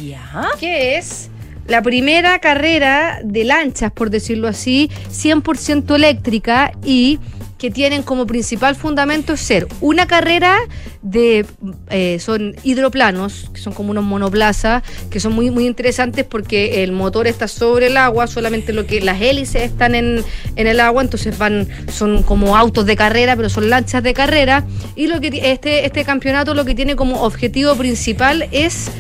Ya. 0.03 0.49
Que 0.59 0.97
es 0.99 1.31
la 1.67 1.83
primera 1.83 2.39
carrera 2.41 3.21
de 3.23 3.45
lanchas, 3.45 3.93
por 3.93 4.11
decirlo 4.11 4.49
así, 4.49 4.91
100% 5.11 5.95
eléctrica 5.95 6.73
y 6.85 7.19
que 7.59 7.71
tienen 7.71 8.03
como 8.03 8.27
principal 8.27 8.77
fundamento 8.77 9.37
ser 9.37 9.67
una 9.81 10.07
carrera 10.07 10.59
de 11.03 11.45
eh, 11.91 12.19
son 12.21 12.55
hidroplanos 12.63 13.51
que 13.53 13.61
son 13.61 13.73
como 13.73 13.91
unos 13.91 14.05
monoplazas 14.05 14.83
que 15.11 15.21
son 15.21 15.33
muy 15.33 15.51
muy 15.51 15.67
interesantes 15.67 16.25
porque 16.25 16.83
el 16.83 16.93
motor 16.93 17.27
está 17.27 17.49
sobre 17.49 17.89
el 17.89 17.97
agua 17.97 18.27
solamente 18.27 18.73
lo 18.73 18.87
que 18.87 19.01
las 19.01 19.21
hélices 19.21 19.63
están 19.63 19.95
en, 19.95 20.25
en 20.57 20.67
el 20.67 20.81
agua 20.81 21.03
entonces 21.03 21.37
van 21.39 21.69
son 21.93 22.23
como 22.23 22.57
autos 22.57 22.87
de 22.87 22.97
carrera 22.97 23.37
pero 23.37 23.49
son 23.49 23.71
lanchas 23.71 24.03
de 24.03 24.15
carrera. 24.15 24.65
Y 24.97 25.07
lo 25.07 25.21
que 25.21 25.29
este 25.53 25.85
este 25.85 26.05
campeonato 26.05 26.55
lo 26.55 26.65
que 26.65 26.75
tiene 26.75 26.97
como 26.97 27.23
objetivo 27.23 27.75
principal 27.77 28.49
es 28.53 28.91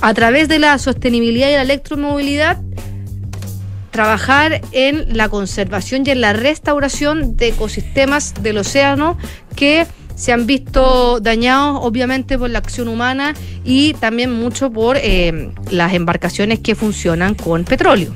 a 0.00 0.14
través 0.14 0.48
de 0.48 0.58
la 0.58 0.78
sostenibilidad 0.78 1.48
y 1.48 1.52
la 1.52 1.62
electromovilidad 1.62 2.58
trabajar 3.96 4.60
en 4.72 5.16
la 5.16 5.30
conservación 5.30 6.02
y 6.04 6.10
en 6.10 6.20
la 6.20 6.34
restauración 6.34 7.34
de 7.34 7.48
ecosistemas 7.48 8.34
del 8.42 8.58
océano 8.58 9.16
que 9.56 9.86
se 10.14 10.34
han 10.34 10.46
visto 10.46 11.18
dañados 11.18 11.78
obviamente 11.80 12.36
por 12.36 12.50
la 12.50 12.58
acción 12.58 12.88
humana 12.88 13.32
y 13.64 13.94
también 13.94 14.32
mucho 14.32 14.70
por 14.70 14.98
eh, 14.98 15.50
las 15.70 15.94
embarcaciones 15.94 16.58
que 16.58 16.74
funcionan 16.74 17.34
con 17.34 17.64
petróleo. 17.64 18.12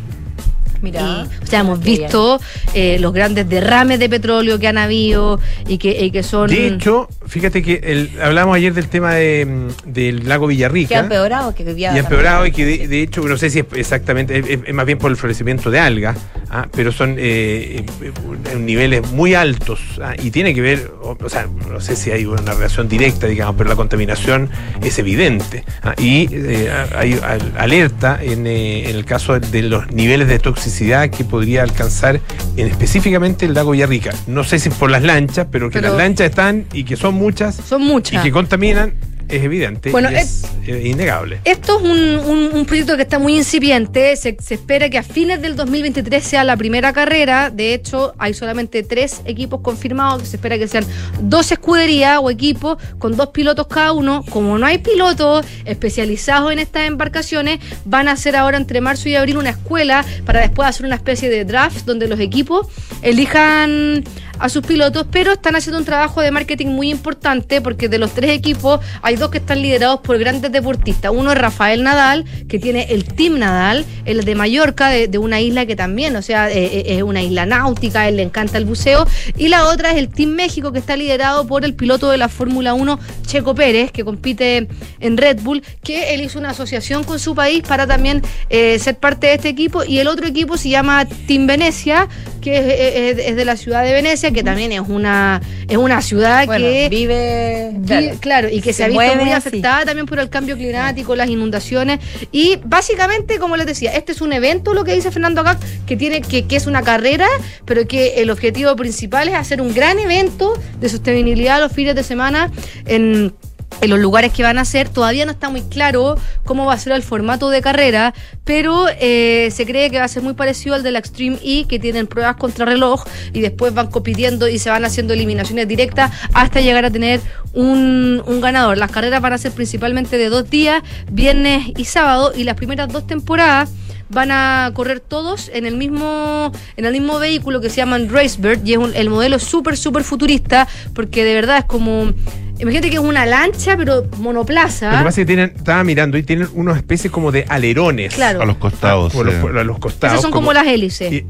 Mira. 0.82 1.00
Y, 1.00 1.44
o 1.44 1.46
sea, 1.46 1.60
hemos 1.60 1.80
visto 1.80 2.38
eh, 2.74 2.98
los 3.00 3.14
grandes 3.14 3.48
derrames 3.48 3.98
de 3.98 4.10
petróleo 4.10 4.58
que 4.58 4.68
han 4.68 4.76
habido 4.76 5.40
y 5.66 5.78
que, 5.78 6.04
y 6.04 6.10
que 6.10 6.22
son... 6.22 6.50
De 6.50 6.66
hecho, 6.66 7.08
fíjate 7.30 7.62
que 7.62 7.80
el, 7.82 8.10
hablamos 8.22 8.56
ayer 8.56 8.74
del 8.74 8.88
tema 8.88 9.14
de, 9.14 9.46
mm, 9.46 9.90
del 9.92 10.28
lago 10.28 10.46
Que 10.48 10.52
ha 10.52 10.56
Villarrica. 10.56 10.98
empeorado, 10.98 11.54
que 11.54 11.64
día 11.74 11.92
Y 11.94 11.96
ha 11.96 12.00
empeorado 12.00 12.44
y 12.46 12.52
que 12.52 12.64
de, 12.66 12.88
de 12.88 13.02
hecho, 13.02 13.22
no 13.22 13.36
sé 13.36 13.48
si 13.50 13.60
es 13.60 13.66
exactamente, 13.74 14.38
es, 14.38 14.58
es 14.66 14.74
más 14.74 14.84
bien 14.84 14.98
por 14.98 15.10
el 15.10 15.16
florecimiento 15.16 15.70
de 15.70 15.78
algas, 15.78 16.16
ah, 16.50 16.66
pero 16.74 16.92
son 16.92 17.16
eh, 17.18 17.84
eh, 18.02 18.12
en 18.52 18.66
niveles 18.66 19.10
muy 19.12 19.34
altos 19.34 19.80
ah, 20.02 20.14
y 20.22 20.30
tiene 20.30 20.54
que 20.54 20.60
ver, 20.60 20.90
o, 21.02 21.16
o 21.20 21.28
sea, 21.28 21.46
no 21.70 21.80
sé 21.80 21.96
si 21.96 22.10
hay 22.10 22.26
una 22.26 22.52
relación 22.52 22.88
directa, 22.88 23.26
digamos, 23.28 23.54
pero 23.56 23.70
la 23.70 23.76
contaminación 23.76 24.50
es 24.82 24.98
evidente. 24.98 25.64
ah, 25.82 25.94
y 25.96 26.28
eh, 26.32 26.70
hay 26.96 27.18
al- 27.22 27.52
alerta 27.56 28.18
en, 28.20 28.46
eh, 28.46 28.90
en 28.90 28.96
el 28.96 29.04
caso 29.04 29.38
de 29.38 29.62
los 29.62 29.90
niveles 29.92 30.26
de 30.28 30.38
toxicidad 30.40 31.08
que 31.10 31.24
podría 31.24 31.62
alcanzar 31.62 32.20
en 32.56 32.66
específicamente 32.66 33.46
el 33.46 33.54
lago 33.54 33.70
Villarrica. 33.70 34.10
No 34.26 34.42
sé 34.44 34.58
si 34.58 34.68
por 34.70 34.90
las 34.90 35.02
lanchas, 35.04 35.46
pero 35.50 35.70
que 35.70 35.74
Pero- 35.80 35.88
las 35.90 35.96
lanchas 35.98 36.30
están 36.30 36.64
y 36.72 36.84
que 36.84 36.96
son 36.96 37.14
muchas 37.20 37.54
Son 37.56 37.82
muchas. 37.82 38.20
y 38.20 38.22
que 38.28 38.32
contaminan 38.32 38.94
es 39.28 39.44
evidente 39.44 39.92
Bueno, 39.92 40.10
y 40.10 40.16
es 40.16 40.42
innegable. 40.66 41.38
Esto 41.44 41.78
es 41.78 41.84
un, 41.84 42.18
un- 42.28 42.50
un 42.52 42.66
proyecto 42.66 42.96
que 42.96 43.02
está 43.02 43.20
muy 43.20 43.36
incipiente. 43.36 44.16
Se, 44.16 44.36
se 44.40 44.54
espera 44.54 44.90
que 44.90 44.98
a 44.98 45.04
fines 45.04 45.40
del 45.40 45.54
2023 45.54 46.24
sea 46.24 46.42
la 46.42 46.56
primera 46.56 46.92
carrera. 46.92 47.48
De 47.48 47.72
hecho, 47.72 48.12
hay 48.18 48.34
solamente 48.34 48.82
tres 48.82 49.20
equipos 49.26 49.60
confirmados. 49.60 50.26
Se 50.26 50.34
espera 50.34 50.58
que 50.58 50.66
sean 50.66 50.84
dos 51.20 51.52
escuderías 51.52 52.18
o 52.20 52.28
equipos 52.28 52.78
con 52.98 53.16
dos 53.16 53.28
pilotos 53.28 53.68
cada 53.68 53.92
uno. 53.92 54.24
Como 54.30 54.58
no 54.58 54.66
hay 54.66 54.78
pilotos 54.78 55.46
especializados 55.64 56.50
en 56.50 56.58
estas 56.58 56.88
embarcaciones, 56.88 57.60
van 57.84 58.08
a 58.08 58.12
hacer 58.12 58.34
ahora 58.34 58.56
entre 58.56 58.80
marzo 58.80 59.08
y 59.08 59.14
abril 59.14 59.36
una 59.38 59.50
escuela 59.50 60.04
para 60.26 60.40
después 60.40 60.68
hacer 60.68 60.86
una 60.86 60.96
especie 60.96 61.28
de 61.30 61.44
draft 61.44 61.84
donde 61.86 62.08
los 62.08 62.18
equipos 62.18 62.66
elijan 63.02 64.02
a 64.40 64.48
sus 64.48 64.66
pilotos, 64.66 65.06
pero 65.10 65.32
están 65.32 65.54
haciendo 65.54 65.78
un 65.78 65.84
trabajo 65.84 66.20
de 66.22 66.30
marketing 66.30 66.68
muy 66.68 66.90
importante 66.90 67.60
porque 67.60 67.88
de 67.88 67.98
los 67.98 68.12
tres 68.12 68.30
equipos 68.30 68.80
hay 69.02 69.16
dos 69.16 69.30
que 69.30 69.38
están 69.38 69.60
liderados 69.60 70.00
por 70.00 70.18
grandes 70.18 70.50
deportistas. 70.50 71.12
Uno 71.14 71.30
es 71.32 71.38
Rafael 71.38 71.82
Nadal, 71.82 72.24
que 72.48 72.58
tiene 72.58 72.86
el 72.90 73.04
Team 73.04 73.38
Nadal, 73.38 73.84
el 74.06 74.24
de 74.24 74.34
Mallorca, 74.34 74.88
de, 74.88 75.18
una 75.18 75.40
isla 75.40 75.66
que 75.66 75.76
también, 75.76 76.16
o 76.16 76.22
sea, 76.22 76.50
eh, 76.50 76.64
eh, 76.64 76.84
es 76.86 77.02
una 77.02 77.22
isla 77.22 77.44
náutica, 77.44 78.08
él 78.08 78.16
le 78.16 78.22
encanta 78.22 78.56
el 78.56 78.64
buceo. 78.64 79.06
Y 79.36 79.48
la 79.48 79.68
otra 79.68 79.90
es 79.90 79.98
el 79.98 80.08
Team 80.08 80.30
México, 80.30 80.72
que 80.72 80.78
está 80.78 80.96
liderado 80.96 81.46
por 81.46 81.64
el 81.64 81.74
piloto 81.74 82.10
de 82.10 82.16
la 82.16 82.30
Fórmula 82.30 82.72
1, 82.72 82.98
Checo 83.26 83.54
Pérez, 83.54 83.92
que 83.92 84.04
compite 84.04 84.68
en 85.00 85.16
Red 85.18 85.40
Bull, 85.42 85.62
que 85.84 86.14
él 86.14 86.22
hizo 86.22 86.38
una 86.38 86.50
asociación 86.50 87.04
con 87.04 87.18
su 87.18 87.34
país 87.34 87.62
para 87.62 87.86
también 87.86 88.22
eh, 88.48 88.78
ser 88.78 88.96
parte 88.96 89.26
de 89.26 89.34
este 89.34 89.50
equipo. 89.50 89.84
Y 89.84 89.98
el 89.98 90.08
otro 90.08 90.26
equipo 90.26 90.56
se 90.56 90.70
llama 90.70 91.04
Team 91.26 91.46
Venecia, 91.46 92.08
que 92.40 93.10
es 93.10 93.36
de 93.36 93.44
la 93.44 93.56
ciudad 93.58 93.84
de 93.84 93.92
Venecia, 93.92 94.29
que 94.32 94.42
también 94.42 94.72
es 94.72 94.80
una, 94.80 95.40
es 95.68 95.76
una 95.76 96.00
ciudad 96.02 96.46
Bueno, 96.46 96.64
que 96.64 96.88
vive. 96.88 97.70
Vi- 97.74 98.18
claro, 98.18 98.48
y 98.48 98.60
que 98.60 98.72
se, 98.72 98.78
se 98.78 98.84
ha 98.84 98.86
visto 98.88 99.02
mueve 99.02 99.22
muy 99.24 99.32
afectada 99.32 99.84
también 99.84 100.06
por 100.06 100.18
el 100.18 100.28
cambio 100.28 100.56
climático, 100.56 101.14
las 101.16 101.28
inundaciones. 101.28 102.00
Y 102.32 102.58
básicamente, 102.64 103.38
como 103.38 103.56
les 103.56 103.66
decía, 103.66 103.92
este 103.94 104.12
es 104.12 104.20
un 104.20 104.32
evento, 104.32 104.74
lo 104.74 104.84
que 104.84 104.94
dice 104.94 105.10
Fernando 105.10 105.40
acá, 105.40 105.58
que 105.86 105.96
tiene 105.96 106.20
que, 106.20 106.46
que 106.46 106.56
es 106.56 106.66
una 106.66 106.82
carrera, 106.82 107.26
pero 107.64 107.86
que 107.86 108.14
el 108.22 108.30
objetivo 108.30 108.74
principal 108.76 109.28
es 109.28 109.34
hacer 109.34 109.60
un 109.60 109.74
gran 109.74 109.98
evento 109.98 110.52
de 110.80 110.88
sostenibilidad 110.88 111.60
los 111.60 111.72
fines 111.72 111.94
de 111.94 112.02
semana 112.02 112.50
en 112.86 113.34
en 113.80 113.90
los 113.90 113.98
lugares 113.98 114.32
que 114.32 114.42
van 114.42 114.58
a 114.58 114.64
ser. 114.64 114.88
Todavía 114.88 115.24
no 115.24 115.32
está 115.32 115.48
muy 115.48 115.62
claro 115.62 116.16
cómo 116.44 116.66
va 116.66 116.74
a 116.74 116.78
ser 116.78 116.92
el 116.92 117.02
formato 117.02 117.50
de 117.50 117.62
carrera, 117.62 118.14
pero 118.44 118.86
eh, 119.00 119.48
se 119.52 119.66
cree 119.66 119.90
que 119.90 119.98
va 119.98 120.04
a 120.04 120.08
ser 120.08 120.22
muy 120.22 120.34
parecido 120.34 120.74
al 120.74 120.82
de 120.82 120.90
la 120.90 120.98
Extreme 120.98 121.38
E, 121.42 121.66
que 121.66 121.78
tienen 121.78 122.06
pruebas 122.06 122.36
contra 122.36 122.64
reloj 122.64 123.04
y 123.32 123.40
después 123.40 123.72
van 123.74 123.88
compitiendo 123.88 124.48
y 124.48 124.58
se 124.58 124.70
van 124.70 124.84
haciendo 124.84 125.14
eliminaciones 125.14 125.68
directas 125.68 126.12
hasta 126.32 126.60
llegar 126.60 126.84
a 126.84 126.90
tener 126.90 127.20
un, 127.52 128.22
un 128.26 128.40
ganador. 128.40 128.78
Las 128.78 128.90
carreras 128.90 129.20
van 129.20 129.32
a 129.32 129.38
ser 129.38 129.52
principalmente 129.52 130.18
de 130.18 130.28
dos 130.28 130.48
días, 130.50 130.82
viernes 131.10 131.68
y 131.76 131.84
sábado, 131.84 132.32
y 132.34 132.44
las 132.44 132.56
primeras 132.56 132.88
dos 132.88 133.06
temporadas 133.06 133.70
van 134.10 134.30
a 134.32 134.70
correr 134.74 135.00
todos 135.00 135.50
en 135.54 135.64
el 135.66 135.76
mismo 135.76 136.52
en 136.76 136.84
el 136.84 136.92
mismo 136.92 137.18
vehículo 137.18 137.60
que 137.60 137.70
se 137.70 137.76
llaman 137.76 138.08
Racebird 138.10 138.66
y 138.66 138.72
es 138.72 138.78
un- 138.78 138.94
el 138.94 139.08
modelo 139.08 139.38
súper 139.38 139.76
súper 139.76 140.04
futurista 140.04 140.66
porque 140.94 141.24
de 141.24 141.34
verdad 141.34 141.58
es 141.58 141.64
como 141.64 142.12
imagínate 142.58 142.90
que 142.90 142.96
es 142.96 143.02
una 143.02 143.24
lancha 143.24 143.76
pero 143.76 144.04
monoplaza 144.18 144.90
Lo 144.90 144.98
que 144.98 145.04
pasa 145.04 145.08
es 145.08 145.14
que 145.16 145.26
tienen, 145.26 145.52
estaba 145.56 145.84
mirando 145.84 146.18
y 146.18 146.22
tienen 146.22 146.48
unas 146.54 146.76
especies 146.76 147.10
como 147.12 147.32
de 147.32 147.44
alerones. 147.48 148.14
Claro. 148.14 148.42
A 148.42 148.44
los 148.44 148.56
costados. 148.58 149.14
Los, 149.14 149.32
sí. 149.34 149.40
por 149.40 149.52
los 149.64 149.78
costados. 149.78 150.14
esas 150.14 150.22
son 150.22 150.30
como, 150.32 150.52
las 150.52 150.66
hélices 150.66 151.12
y- 151.12 151.26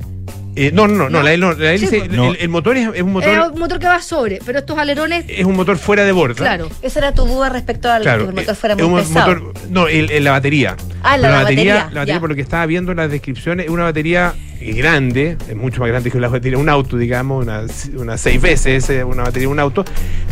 eh, 0.56 0.70
no, 0.72 0.88
no, 0.88 0.94
no, 0.94 1.10
no, 1.10 1.22
la, 1.22 1.36
no, 1.36 1.52
la 1.52 1.72
hélice- 1.74 2.02
Sí, 2.08 2.36
el, 2.40 2.48
motor 2.48 2.76
es, 2.76 2.82
es 2.82 2.88
un 2.88 2.94
es 2.96 3.04
motor, 3.04 3.50
un 3.52 3.58
motor 3.60 3.78
que 3.78 3.86
va 3.86 4.00
sobre 4.02 4.40
pero 4.44 4.58
estos 4.58 4.78
alerones 4.78 5.24
es 5.28 5.44
un 5.44 5.54
motor 5.56 5.78
fuera 5.78 6.04
de 6.04 6.12
borda. 6.12 6.34
claro 6.34 6.68
Esa 6.82 6.98
era 7.00 7.12
tu 7.14 7.24
duda 7.24 7.48
respecto 7.48 7.90
al 7.90 8.02
Claro, 8.02 8.24
que 8.24 8.28
el 8.30 8.34
motor 8.36 8.52
eh, 8.52 8.56
fuera 8.56 8.74
es 8.74 8.82
muy 8.82 9.00
un 9.00 9.06
pesado. 9.06 9.34
motor- 9.36 9.54
no, 9.70 9.88
el- 9.88 10.10
el- 10.10 10.24
la 10.24 10.32
batería. 10.32 10.76
Ah, 11.02 11.16
la- 11.16 11.22
Pero 11.28 11.32
la 11.36 11.42
batería, 11.42 11.74
batería, 11.74 11.74
la 11.74 12.00
batería, 12.00 12.14
ya. 12.14 12.20
por 12.20 12.28
lo 12.30 12.34
que 12.34 12.42
estaba 12.42 12.66
viendo 12.66 12.90
en 12.92 12.96
las 12.98 13.10
descripciones, 13.10 13.66
es 13.66 13.70
una 13.70 13.84
batería 13.84 14.34
eh, 14.60 14.72
grande, 14.74 15.36
es 15.48 15.56
mucho 15.56 15.80
más 15.80 15.88
grande 15.88 16.10
que 16.10 16.20
la 16.20 16.28
batería 16.28 16.56
de 16.58 16.62
un 16.62 16.68
auto, 16.68 16.96
digamos, 16.98 17.42
una, 17.44 17.62
una 17.96 18.18
seis 18.18 18.40
veces 18.42 18.90
una 19.06 19.22
batería 19.22 19.46
de 19.48 19.52
un 19.52 19.58
auto, 19.60 19.84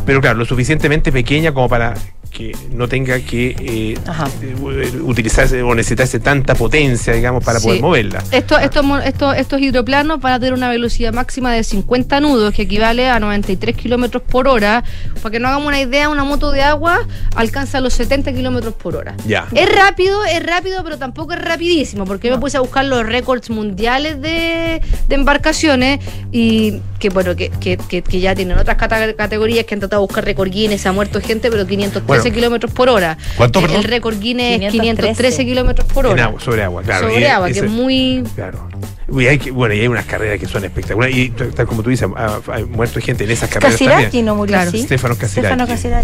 pero 0.05 0.21
claro, 0.21 0.37
lo 0.39 0.45
suficientemente 0.45 1.11
pequeña 1.13 1.53
como 1.55 1.69
para 1.69 1.95
que 2.39 2.57
no 2.73 2.87
tenga 2.89 3.19
que 3.19 3.49
eh, 3.59 3.99
eh, 4.43 5.01
utilizarse 5.03 5.61
o 5.61 5.75
necesitarse 5.75 6.21
tanta 6.21 6.55
potencia, 6.55 7.13
digamos, 7.13 7.43
para 7.43 7.59
poder 7.59 7.81
moverla. 7.81 8.23
Estos, 8.31 8.63
estos, 8.63 8.85
mo- 8.85 8.99
estos, 9.01 9.61
hidroplanos 9.61 10.21
van 10.21 10.35
a 10.35 10.39
tener 10.39 10.55
una 10.55 10.69
velocidad 10.69 11.13
máxima 11.13 11.53
de 11.53 11.65
50 11.65 12.21
nudos, 12.21 12.55
que 12.55 12.63
equivale 12.63 13.09
a 13.11 13.19
93 13.19 13.77
kilómetros 13.77 14.23
por 14.23 14.47
hora. 14.47 14.85
Para 15.21 15.33
que 15.33 15.41
no 15.41 15.49
hagamos 15.49 15.67
una 15.67 15.81
idea, 15.81 16.09
una 16.09 16.23
moto 16.23 16.53
de 16.53 16.63
agua 16.63 17.01
alcanza 17.35 17.81
los 17.81 17.93
70 17.95 18.33
kilómetros 18.33 18.75
por 18.75 18.95
hora. 18.95 19.17
Ya. 19.27 19.49
Es 19.57 19.69
rápido, 19.75 20.25
es 20.25 20.41
rápido, 20.47 20.85
pero 20.85 20.97
tampoco 20.97 21.33
es 21.33 21.41
rapidísimo, 21.43 22.05
porque 22.05 22.29
yo 22.29 22.35
me 22.37 22.41
puse 22.41 22.57
a 22.57 22.61
buscar 22.61 22.85
los 22.85 23.05
récords 23.05 23.51
mundiales 23.51 24.21
de, 24.23 24.81
de 25.09 25.15
embarcaciones 25.15 25.99
y 26.31 26.81
que 27.01 27.11
bueno, 27.11 27.35
que, 27.35 27.51
que, 27.51 27.77
que- 27.77 28.03
que 28.03 28.21
ya 28.21 28.35
tienen 28.37 28.59
otras 28.59 28.77
cata- 28.77 29.15
categorías 29.15 29.65
que 29.65 29.75
han 29.75 29.81
tratado 29.81 30.03
de 30.03 30.07
buscar 30.07 30.25
récord 30.25 30.51
Guinness, 30.51 30.87
ha 30.87 30.93
muerto 30.93 31.21
gente, 31.21 31.51
pero 31.51 31.67
513 31.67 32.07
Bueno. 32.07 32.28
Kilómetros 32.33 32.73
por 32.73 32.89
hora. 32.89 33.17
¿Cuánto, 33.37 33.59
el, 33.61 33.65
perdón? 33.67 33.81
el 33.83 33.89
récord 33.91 34.19
Guinness 34.19 34.61
es 34.63 34.71
513 34.73 34.81
513 35.13 35.45
kilómetros 35.47 35.87
por 35.93 36.07
En 36.07 36.13
hora. 36.13 36.25
agua, 36.25 36.41
sobre 36.41 36.63
agua, 36.65 36.83
claro. 36.83 37.09
Sobre 37.09 37.21
Y 37.21 37.25
agua, 37.25 37.47
que 37.47 37.53
ese- 37.53 37.67
es 37.67 37.71
muy... 37.71 38.25
Claro. 38.35 38.69
Y 39.11 39.27
hay 39.27 39.39
que- 39.39 39.51
bueno, 39.51 39.75
y 39.75 39.81
hay 39.81 39.89
unas 39.89 40.05
carreras 40.05 40.39
que 40.39 40.47
son 40.47 40.65
espectaculares. 40.65 41.17
Y 41.17 41.31
tal 41.31 41.67
como 41.67 41.83
tú 41.83 41.89
dices, 41.91 42.07
ha, 42.15 42.41
ha 42.47 42.59
muerto 42.67 43.01
gente 43.01 43.25
en 43.25 43.31
esas 43.31 43.49
carreras 43.49 43.73
Casiraghi 43.73 44.03
también. 44.05 44.25
no 44.27 44.35
murió 44.35 44.53
Claro. 44.55 44.69
así. 44.69 44.83
Stefano 44.83 45.17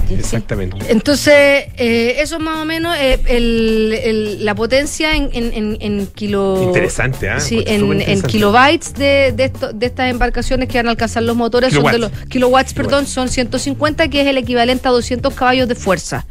sí. 0.08 0.14
Exactamente. 0.14 0.76
Entonces, 0.88 1.66
eh, 1.76 2.16
eso 2.20 2.36
es 2.36 2.40
más 2.42 2.58
o 2.58 2.64
menos 2.64 2.96
eh, 2.98 3.20
el- 3.26 3.92
el- 4.02 4.44
la 4.44 4.54
potencia 4.54 5.14
en, 5.14 5.28
en, 5.32 5.52
en, 5.52 5.76
en 5.80 6.06
kilo... 6.08 6.62
Interesante, 6.62 7.28
¿ah? 7.28 7.40
Sí, 7.40 7.62
en, 7.66 8.22
kilobytes 8.22 8.94
de, 8.94 9.32
de, 9.36 9.44
esto- 9.44 9.72
de 9.72 9.86
estas 9.86 10.10
embarcaciones 10.10 10.68
que 10.68 10.78
van 10.78 10.86
a 10.86 10.90
alcanzar 10.90 11.22
los 11.24 11.36
motores 11.36 11.74
son 11.74 11.84
de 11.84 11.98
los 11.98 12.10
Kilowatts. 12.10 12.30
kilowatts, 12.30 12.72
perdón, 12.74 13.06
son 13.06 13.28
150, 13.28 14.08
que 14.08 14.22
es 14.22 14.26
el 14.26 14.38
equivalente 14.38 14.88
a 14.88 14.90
200 14.92 15.34
caballos 15.34 15.68
de 15.68 15.74
fuerza. 15.74 16.24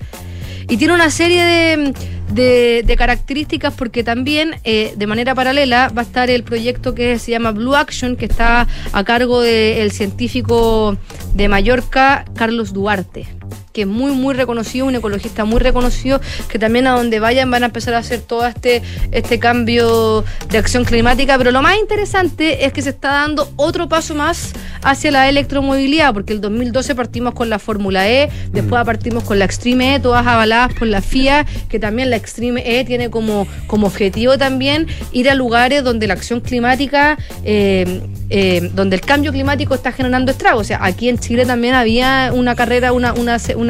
Y 0.69 0.78
tiene 0.78 0.93
una 0.93 1.11
serie 1.11 1.43
de, 1.43 1.93
de- 2.34 2.84
de 2.86 2.96
características 2.96 3.74
porque 3.74 4.04
también 4.04 4.56
eh, 4.64 4.94
de 4.96 5.08
manera 5.08 5.36
paralela 5.36 5.90
va 5.96 6.02
a 6.02 6.06
estar 6.06 6.30
el 6.30 6.44
proyecto 6.44 6.94
que 6.96 7.20
se 7.20 7.32
llama 7.32 7.52
Blue 7.52 7.76
Action, 7.76 8.16
que 8.16 8.26
está 8.26 8.68
a 8.92 9.04
cargo 9.04 9.42
del 9.42 9.92
científico 9.92 10.98
de 11.36 11.48
Mallorca, 11.48 12.26
Carlos 12.36 12.74
Duarte 12.74 13.26
que 13.74 13.82
es 13.82 13.88
muy, 13.88 14.11
muy 14.11 14.34
reconocido, 14.34 14.86
un 14.86 14.95
ecologista 14.95 15.45
muy 15.45 15.59
reconocido, 15.59 16.21
que 16.47 16.59
también 16.59 16.88
a 16.88 16.91
donde 16.91 17.19
vayan 17.19 17.49
van 17.51 17.63
a 17.63 17.65
empezar 17.65 17.95
a 17.95 17.97
hacer 17.97 18.21
todo 18.21 18.45
este, 18.45 18.82
este 19.11 19.39
cambio 19.39 20.24
de 20.49 20.57
acción 20.57 20.86
climática. 20.86 21.38
Pero 21.38 21.51
lo 21.51 21.61
más 21.61 21.78
interesante 21.78 22.65
es 22.65 22.71
que 22.71 22.82
se 22.82 22.91
está 22.91 23.09
dando 23.09 23.51
otro 23.55 23.89
paso 23.89 24.15
más 24.15 24.53
hacia 24.84 25.11
la 25.11 25.28
electromovilidad, 25.30 26.13
porque 26.13 26.34
el 26.34 26.41
2012 26.41 26.95
partimos 26.95 27.34
con 27.34 27.49
la 27.49 27.59
Fórmula 27.59 28.09
E, 28.09 28.30
después 28.51 28.84
partimos 28.86 29.24
con 29.24 29.39
la 29.39 29.45
Extreme 29.45 29.95
E, 29.95 29.99
todas 29.99 30.26
avaladas 30.26 30.74
por 30.74 30.88
la 30.88 31.01
FIA, 31.01 31.45
que 31.69 31.80
también 31.80 32.09
la 32.09 32.17
Extreme 32.17 32.63
E 32.65 32.86
tiene 32.86 33.09
como, 33.09 33.47
como 33.67 33.88
objetivo 33.88 34.38
también 34.38 34.88
ir 35.11 35.30
a 35.30 35.36
lugares 35.36 35.84
donde 35.84 36.07
la 36.07 36.13
acción 36.13 36.41
climática, 36.41 37.17
eh, 37.43 38.01
eh, 38.30 38.69
donde 38.74 38.95
el 38.95 39.01
cambio 39.01 39.32
climático 39.32 39.74
está 39.74 39.91
generando 39.91 40.32
estragos. 40.32 40.61
O 40.61 40.63
sea, 40.63 40.80
aquí 40.82 41.09
en 41.09 41.17
Chile 41.17 41.45
también 41.45 41.76
había 41.76 42.32
una 42.34 42.55
carrera, 42.55 42.91
una, 42.91 43.13
una, 43.13 43.38
una, 43.55 43.62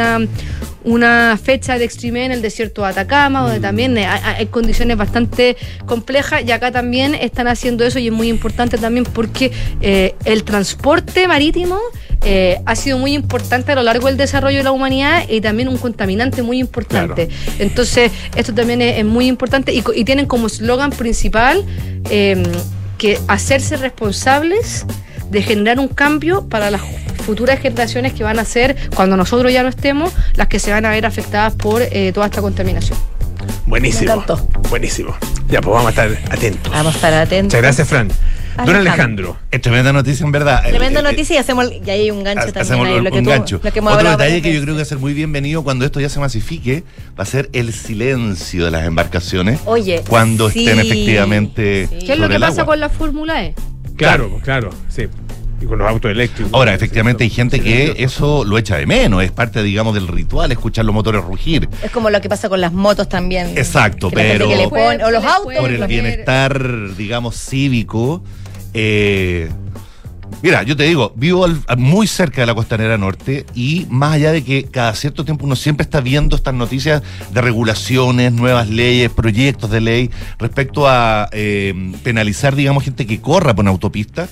una 0.84 1.38
fecha 1.38 1.78
de 1.78 1.86
Extreme 1.86 2.26
en 2.26 2.32
el 2.32 2.42
desierto 2.42 2.82
de 2.82 2.90
Atacama, 2.90 3.42
donde 3.42 3.60
también 3.60 3.98
hay, 3.98 4.06
hay 4.06 4.46
condiciones 4.48 4.98
bastante 4.98 5.56
complejas 5.86 6.44
y 6.46 6.52
acá 6.52 6.72
también 6.72 7.16
están 7.16 7.48
haciendo 7.48 7.86
eso 7.86 8.00
y 8.00 8.08
es 8.08 8.14
muy 8.14 8.30
importante 8.30 8.78
también 8.78 9.06
porque 9.06 9.52
eh, 9.82 10.16
el 10.26 10.44
transporte 10.44 11.28
marítimo 11.28 11.80
eh, 12.26 12.62
ha 12.66 12.76
sido 12.76 12.98
muy 12.98 13.14
importante 13.14 13.74
a 13.74 13.76
lo 13.76 13.84
largo 13.84 14.08
del 14.08 14.16
desarrollo 14.16 14.58
de 14.58 14.64
la 14.64 14.72
humanidad 14.72 15.28
y 15.28 15.42
también 15.42 15.68
un 15.68 15.78
contaminante 15.78 16.42
muy 16.42 16.60
importante. 16.60 17.28
Entonces, 17.60 18.12
esto 18.36 18.54
también 18.54 18.82
es, 18.82 19.00
es 19.00 19.06
muy 19.06 19.28
importante 19.28 19.74
y, 19.74 19.82
tienen 20.04 20.26
como 20.26 20.48
eslogan 20.48 20.92
principal 20.92 21.66
eh, 22.10 22.42
que 22.98 23.20
hacerse 23.28 23.78
responsables 23.78 24.86
de 25.34 25.42
generar 25.42 25.80
un 25.80 25.90
cambio 25.90 26.48
para 26.48 26.72
las 26.72 26.82
futuras 27.26 27.60
generaciones 27.60 28.14
que 28.14 28.24
van 28.24 28.40
a 28.40 28.46
ser, 28.46 28.76
cuando 28.96 29.18
nosotros 29.18 29.52
ya 29.52 29.64
no 29.64 29.70
estemos, 29.70 30.14
las 30.36 30.48
que 30.48 30.60
se 30.60 30.72
van 30.72 30.86
a 30.86 30.90
ver 30.92 31.06
afectadas 31.06 31.54
por 31.56 31.82
eh, 31.82 32.12
toda 32.14 32.28
esta 32.28 32.42
contaminación. 32.42 32.98
Buenísimo. 33.66 34.06
Me 34.16 34.22
encantó. 34.22 34.48
Buenísimo. 34.70 35.16
Ya, 35.50 35.60
pues 35.62 35.74
vamos 35.74 35.88
a 35.88 35.90
estar 35.90 36.34
atentos. 36.34 36.72
Vamos 36.72 36.94
a 36.94 36.96
estar 36.96 37.14
atentos. 37.14 37.46
Muchas 37.46 37.62
gracias, 37.62 37.88
Fran. 37.90 38.10
Don 38.66 38.76
Alejandro. 38.76 39.36
Es 39.50 39.62
tremenda 39.62 39.92
noticia, 39.92 40.24
en 40.26 40.32
verdad. 40.32 40.62
Tremenda 40.62 41.00
El- 41.00 41.06
el- 41.08 41.12
noticia 41.12 41.36
y 41.36 41.40
hacemos, 41.40 41.66
y 41.86 41.90
hay 41.90 42.12
un 42.12 42.24
gancho 42.24 42.46
también. 42.54 42.62
Hacemos 42.62 42.88
ahí, 42.88 42.94
un, 43.00 43.04
lo 43.04 43.12
que 43.12 43.18
un 43.18 43.24
tú- 43.24 43.30
gancho. 43.32 43.60
lo 43.64 43.72
que 43.74 43.80
hemos 43.80 43.92
Otro 43.94 44.00
hablado 44.02 44.18
detalle 44.20 44.42
que 44.44 44.54
yo 44.54 44.62
creo 44.62 44.76
que 44.76 44.80
va 44.80 44.84
a 44.84 44.86
ser 44.86 45.00
muy 45.00 45.14
bienvenido 45.14 45.64
cuando 45.64 45.86
esto 45.86 46.00
ya 46.00 46.10
se 46.10 46.20
masifique 46.20 46.84
va 47.20 47.24
a 47.24 47.26
ser 47.26 47.50
el 47.54 47.74
silencio 47.74 48.66
de 48.66 48.72
las 48.72 48.86
embarcaciones 48.86 49.60
Oye, 49.66 50.04
cuando 50.08 50.52
sí. 50.52 50.68
estén 50.68 50.80
efectivamente 50.86 51.88
Sí. 52.00 52.06
¿Qué 52.06 52.14
es 52.14 52.20
lo 52.20 52.30
que 52.30 52.40
pasa 52.40 52.62
agua. 52.62 52.66
con 52.74 52.80
la 52.80 52.90
Fórmula 52.90 53.44
E? 53.44 53.56
Claro, 53.98 54.40
claro, 54.44 54.70
sí. 54.90 55.08
Y 55.64 55.66
con 55.66 55.80
los 55.80 55.88
autos 55.88 56.12
eléctricos. 56.12 56.54
Ahora, 56.54 56.74
efectivamente 56.74 57.24
hay 57.24 57.30
gente 57.30 57.62
que 57.62 57.96
eso 58.00 58.44
lo 58.44 58.58
echa 58.58 58.76
de 58.78 58.86
menos, 58.86 59.24
es 59.24 59.32
parte, 59.32 59.64
digamos, 59.64 59.94
del 59.94 60.08
ritual, 60.10 60.52
escuchar 60.52 60.84
los 60.84 60.94
motores 60.94 61.24
rugir. 61.24 61.70
Es 61.82 61.90
como 61.92 62.10
lo 62.10 62.20
que 62.22 62.28
pasa 62.30 62.50
con 62.50 62.60
las 62.60 62.74
motos 62.74 63.08
también. 63.08 63.58
Exacto, 63.58 64.10
Que 64.10 64.16
pero 64.16 64.48
que 64.50 64.56
le 64.58 64.68
pone- 64.68 65.04
o 65.04 65.12
los 65.12 65.24
autos. 65.24 65.54
por 65.58 65.72
el 65.72 65.88
bienestar, 65.88 66.96
digamos, 66.98 67.36
cívico. 67.38 68.24
eh, 68.74 69.50
mira, 70.42 70.64
yo 70.64 70.76
te 70.76 70.84
digo, 70.84 71.14
vivo 71.16 71.46
al- 71.46 71.62
muy 71.78 72.08
cerca 72.08 72.42
de 72.42 72.48
la 72.48 72.56
costanera 72.56 72.98
norte 72.98 73.46
y 73.56 73.86
más 73.90 74.14
allá 74.16 74.32
de 74.32 74.44
que 74.44 74.64
cada 74.66 74.94
cierto 74.96 75.24
tiempo 75.24 75.46
uno 75.46 75.56
siempre 75.56 75.84
está 75.84 76.02
viendo 76.02 76.36
estas 76.36 76.54
noticias 76.56 77.02
de 77.32 77.42
regulaciones, 77.42 78.34
nuevas 78.34 78.68
leyes, 78.70 79.10
proyectos 79.12 79.70
de 79.70 79.80
ley 79.82 80.10
respecto 80.40 80.88
a 80.90 81.30
eh, 81.32 81.94
penalizar, 82.04 82.56
digamos, 82.56 82.84
gente 82.84 83.06
que 83.06 83.22
corra 83.22 83.54
por 83.56 83.64
una 83.64 83.72
autopista. 83.72 84.28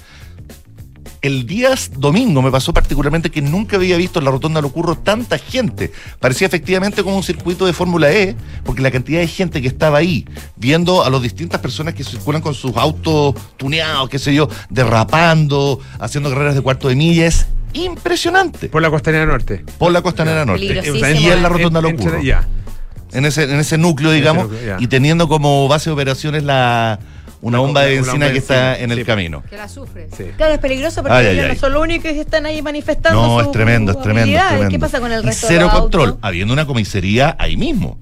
El 1.21 1.45
día 1.45 1.69
domingo 1.97 2.41
me 2.41 2.49
pasó 2.49 2.73
particularmente 2.73 3.29
que 3.29 3.43
nunca 3.43 3.75
había 3.75 3.95
visto 3.95 4.17
en 4.17 4.25
la 4.25 4.31
rotonda 4.31 4.59
Lo 4.59 4.69
Curro 4.71 4.95
tanta 4.97 5.37
gente. 5.37 5.91
Parecía 6.19 6.47
efectivamente 6.47 7.03
como 7.03 7.15
un 7.15 7.21
circuito 7.21 7.67
de 7.67 7.73
Fórmula 7.73 8.11
E, 8.11 8.35
porque 8.63 8.81
la 8.81 8.89
cantidad 8.89 9.19
de 9.19 9.27
gente 9.27 9.61
que 9.61 9.67
estaba 9.67 9.99
ahí, 9.99 10.25
viendo 10.55 11.03
a 11.03 11.11
las 11.11 11.21
distintas 11.21 11.61
personas 11.61 11.93
que 11.93 12.03
circulan 12.03 12.41
con 12.41 12.55
sus 12.55 12.75
autos 12.75 13.35
tuneados, 13.57 14.09
qué 14.09 14.17
sé 14.17 14.33
yo, 14.33 14.49
derrapando, 14.71 15.79
haciendo 15.99 16.31
carreras 16.31 16.55
de 16.55 16.61
cuarto 16.61 16.87
de 16.87 16.95
milla, 16.95 17.27
es 17.27 17.45
impresionante. 17.73 18.67
Por 18.69 18.81
la 18.81 18.89
costanera 18.89 19.27
norte. 19.27 19.63
Por 19.77 19.91
la 19.91 20.01
costanera 20.01 20.43
norte. 20.43 20.65
Y 20.65 21.27
en 21.27 21.43
la 21.43 21.49
rotonda 21.49 21.81
Lo 21.81 21.89
En- 23.13 23.25
ese, 23.25 23.43
en 23.43 23.59
ese 23.59 23.77
núcleo, 23.77 24.11
digamos, 24.11 24.49
núcleo, 24.49 24.77
y 24.79 24.87
teniendo 24.87 25.27
como 25.27 25.67
base 25.67 25.89
de 25.89 25.93
operaciones 25.93 26.43
la 26.43 26.97
una 27.41 27.59
bomba 27.59 27.81
de 27.81 27.95
benzina 27.95 28.31
que 28.31 28.37
está 28.37 28.77
en 28.77 28.91
el 28.91 28.99
sí. 28.99 29.05
camino. 29.05 29.43
Que 29.49 29.57
la 29.57 29.67
sufre. 29.67 30.07
Claro, 30.37 30.53
es 30.53 30.59
peligroso 30.59 31.01
porque 31.01 31.15
Ay, 31.17 31.25
ay, 31.27 31.33
ellos 31.33 31.45
ay. 31.49 31.53
no 31.55 31.59
son 31.59 31.73
los 31.73 31.81
únicos 31.83 32.11
que 32.11 32.21
están 32.21 32.45
ahí 32.45 32.61
manifestando. 32.61 33.21
No, 33.21 33.37
sus 33.39 33.47
es 33.47 33.51
tremendo, 33.51 33.91
es 33.93 34.01
tremendo, 34.01 34.37
es 34.37 34.47
tremendo. 34.47 34.69
¿Qué 34.69 34.79
pasa 34.79 34.99
con 34.99 35.11
el 35.11 35.23
Y 35.23 35.25
resto 35.25 35.47
de 35.47 35.53
cero 35.53 35.69
los 35.71 35.79
control, 35.79 36.09
autos? 36.09 36.19
habiendo 36.23 36.53
una 36.53 36.65
comisaría 36.65 37.35
ahí 37.39 37.57
mismo. 37.57 37.97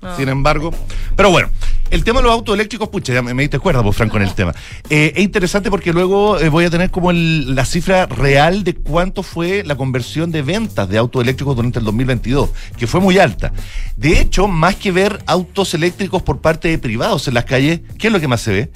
No. 0.00 0.16
Sin 0.16 0.28
embargo, 0.28 0.72
pero 1.14 1.30
bueno, 1.30 1.50
el 1.90 2.04
tema 2.04 2.20
de 2.20 2.24
los 2.24 2.32
autos 2.32 2.54
eléctricos, 2.54 2.88
pucha, 2.88 3.12
ya 3.12 3.22
me, 3.22 3.34
diste 3.42 3.58
cuerda, 3.58 3.82
pues, 3.82 3.96
Franco, 3.96 4.16
en 4.16 4.22
el 4.22 4.34
tema. 4.34 4.54
Eh, 4.88 5.12
es 5.16 5.22
interesante 5.22 5.70
porque 5.70 5.92
luego 5.92 6.38
eh, 6.38 6.48
voy 6.48 6.64
a 6.64 6.70
tener 6.70 6.90
como 6.90 7.12
la 7.12 7.64
cifra 7.64 8.06
real 8.06 8.64
de 8.64 8.74
cuánto 8.74 9.22
fue 9.22 9.64
la 9.64 9.76
conversión 9.76 10.30
de 10.30 10.42
ventas 10.42 10.88
de 10.88 10.98
autos 10.98 11.22
eléctricos 11.22 11.56
durante 11.56 11.78
el 11.78 11.84
2022, 11.84 12.50
que 12.76 12.86
fue 12.86 13.00
muy 13.00 13.18
alta. 13.18 13.52
De 13.96 14.20
hecho, 14.20 14.46
más 14.46 14.76
que 14.76 14.92
ver 14.92 15.18
autos 15.26 15.74
eléctricos 15.74 16.22
por 16.22 16.40
parte 16.40 16.68
de 16.68 16.78
privados 16.78 17.26
en 17.28 17.34
las 17.34 17.44
calles, 17.44 17.80
¿qué 17.98 18.06
es 18.06 18.12
lo 18.12 18.20
que 18.20 18.28
más 18.28 18.40
se 18.40 18.52
ve? 18.52 18.70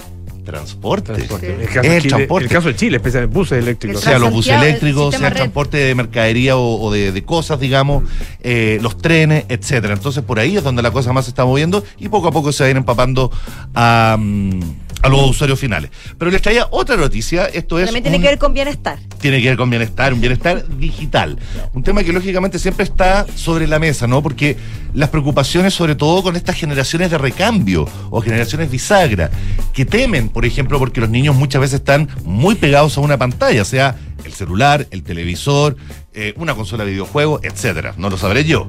Transporte. 0.44 1.12
Transporte. 1.14 1.56
El 1.62 1.68
caso, 1.68 1.80
de 1.80 1.96
el 1.96 2.02
Chile, 2.02 2.08
transporte. 2.16 2.44
el 2.44 2.50
caso 2.52 2.68
de 2.68 2.76
Chile, 2.76 2.96
especialmente 2.98 3.34
buses 3.34 3.58
eléctricos. 3.58 4.00
sea 4.02 4.18
los 4.18 4.30
buses 4.30 4.54
el 4.54 4.62
eléctricos, 4.62 5.14
sea 5.14 5.26
el 5.26 5.30
red. 5.32 5.36
transporte 5.36 5.76
de 5.78 5.94
mercadería 5.94 6.56
o, 6.56 6.80
o 6.80 6.92
de, 6.92 7.12
de 7.12 7.24
cosas, 7.24 7.58
digamos, 7.58 8.04
eh, 8.42 8.78
los 8.82 8.98
trenes, 8.98 9.44
etcétera. 9.48 9.94
Entonces 9.94 10.22
por 10.22 10.38
ahí 10.38 10.56
es 10.56 10.62
donde 10.62 10.82
la 10.82 10.90
cosa 10.90 11.12
más 11.12 11.24
se 11.24 11.30
está 11.30 11.44
moviendo 11.44 11.82
y 11.98 12.08
poco 12.08 12.28
a 12.28 12.32
poco 12.32 12.52
se 12.52 12.62
va 12.62 12.68
a 12.68 12.70
ir 12.70 12.76
empapando 12.76 13.30
a, 13.74 14.16
mm, 14.18 14.60
a 15.04 15.08
los 15.10 15.30
usuarios 15.30 15.60
finales. 15.60 15.90
Pero 16.18 16.30
les 16.30 16.40
traía 16.40 16.66
otra 16.70 16.96
noticia, 16.96 17.44
esto 17.46 17.78
es 17.78 17.86
También 17.86 18.02
tiene 18.04 18.16
un- 18.16 18.22
que 18.22 18.28
ver 18.30 18.38
con 18.38 18.54
bienestar. 18.54 18.98
tiene 19.20 19.42
que 19.42 19.48
ver 19.48 19.56
con 19.58 19.68
bienestar, 19.68 20.14
un 20.14 20.20
bienestar 20.20 20.64
digital. 20.78 21.38
Un 21.74 21.82
tema 21.82 22.02
que 22.02 22.12
lógicamente 22.12 22.58
siempre 22.58 22.84
está 22.84 23.26
sobre 23.36 23.66
la 23.68 23.78
mesa, 23.78 24.06
¿no? 24.06 24.22
Porque 24.22 24.56
las 24.94 25.10
preocupaciones, 25.10 25.74
sobre 25.74 25.94
todo 25.94 26.22
con 26.22 26.36
estas 26.36 26.56
generaciones 26.56 27.10
de 27.10 27.18
recambio 27.18 27.86
o 28.10 28.20
generaciones 28.22 28.70
bisagra, 28.70 29.30
que 29.74 29.84
temen, 29.84 30.30
por 30.30 30.46
ejemplo, 30.46 30.78
porque 30.78 31.00
los 31.02 31.10
niños 31.10 31.34
muchas 31.36 31.60
veces 31.60 31.80
están 31.80 32.08
muy 32.24 32.54
pegados 32.54 32.96
a 32.96 33.00
una 33.00 33.18
pantalla, 33.18 33.64
sea 33.64 33.96
el 34.24 34.32
celular, 34.32 34.86
el 34.90 35.02
televisor, 35.02 35.76
eh, 36.14 36.32
una 36.36 36.54
consola 36.54 36.84
de 36.84 36.92
videojuegos, 36.92 37.40
etcétera. 37.44 37.92
No 37.98 38.08
lo 38.08 38.16
sabré 38.16 38.44
yo. 38.44 38.68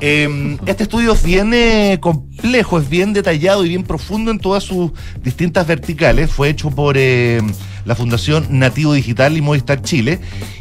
Eh, 0.00 0.58
este 0.66 0.82
estudio 0.82 1.12
es 1.12 1.22
bien 1.22 1.52
eh, 1.54 1.98
complejo, 2.00 2.78
es 2.78 2.88
bien 2.88 3.12
detallado 3.12 3.64
y 3.64 3.68
bien 3.68 3.82
profundo 3.82 4.30
en 4.30 4.38
todas 4.38 4.64
sus 4.64 4.92
distintas 5.22 5.66
verticales. 5.66 6.30
Fue 6.30 6.48
hecho 6.48 6.70
por 6.70 6.96
eh, 6.98 7.40
la 7.84 7.94
Fundación 7.94 8.46
Nativo 8.50 8.92
Digital 8.92 9.36
y 9.36 9.40
Movistar 9.40 9.82
Chile. 9.82 10.20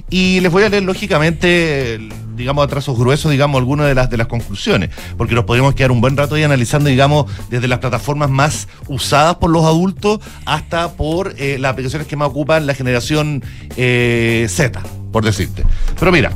Y 0.09 0.39
les 0.39 0.51
voy 0.51 0.63
a 0.63 0.69
leer, 0.69 0.83
lógicamente, 0.83 1.99
digamos, 2.36 2.63
a 2.63 2.67
trazos 2.67 2.97
gruesos, 2.97 3.31
digamos, 3.31 3.57
algunas 3.57 3.88
de 3.88 3.95
las, 3.95 4.09
de 4.09 4.17
las 4.17 4.27
conclusiones, 4.27 4.91
porque 5.17 5.33
nos 5.33 5.45
podríamos 5.45 5.73
quedar 5.73 5.91
un 5.91 5.99
buen 5.99 6.15
rato 6.15 6.36
ahí 6.36 6.43
analizando, 6.43 6.89
digamos, 6.89 7.25
desde 7.49 7.67
las 7.67 7.79
plataformas 7.79 8.29
más 8.29 8.67
usadas 8.88 9.36
por 9.36 9.49
los 9.49 9.65
adultos 9.65 10.19
hasta 10.45 10.93
por 10.93 11.33
eh, 11.38 11.57
las 11.59 11.73
aplicaciones 11.73 12.07
que 12.07 12.15
más 12.15 12.29
ocupan 12.29 12.67
la 12.67 12.75
generación 12.75 13.43
eh, 13.77 14.45
Z, 14.47 14.79
por 15.11 15.25
decirte. 15.25 15.63
Pero 15.99 16.11
mira, 16.11 16.31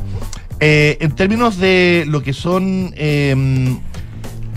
eh, 0.60 0.98
en 1.00 1.12
términos 1.12 1.58
de 1.58 2.04
lo 2.06 2.22
que 2.22 2.32
son 2.32 2.92
em, 2.96 3.78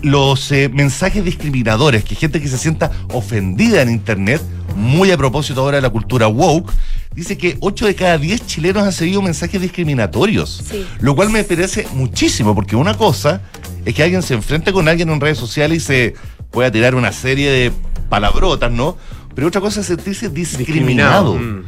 los 0.01 0.51
eh, 0.51 0.69
mensajes 0.69 1.23
discriminadores, 1.23 2.03
que 2.03 2.15
gente 2.15 2.41
que 2.41 2.47
se 2.47 2.57
sienta 2.57 2.91
ofendida 3.13 3.81
en 3.81 3.89
Internet, 3.89 4.41
muy 4.75 5.11
a 5.11 5.17
propósito 5.17 5.61
ahora 5.61 5.77
de 5.77 5.81
la 5.81 5.89
cultura 5.89 6.27
woke, 6.27 6.71
dice 7.15 7.37
que 7.37 7.57
8 7.61 7.85
de 7.85 7.95
cada 7.95 8.17
10 8.17 8.45
chilenos 8.45 8.81
han 8.81 8.87
recibido 8.89 9.21
mensajes 9.21 9.61
discriminatorios. 9.61 10.61
Sí. 10.69 10.85
Lo 10.99 11.15
cual 11.15 11.29
me 11.29 11.43
parece 11.43 11.87
muchísimo, 11.93 12.53
porque 12.55 12.75
una 12.75 12.95
cosa 12.95 13.41
es 13.85 13.93
que 13.93 14.03
alguien 14.03 14.21
se 14.23 14.33
enfrente 14.33 14.73
con 14.73 14.87
alguien 14.87 15.09
en 15.09 15.21
redes 15.21 15.37
sociales 15.37 15.77
y 15.83 15.85
se 15.85 16.13
pueda 16.51 16.71
tirar 16.71 16.95
una 16.95 17.11
serie 17.11 17.49
de 17.49 17.71
palabrotas, 18.09 18.71
¿no? 18.71 18.97
Pero 19.35 19.47
otra 19.47 19.61
cosa 19.61 19.81
es 19.81 19.87
sentirse 19.87 20.29
discriminado. 20.29 21.35
Mm. 21.35 21.63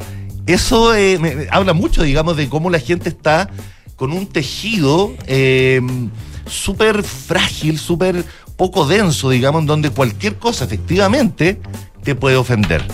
Eso 0.45 0.93
eh, 0.93 1.17
me- 1.19 1.35
me 1.35 1.47
habla 1.49 1.73
mucho, 1.73 2.03
digamos, 2.03 2.37
de 2.37 2.47
cómo 2.49 2.69
la 2.69 2.79
gente 2.79 3.09
está 3.09 3.49
con 3.95 4.11
un 4.11 4.27
tejido 4.27 5.13
eh, 5.27 5.81
súper 6.47 7.03
frágil, 7.03 7.79
súper 7.79 8.23
poco 8.55 8.87
denso, 8.87 9.29
digamos, 9.29 9.61
en 9.61 9.67
donde 9.67 9.89
cualquier 9.89 10.35
cosa 10.37 10.65
efectivamente 10.65 11.59
te 12.03 12.15
puede 12.15 12.35
ofender. 12.35 12.85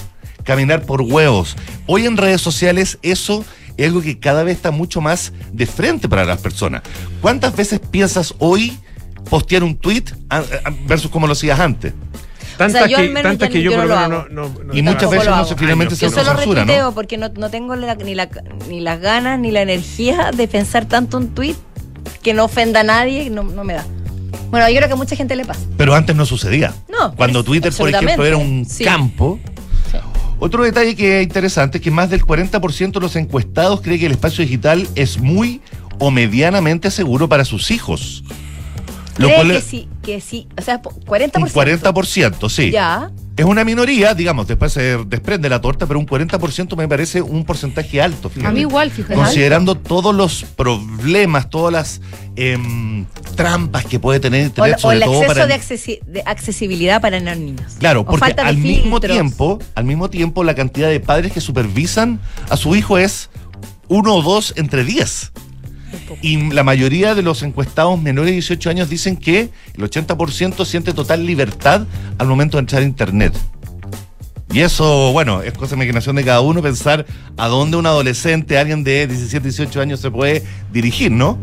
Caminar 0.43 0.85
por 0.85 1.01
huevos. 1.01 1.55
Hoy 1.85 2.05
en 2.05 2.17
redes 2.17 2.41
sociales 2.41 2.97
eso 3.01 3.45
es 3.77 3.87
algo 3.87 4.01
que 4.01 4.19
cada 4.19 4.43
vez 4.43 4.57
está 4.57 4.71
mucho 4.71 5.01
más 5.01 5.33
de 5.51 5.65
frente 5.65 6.09
para 6.09 6.25
las 6.25 6.39
personas. 6.41 6.81
¿Cuántas 7.21 7.55
veces 7.55 7.79
piensas 7.79 8.33
hoy 8.39 8.77
postear 9.29 9.63
un 9.63 9.75
tweet 9.75 10.05
ah, 10.29 10.43
ah, 10.65 10.71
versus 10.87 11.11
como 11.11 11.27
lo 11.27 11.33
hacías 11.33 11.59
antes? 11.59 11.93
Tantas 12.57 12.83
O 12.83 12.85
sea, 12.85 12.87
yo 12.87 12.97
al 12.97 13.03
que, 13.03 13.09
menos 13.09 13.29
tantas 13.31 13.49
ya 13.49 13.53
que 13.53 13.61
yo, 13.63 13.71
no 13.71 13.77
por 13.77 13.85
lo 13.85 13.89
lo 13.93 13.99
hago. 13.99 14.09
menos 14.09 14.31
no, 14.31 14.49
no- 14.49 14.63
no- 14.65 14.73
Y 14.73 14.81
muchas 14.81 15.09
veces 15.09 15.25
lo 15.27 15.35
no 15.35 15.45
se 15.45 15.55
finalmente 15.55 15.95
se 15.95 16.05
Yo 16.05 16.09
solo 16.11 16.21
autocensura, 16.31 16.61
retuiteo 16.61 16.85
¿no? 16.87 16.93
porque 16.93 17.17
no, 17.17 17.29
no 17.29 17.49
tengo 17.49 17.75
la- 17.75 17.95
ni, 17.95 18.13
la, 18.15 18.29
ni 18.69 18.79
las 18.81 18.99
ganas 18.99 19.39
ni 19.39 19.51
la 19.51 19.61
energía 19.61 20.31
de 20.35 20.47
pensar 20.47 20.85
tanto 20.85 21.17
un 21.17 21.29
tweet 21.29 21.55
que 22.21 22.33
no 22.33 22.45
ofenda 22.45 22.81
a 22.81 22.83
nadie, 22.83 23.29
no, 23.29 23.43
no 23.43 23.63
me 23.63 23.73
da. 23.73 23.85
Bueno, 24.49 24.67
yo 24.69 24.75
creo 24.77 24.87
que 24.87 24.93
a 24.93 24.97
mucha 24.97 25.15
gente 25.15 25.35
le 25.35 25.45
pasa. 25.45 25.61
Pero 25.77 25.95
antes 25.95 26.15
no 26.15 26.25
sucedía. 26.25 26.73
No, 26.89 27.15
Cuando 27.15 27.39
pues, 27.39 27.45
Twitter, 27.61 27.73
por 27.73 27.89
ejemplo, 27.89 28.25
era 28.25 28.37
un 28.37 28.65
Sí. 28.65 28.83
campo. 28.83 29.39
Otro 30.39 30.63
detalle 30.63 30.95
que 30.95 31.19
es 31.19 31.23
interesante 31.27 31.77
es 31.77 31.83
que 31.83 31.91
más 31.91 32.09
del 32.09 32.25
40% 32.25 32.99
de 32.99 32.99
los 32.99 33.15
encuestados 33.15 33.81
cree 33.81 33.99
que 33.99 34.07
el 34.07 34.13
espacio 34.13 34.43
digital 34.43 34.87
es 34.95 35.19
muy 35.19 35.61
o 35.99 36.09
medianamente 36.09 36.89
seguro 36.89 37.29
para 37.29 37.45
sus 37.45 37.69
hijos. 37.69 38.23
Lo 39.17 39.25
Cree 39.27 39.35
cual 39.35 39.47
que 39.51 39.57
es 39.57 39.63
sí, 39.65 39.87
que 40.01 40.21
sí. 40.21 40.47
O 40.57 40.61
sea, 40.61 40.81
po- 40.81 40.91
40%. 41.05 41.37
un 41.41 41.49
40%, 41.49 42.49
sí. 42.49 42.71
Ya. 42.71 43.11
Es 43.37 43.45
una 43.45 43.63
minoría, 43.63 44.13
digamos, 44.13 44.47
después 44.47 44.71
se 44.73 44.97
desprende 45.05 45.49
la 45.49 45.59
torta, 45.61 45.85
pero 45.87 45.99
un 45.99 46.05
40% 46.05 46.75
me 46.77 46.87
parece 46.87 47.21
un 47.21 47.43
porcentaje 47.45 48.01
alto. 48.01 48.29
fíjate. 48.29 48.47
A 48.47 48.51
mí 48.51 48.61
igual, 48.61 48.91
fíjate. 48.91 49.15
Considerando 49.15 49.75
todos 49.75 50.13
los 50.13 50.43
problemas, 50.55 51.49
todas 51.49 51.73
las 51.73 52.01
em, 52.35 53.05
trampas 53.35 53.85
que 53.85 53.99
puede 53.99 54.19
tener 54.19 54.43
O, 54.43 54.45
Internet, 54.47 54.75
o 54.77 54.79
sobre 54.81 54.97
el 54.97 55.03
todo 55.03 55.13
exceso 55.23 55.33
para 55.33 55.47
de, 55.47 55.55
accesi- 55.55 56.01
de 56.05 56.23
accesibilidad 56.25 57.01
para 57.01 57.19
los 57.19 57.37
niños. 57.37 57.73
Claro, 57.79 58.01
O 58.01 58.05
porque 58.05 58.33
al 58.39 58.57
mismo 58.57 58.97
filtros. 58.97 59.13
tiempo, 59.13 59.59
al 59.75 59.83
mismo 59.85 60.09
tiempo 60.09 60.43
la 60.43 60.53
cantidad 60.55 60.89
de 60.89 60.99
padres 60.99 61.31
que 61.31 61.41
supervisan 61.41 62.19
a 62.49 62.57
su 62.57 62.75
hijo 62.75 62.97
es 62.97 63.29
uno 63.87 64.15
o 64.15 64.21
dos 64.21 64.53
entre 64.57 64.83
diez. 64.83 65.31
Y 66.21 66.51
la 66.51 66.63
mayoría 66.63 67.15
de 67.15 67.21
los 67.21 67.43
encuestados 67.43 68.01
menores 68.01 68.29
de 68.29 68.33
18 68.33 68.69
años 68.69 68.89
dicen 68.89 69.17
que 69.17 69.49
el 69.75 69.83
80% 69.83 70.65
siente 70.65 70.93
total 70.93 71.25
libertad 71.25 71.85
al 72.17 72.27
momento 72.27 72.57
de 72.57 72.61
entrar 72.61 72.81
a 72.81 72.85
internet. 72.85 73.33
Y 74.53 74.59
eso, 74.61 75.11
bueno, 75.13 75.41
es 75.41 75.53
cosa 75.53 75.71
de 75.71 75.75
imaginación 75.75 76.17
de 76.17 76.25
cada 76.25 76.41
uno 76.41 76.61
pensar 76.61 77.05
a 77.37 77.47
dónde 77.47 77.77
un 77.77 77.85
adolescente, 77.85 78.57
alguien 78.57 78.83
de 78.83 79.07
17, 79.07 79.43
18 79.47 79.81
años 79.81 80.01
se 80.01 80.11
puede 80.11 80.43
dirigir, 80.73 81.11
¿no? 81.11 81.37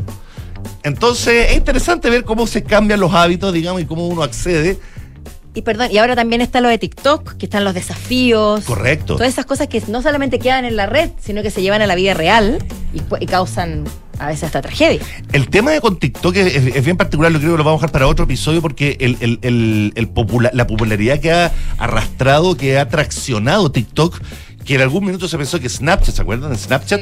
Entonces 0.82 1.50
es 1.50 1.56
interesante 1.56 2.10
ver 2.10 2.24
cómo 2.24 2.46
se 2.46 2.62
cambian 2.62 3.00
los 3.00 3.14
hábitos, 3.14 3.52
digamos, 3.52 3.80
y 3.80 3.86
cómo 3.86 4.06
uno 4.06 4.22
accede. 4.22 4.78
Y 5.54 5.62
perdón, 5.62 5.88
y 5.90 5.96
ahora 5.98 6.14
también 6.14 6.42
está 6.42 6.60
lo 6.60 6.68
de 6.68 6.76
TikTok, 6.76 7.36
que 7.36 7.46
están 7.46 7.64
los 7.64 7.72
desafíos. 7.72 8.64
Correcto. 8.64 9.16
Todas 9.16 9.32
esas 9.32 9.46
cosas 9.46 9.68
que 9.68 9.82
no 9.88 10.02
solamente 10.02 10.38
quedan 10.38 10.66
en 10.66 10.76
la 10.76 10.86
red, 10.86 11.10
sino 11.18 11.42
que 11.42 11.50
se 11.50 11.62
llevan 11.62 11.80
a 11.80 11.86
la 11.86 11.94
vida 11.94 12.12
real 12.12 12.58
y, 12.92 13.00
y 13.22 13.26
causan 13.26 13.84
a 14.18 14.26
veces 14.28 14.44
hasta 14.44 14.60
tragedia. 14.62 15.00
El 15.32 15.48
tema 15.48 15.70
de 15.72 15.80
con 15.80 15.98
TikTok 15.98 16.36
es, 16.36 16.54
es- 16.54 16.76
es 16.76 16.84
bien 16.84 16.96
particular, 16.96 17.30
lo 17.32 17.38
creo 17.38 17.52
que 17.52 17.58
lo 17.58 17.64
vamos 17.64 17.80
a 17.80 17.82
dejar 17.82 17.92
para 17.92 18.06
otro 18.06 18.24
episodio 18.24 18.60
porque 18.62 18.96
el, 19.00 19.16
el- 19.20 19.38
el- 19.42 19.92
el 19.94 20.08
popula- 20.08 20.50
la 20.52 20.66
popularidad 20.66 21.20
que 21.20 21.30
ha 21.32 21.52
arrastrado, 21.78 22.56
que 22.56 22.78
ha 22.78 22.88
traccionado 22.88 23.70
TikTok, 23.70 24.20
que 24.64 24.74
en 24.74 24.82
algún 24.82 25.06
minuto 25.06 25.26
se 25.28 25.38
pensó 25.38 25.58
que 25.60 25.68
Snapchat, 25.70 26.14
¿se 26.16 26.20
acuerdan 26.20 26.50
de 26.50 26.58
Snapchat? 26.58 27.00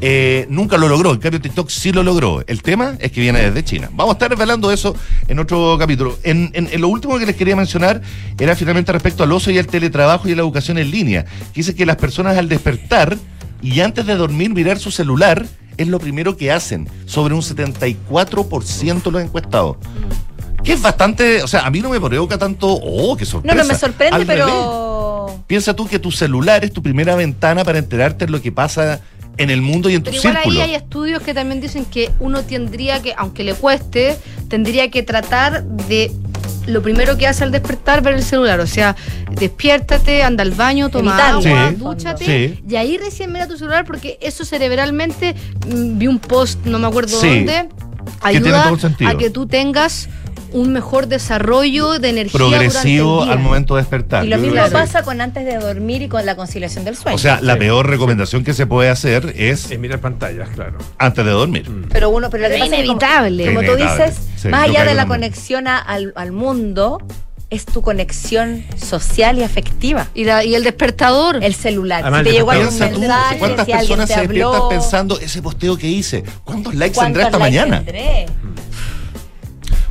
Eh, 0.00 0.46
nunca 0.50 0.76
lo 0.76 0.88
logró, 0.88 1.12
en 1.12 1.18
cambio 1.18 1.40
TikTok 1.40 1.68
sí 1.68 1.90
lo 1.90 2.04
logró. 2.04 2.44
El 2.46 2.62
tema 2.62 2.94
es 3.00 3.10
que 3.10 3.20
viene 3.20 3.40
desde 3.40 3.64
China. 3.64 3.88
Vamos 3.92 4.12
a 4.12 4.16
estar 4.16 4.30
revelando 4.30 4.70
eso 4.70 4.94
en 5.26 5.40
otro 5.40 5.76
capítulo. 5.80 6.16
En, 6.22 6.50
en- 6.54 6.68
en 6.70 6.80
lo 6.80 6.86
último 6.86 7.18
que 7.18 7.26
les 7.26 7.34
quería 7.34 7.56
mencionar 7.56 8.00
era 8.38 8.54
finalmente 8.54 8.92
respecto 8.92 9.24
al 9.24 9.32
oso 9.32 9.50
y 9.50 9.58
al 9.58 9.66
teletrabajo 9.66 10.28
y 10.28 10.32
a 10.32 10.36
la 10.36 10.42
educación 10.42 10.78
en 10.78 10.92
línea. 10.92 11.24
Que 11.24 11.54
dice 11.62 11.74
que 11.74 11.84
las 11.84 11.96
personas 11.96 12.38
al 12.38 12.48
despertar 12.48 13.16
y 13.62 13.80
antes 13.80 14.06
de 14.06 14.14
dormir 14.14 14.50
mirar 14.54 14.78
su 14.78 14.92
celular 14.92 15.44
es 15.78 15.88
lo 15.88 15.98
primero 15.98 16.36
que 16.36 16.52
hacen, 16.52 16.88
sobre 17.06 17.34
un 17.34 17.40
74% 17.40 19.02
de 19.02 19.10
los 19.10 19.22
encuestados. 19.22 19.76
Que 20.62 20.72
es 20.74 20.82
bastante, 20.82 21.42
o 21.42 21.46
sea, 21.48 21.60
a 21.66 21.70
mí 21.70 21.80
no 21.80 21.88
me 21.88 22.00
provoca 22.00 22.36
tanto, 22.36 22.66
oh, 22.68 23.16
qué 23.16 23.24
No, 23.24 23.30
sorpresa. 23.30 23.56
no 23.56 23.64
me 23.64 23.74
sorprende, 23.74 24.16
Al 24.16 24.26
revés. 24.26 24.44
pero. 24.44 25.44
Piensa 25.46 25.74
tú 25.74 25.86
que 25.86 25.98
tu 25.98 26.10
celular 26.10 26.62
es 26.64 26.72
tu 26.72 26.82
primera 26.82 27.14
ventana 27.14 27.64
para 27.64 27.78
enterarte 27.78 28.26
de 28.26 28.32
lo 28.32 28.42
que 28.42 28.52
pasa 28.52 29.00
en 29.38 29.48
el 29.50 29.62
mundo 29.62 29.88
y 29.88 29.94
en 29.94 30.02
tu 30.02 30.10
Pero 30.10 30.18
igual 30.20 30.34
círculo. 30.42 30.60
ahí 30.62 30.70
hay 30.70 30.74
estudios 30.74 31.22
que 31.22 31.32
también 31.32 31.60
dicen 31.60 31.84
que 31.86 32.10
uno 32.20 32.42
tendría 32.42 33.00
que, 33.00 33.14
aunque 33.16 33.44
le 33.44 33.54
cueste, 33.54 34.18
tendría 34.48 34.90
que 34.90 35.02
tratar 35.04 35.64
de 35.64 36.12
lo 36.68 36.82
primero 36.82 37.16
que 37.16 37.26
hace 37.26 37.44
al 37.44 37.50
despertar 37.50 38.02
ver 38.02 38.14
el 38.14 38.22
celular. 38.22 38.60
O 38.60 38.66
sea, 38.66 38.94
despiértate, 39.32 40.22
anda 40.22 40.42
al 40.42 40.50
baño, 40.52 40.88
toma 40.90 41.12
Evitarlo. 41.12 41.38
agua, 41.40 41.68
Sí, 41.70 41.76
dúchate 41.76 42.24
sí. 42.24 42.62
y 42.68 42.76
ahí 42.76 42.98
recién 42.98 43.32
mira 43.32 43.46
tu 43.46 43.56
celular 43.56 43.84
porque 43.84 44.18
eso 44.20 44.44
cerebralmente, 44.44 45.34
mm, 45.66 45.98
vi 45.98 46.06
un 46.06 46.18
post, 46.18 46.64
no 46.64 46.78
me 46.78 46.86
acuerdo 46.86 47.18
Sí, 47.20 47.28
dónde, 47.28 47.68
ayuda 48.20 48.72
a 49.06 49.14
que 49.16 49.30
tú 49.30 49.46
tengas 49.46 50.08
un 50.52 50.72
mejor 50.72 51.06
desarrollo 51.08 51.98
de 51.98 52.08
energía 52.10 52.32
Progresivo 52.38 53.10
durante 53.20 53.32
el 53.32 53.38
al 53.38 53.44
momento 53.44 53.76
de 53.76 53.82
despertar. 53.82 54.24
Y 54.24 54.28
lo 54.28 54.38
mismo 54.38 54.62
pasa 54.72 55.02
con 55.02 55.20
antes 55.20 55.44
de 55.44 55.56
dormir 55.58 56.02
y 56.02 56.08
con 56.08 56.24
la 56.24 56.36
conciliación 56.36 56.84
del 56.84 56.96
sueño. 56.96 57.14
O 57.14 57.18
sea, 57.18 57.40
la 57.42 57.56
peor 57.58 57.86
recomendación 57.88 58.44
que 58.44 58.54
se 58.54 58.66
puede 58.66 58.88
hacer 58.90 59.32
es 59.36 59.70
Es 59.70 59.78
mirar 59.78 60.00
pantallas, 60.00 60.48
claro. 60.50 60.78
antes 60.98 61.24
de 61.24 61.30
dormir. 61.30 61.70
pero 61.90 62.10
uno, 62.10 62.30
pero 62.30 62.44
lo 62.44 62.48
que 62.48 62.56
es 62.56 62.62
que 62.62 62.68
como- 62.70 62.82
inevitable. 62.82 63.46
Como, 63.46 63.60
tú 63.60 63.66
Inevitable. 63.72 64.04
dices, 64.06 64.20
Sí, 64.36 64.48
más 64.48 64.64
allá 64.68 64.80
de 64.84 64.94
la 64.94 65.02
también. 65.02 65.08
conexión 65.08 65.68
a- 65.68 65.78
al, 65.78 66.12
al 66.16 66.32
mundo, 66.32 66.98
es 67.50 67.64
tu 67.64 67.80
conexión 67.80 68.62
social 68.76 69.38
y 69.38 69.42
afectiva. 69.42 70.06
Y, 70.14 70.24
la- 70.24 70.44
y 70.44 70.54
el 70.54 70.64
despertador. 70.64 71.42
El 71.42 71.54
celular. 71.54 72.02
Además, 72.02 72.20
si 72.20 72.24
te 72.26 72.32
llegó 72.32 72.50
algún 72.50 72.78
mensaje, 72.78 73.38
¿cuántas 73.38 73.64
si 73.66 73.72
alguien 73.72 73.88
personas 73.98 74.08
te 74.08 74.14
se 74.14 74.20
despiertan 74.20 74.54
habló, 74.54 74.68
pensando 74.68 75.18
ese 75.18 75.40
posteo 75.40 75.76
que 75.78 75.86
hice? 75.88 76.24
¿Cuántos 76.44 76.74
likes 76.74 76.98
tendré 77.00 77.22
¿cuántos 77.22 77.38
esta 77.38 77.38
likes 77.38 77.58
mañana? 77.68 77.84
tendré? 77.84 78.26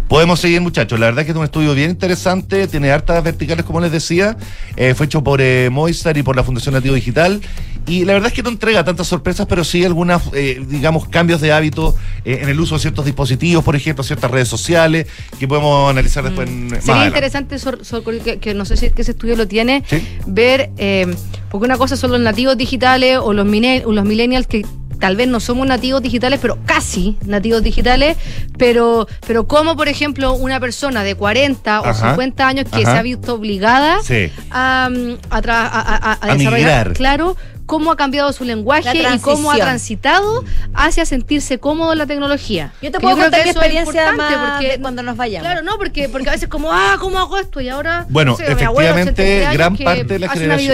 Podemos 0.08 0.40
seguir, 0.40 0.62
muchachos. 0.62 0.98
La 1.00 1.08
verdad 1.08 1.26
que 1.26 1.32
es 1.32 1.38
un 1.38 1.44
estudio 1.44 1.74
bien 1.74 1.90
interesante, 1.90 2.68
tiene 2.68 2.92
hartas 2.92 3.22
verticales, 3.24 3.66
como 3.66 3.82
les 3.82 3.92
decía. 3.92 4.38
Eh, 4.78 4.94
fue 4.96 5.06
hecho 5.06 5.22
por 5.22 5.42
eh, 5.42 5.70
Movistar 5.70 6.18
y 6.18 6.24
por 6.24 6.36
la 6.38 6.44
Fundación 6.44 6.76
Nativo 6.76 6.96
Digital. 6.96 7.42
Y 7.88 8.06
la 8.06 8.14
verdad 8.14 8.28
es 8.30 8.34
que 8.34 8.44
no 8.44 8.50
entrega 8.50 8.84
tantas 8.86 9.08
sorpresas, 9.08 9.48
pero 9.48 9.64
sí 9.66 9.84
algunas, 9.84 10.22
eh, 10.34 10.62
digamos, 10.68 11.08
cambios 11.10 11.42
de 11.42 11.52
hábito 11.52 11.96
eh, 12.26 12.40
en 12.42 12.48
el 12.50 12.60
uso 12.60 12.76
de 12.76 12.82
ciertos 12.82 13.04
dispositivos, 13.06 13.64
por 13.66 13.76
ejemplo, 13.76 14.04
ciertas 14.04 14.32
redes 14.32 14.48
sociales, 14.48 15.08
que 15.40 15.48
podemos 15.48 15.90
analizar 15.90 16.24
después 16.24 16.48
en- 16.50 16.68
más 16.70 16.84
Sería 16.86 17.06
interesante, 17.08 17.60
Sor- 17.60 17.84
Sor- 17.86 18.04
que, 18.24 18.40
que 18.40 18.54
no 18.54 18.64
sé 18.66 18.76
si 18.78 18.90
que 18.92 19.02
ese 19.02 19.12
estudio 19.12 19.36
lo 19.38 19.48
tiene, 19.48 19.84
Sí. 19.90 20.02
ver, 20.26 20.70
eh, 20.78 21.14
porque 21.50 21.66
una 21.66 21.78
cosa 21.78 21.96
son 21.98 22.12
los 22.12 22.20
nativos 22.22 22.58
digitales 22.58 23.20
o 23.22 23.32
los, 23.34 23.46
mine- 23.46 23.84
o 23.86 23.92
los 23.94 24.04
millennials 24.06 24.48
que 24.48 24.66
tal 25.00 25.16
vez 25.16 25.28
no 25.28 25.40
somos 25.40 25.68
nativos 25.68 26.02
digitales, 26.02 26.40
pero 26.42 26.58
casi 26.66 27.18
nativos 27.26 27.64
digitales, 27.64 28.18
pero, 28.58 29.08
pero 29.26 29.48
como 29.48 29.76
por 29.76 29.88
ejemplo 29.88 30.34
una 30.34 30.60
persona 30.60 31.04
de 31.04 31.16
40 31.16 31.82
o 31.82 31.86
Ajá. 31.86 32.10
50 32.12 32.48
años 32.48 32.66
que 32.72 32.84
Ajá. 32.84 32.92
se 32.94 32.98
ha 32.98 33.02
visto 33.02 33.36
obligada 33.36 33.98
Sí. 34.04 34.32
mm, 34.50 34.52
a, 34.52 35.38
a- 35.38 35.40
a- 35.40 36.12
a 36.14 36.18
A 36.22 36.36
desarrollar, 36.36 36.54
migrar. 36.54 36.94
claro, 36.94 37.38
cómo 37.68 37.92
ha 37.92 37.96
cambiado 37.96 38.34
su 38.34 38.44
lenguaje 38.44 38.98
y 39.16 39.20
cómo 39.20 39.52
ha 39.52 39.56
transitado 39.66 40.44
hacia 40.74 41.06
sentirse 41.06 41.60
cómodo 41.60 41.92
en 41.92 42.00
la 42.00 42.08
tecnología. 42.08 42.74
Yo 42.82 42.92
te 42.92 43.00
puedo 43.00 43.16
contar 43.18 43.44
mi 43.44 43.50
experiencia 43.52 44.10
importante 44.10 44.36
más 44.38 44.52
porque 44.64 44.80
cuando 44.82 45.04
nos 45.04 45.16
vayamos. 45.18 45.46
Claro, 45.48 45.62
no, 45.64 45.78
porque, 45.78 46.10
porque 46.10 46.30
a 46.30 46.32
veces 46.32 46.50
como, 46.50 46.72
ah, 46.72 46.96
¿cómo 47.00 47.20
hago 47.20 47.38
esto? 47.38 47.62
Y 47.62 47.70
ahora, 47.70 48.08
Bueno, 48.10 48.32
no 48.32 48.38
sé, 48.38 48.56
mi 48.56 48.64
abuelo, 48.64 48.90
efectivamente, 48.92 49.22
83 49.22 49.46
años, 49.48 49.54
gran 49.54 49.78
parte 49.78 50.14
de 50.14 50.20
la 50.20 50.28
generación. 50.30 50.68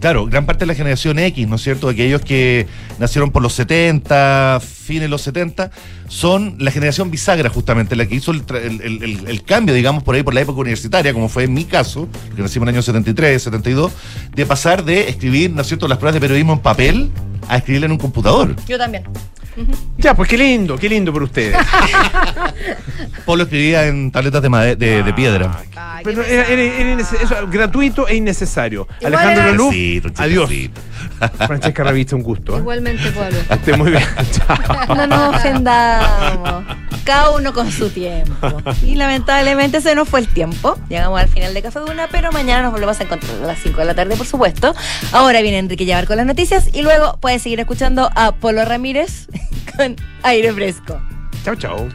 Claro, 0.00 0.26
gran 0.26 0.44
parte 0.44 0.60
de 0.60 0.66
la 0.66 0.74
generación 0.74 1.18
X, 1.18 1.48
¿no 1.48 1.56
es 1.56 1.62
cierto? 1.62 1.88
Aquellos 1.88 2.20
que 2.20 2.66
nacieron 2.98 3.30
por 3.30 3.40
los 3.42 3.52
70, 3.54 4.60
fines 4.60 5.02
de 5.02 5.08
los 5.08 5.22
70, 5.22 5.70
son 6.08 6.56
la 6.58 6.70
generación 6.70 7.10
bisagra, 7.10 7.48
justamente, 7.48 7.96
la 7.96 8.04
que 8.06 8.16
hizo 8.16 8.32
el, 8.32 8.44
tra- 8.44 8.62
el- 8.62 8.80
el- 8.82 9.02
el- 9.02 9.28
el 9.28 9.42
cambio, 9.44 9.74
digamos, 9.74 10.02
por 10.02 10.14
ahí 10.14 10.22
por 10.22 10.34
la 10.34 10.40
época 10.42 10.60
universitaria, 10.60 11.12
como 11.14 11.28
fue 11.28 11.44
en 11.44 11.54
mi 11.54 11.64
caso, 11.64 12.08
que 12.36 12.42
nací 12.42 12.58
en 12.58 12.64
el 12.64 12.68
año 12.70 12.82
73, 12.82 13.42
72, 13.42 13.92
de 14.34 14.44
pasar 14.46 14.84
de 14.84 15.08
escribir, 15.08 15.50
¿no 15.52 15.62
es 15.62 15.68
cierto?, 15.68 15.88
las 15.88 15.98
pruebas 15.98 16.14
de 16.14 16.20
periodismo 16.32 16.54
en 16.54 16.60
papel 16.60 17.10
a 17.46 17.58
escribirla 17.58 17.86
en 17.86 17.92
un 17.92 17.98
computador. 17.98 18.56
Yo 18.66 18.78
también. 18.78 19.04
Ya, 19.98 20.14
pues 20.14 20.28
qué 20.28 20.38
lindo, 20.38 20.76
qué 20.78 20.88
lindo 20.88 21.12
por 21.12 21.22
ustedes. 21.22 21.56
Polo 23.24 23.44
escribía 23.44 23.86
en 23.86 24.10
tabletas 24.10 24.42
de, 24.42 24.48
made- 24.48 24.76
de, 24.76 25.02
de 25.02 25.12
piedra. 25.12 25.60
Ay, 25.76 26.02
Pero 26.04 26.22
qué 26.24 26.32
era, 26.34 26.46
era- 26.46 26.56
pesado. 26.56 26.80
era 26.80 26.94
innece- 26.94 27.22
eso, 27.22 27.48
gratuito 27.48 28.08
e 28.08 28.16
innecesario. 28.16 28.88
Igual 29.00 29.14
Alejandro 29.14 29.70
era- 29.72 30.12
adiós. 30.18 30.50
Francesca 31.46 31.84
Ravista, 31.84 32.16
un 32.16 32.22
gusto. 32.22 32.56
¿eh? 32.56 32.58
Igualmente, 32.60 33.10
Pablo. 33.10 33.36
Esté 33.50 33.76
muy 33.76 33.90
bien. 33.90 34.02
Chao. 34.32 34.94
No 34.94 35.06
nos 35.06 35.36
ofendamos. 35.36 36.64
Cada 37.04 37.30
uno 37.30 37.52
con 37.52 37.70
su 37.72 37.90
tiempo. 37.90 38.62
Y 38.82 38.94
lamentablemente 38.94 39.80
se 39.80 39.94
nos 39.96 40.08
fue 40.08 40.20
el 40.20 40.28
tiempo. 40.28 40.78
Llegamos 40.88 41.20
al 41.20 41.28
final 41.28 41.52
de 41.52 41.62
Café 41.62 41.80
Duna, 41.80 42.08
pero 42.10 42.30
mañana 42.32 42.62
nos 42.62 42.72
volvemos 42.72 42.98
a 43.00 43.02
encontrar 43.02 43.32
a 43.42 43.46
las 43.46 43.58
5 43.58 43.80
de 43.80 43.84
la 43.86 43.94
tarde, 43.94 44.16
por 44.16 44.26
supuesto. 44.26 44.74
Ahora 45.10 45.42
viene 45.42 45.58
Enrique 45.58 45.84
Llevar 45.84 46.06
con 46.06 46.16
las 46.16 46.26
noticias 46.26 46.68
y 46.72 46.82
luego 46.82 47.18
puedes 47.20 47.42
seguir 47.42 47.58
escuchando 47.60 48.08
a 48.14 48.32
Polo 48.32 48.64
Ramírez 48.64 49.26
con 49.76 49.94
aire 50.22 50.52
fresco. 50.52 51.00
Chao, 51.42 51.54
chao. 51.56 51.88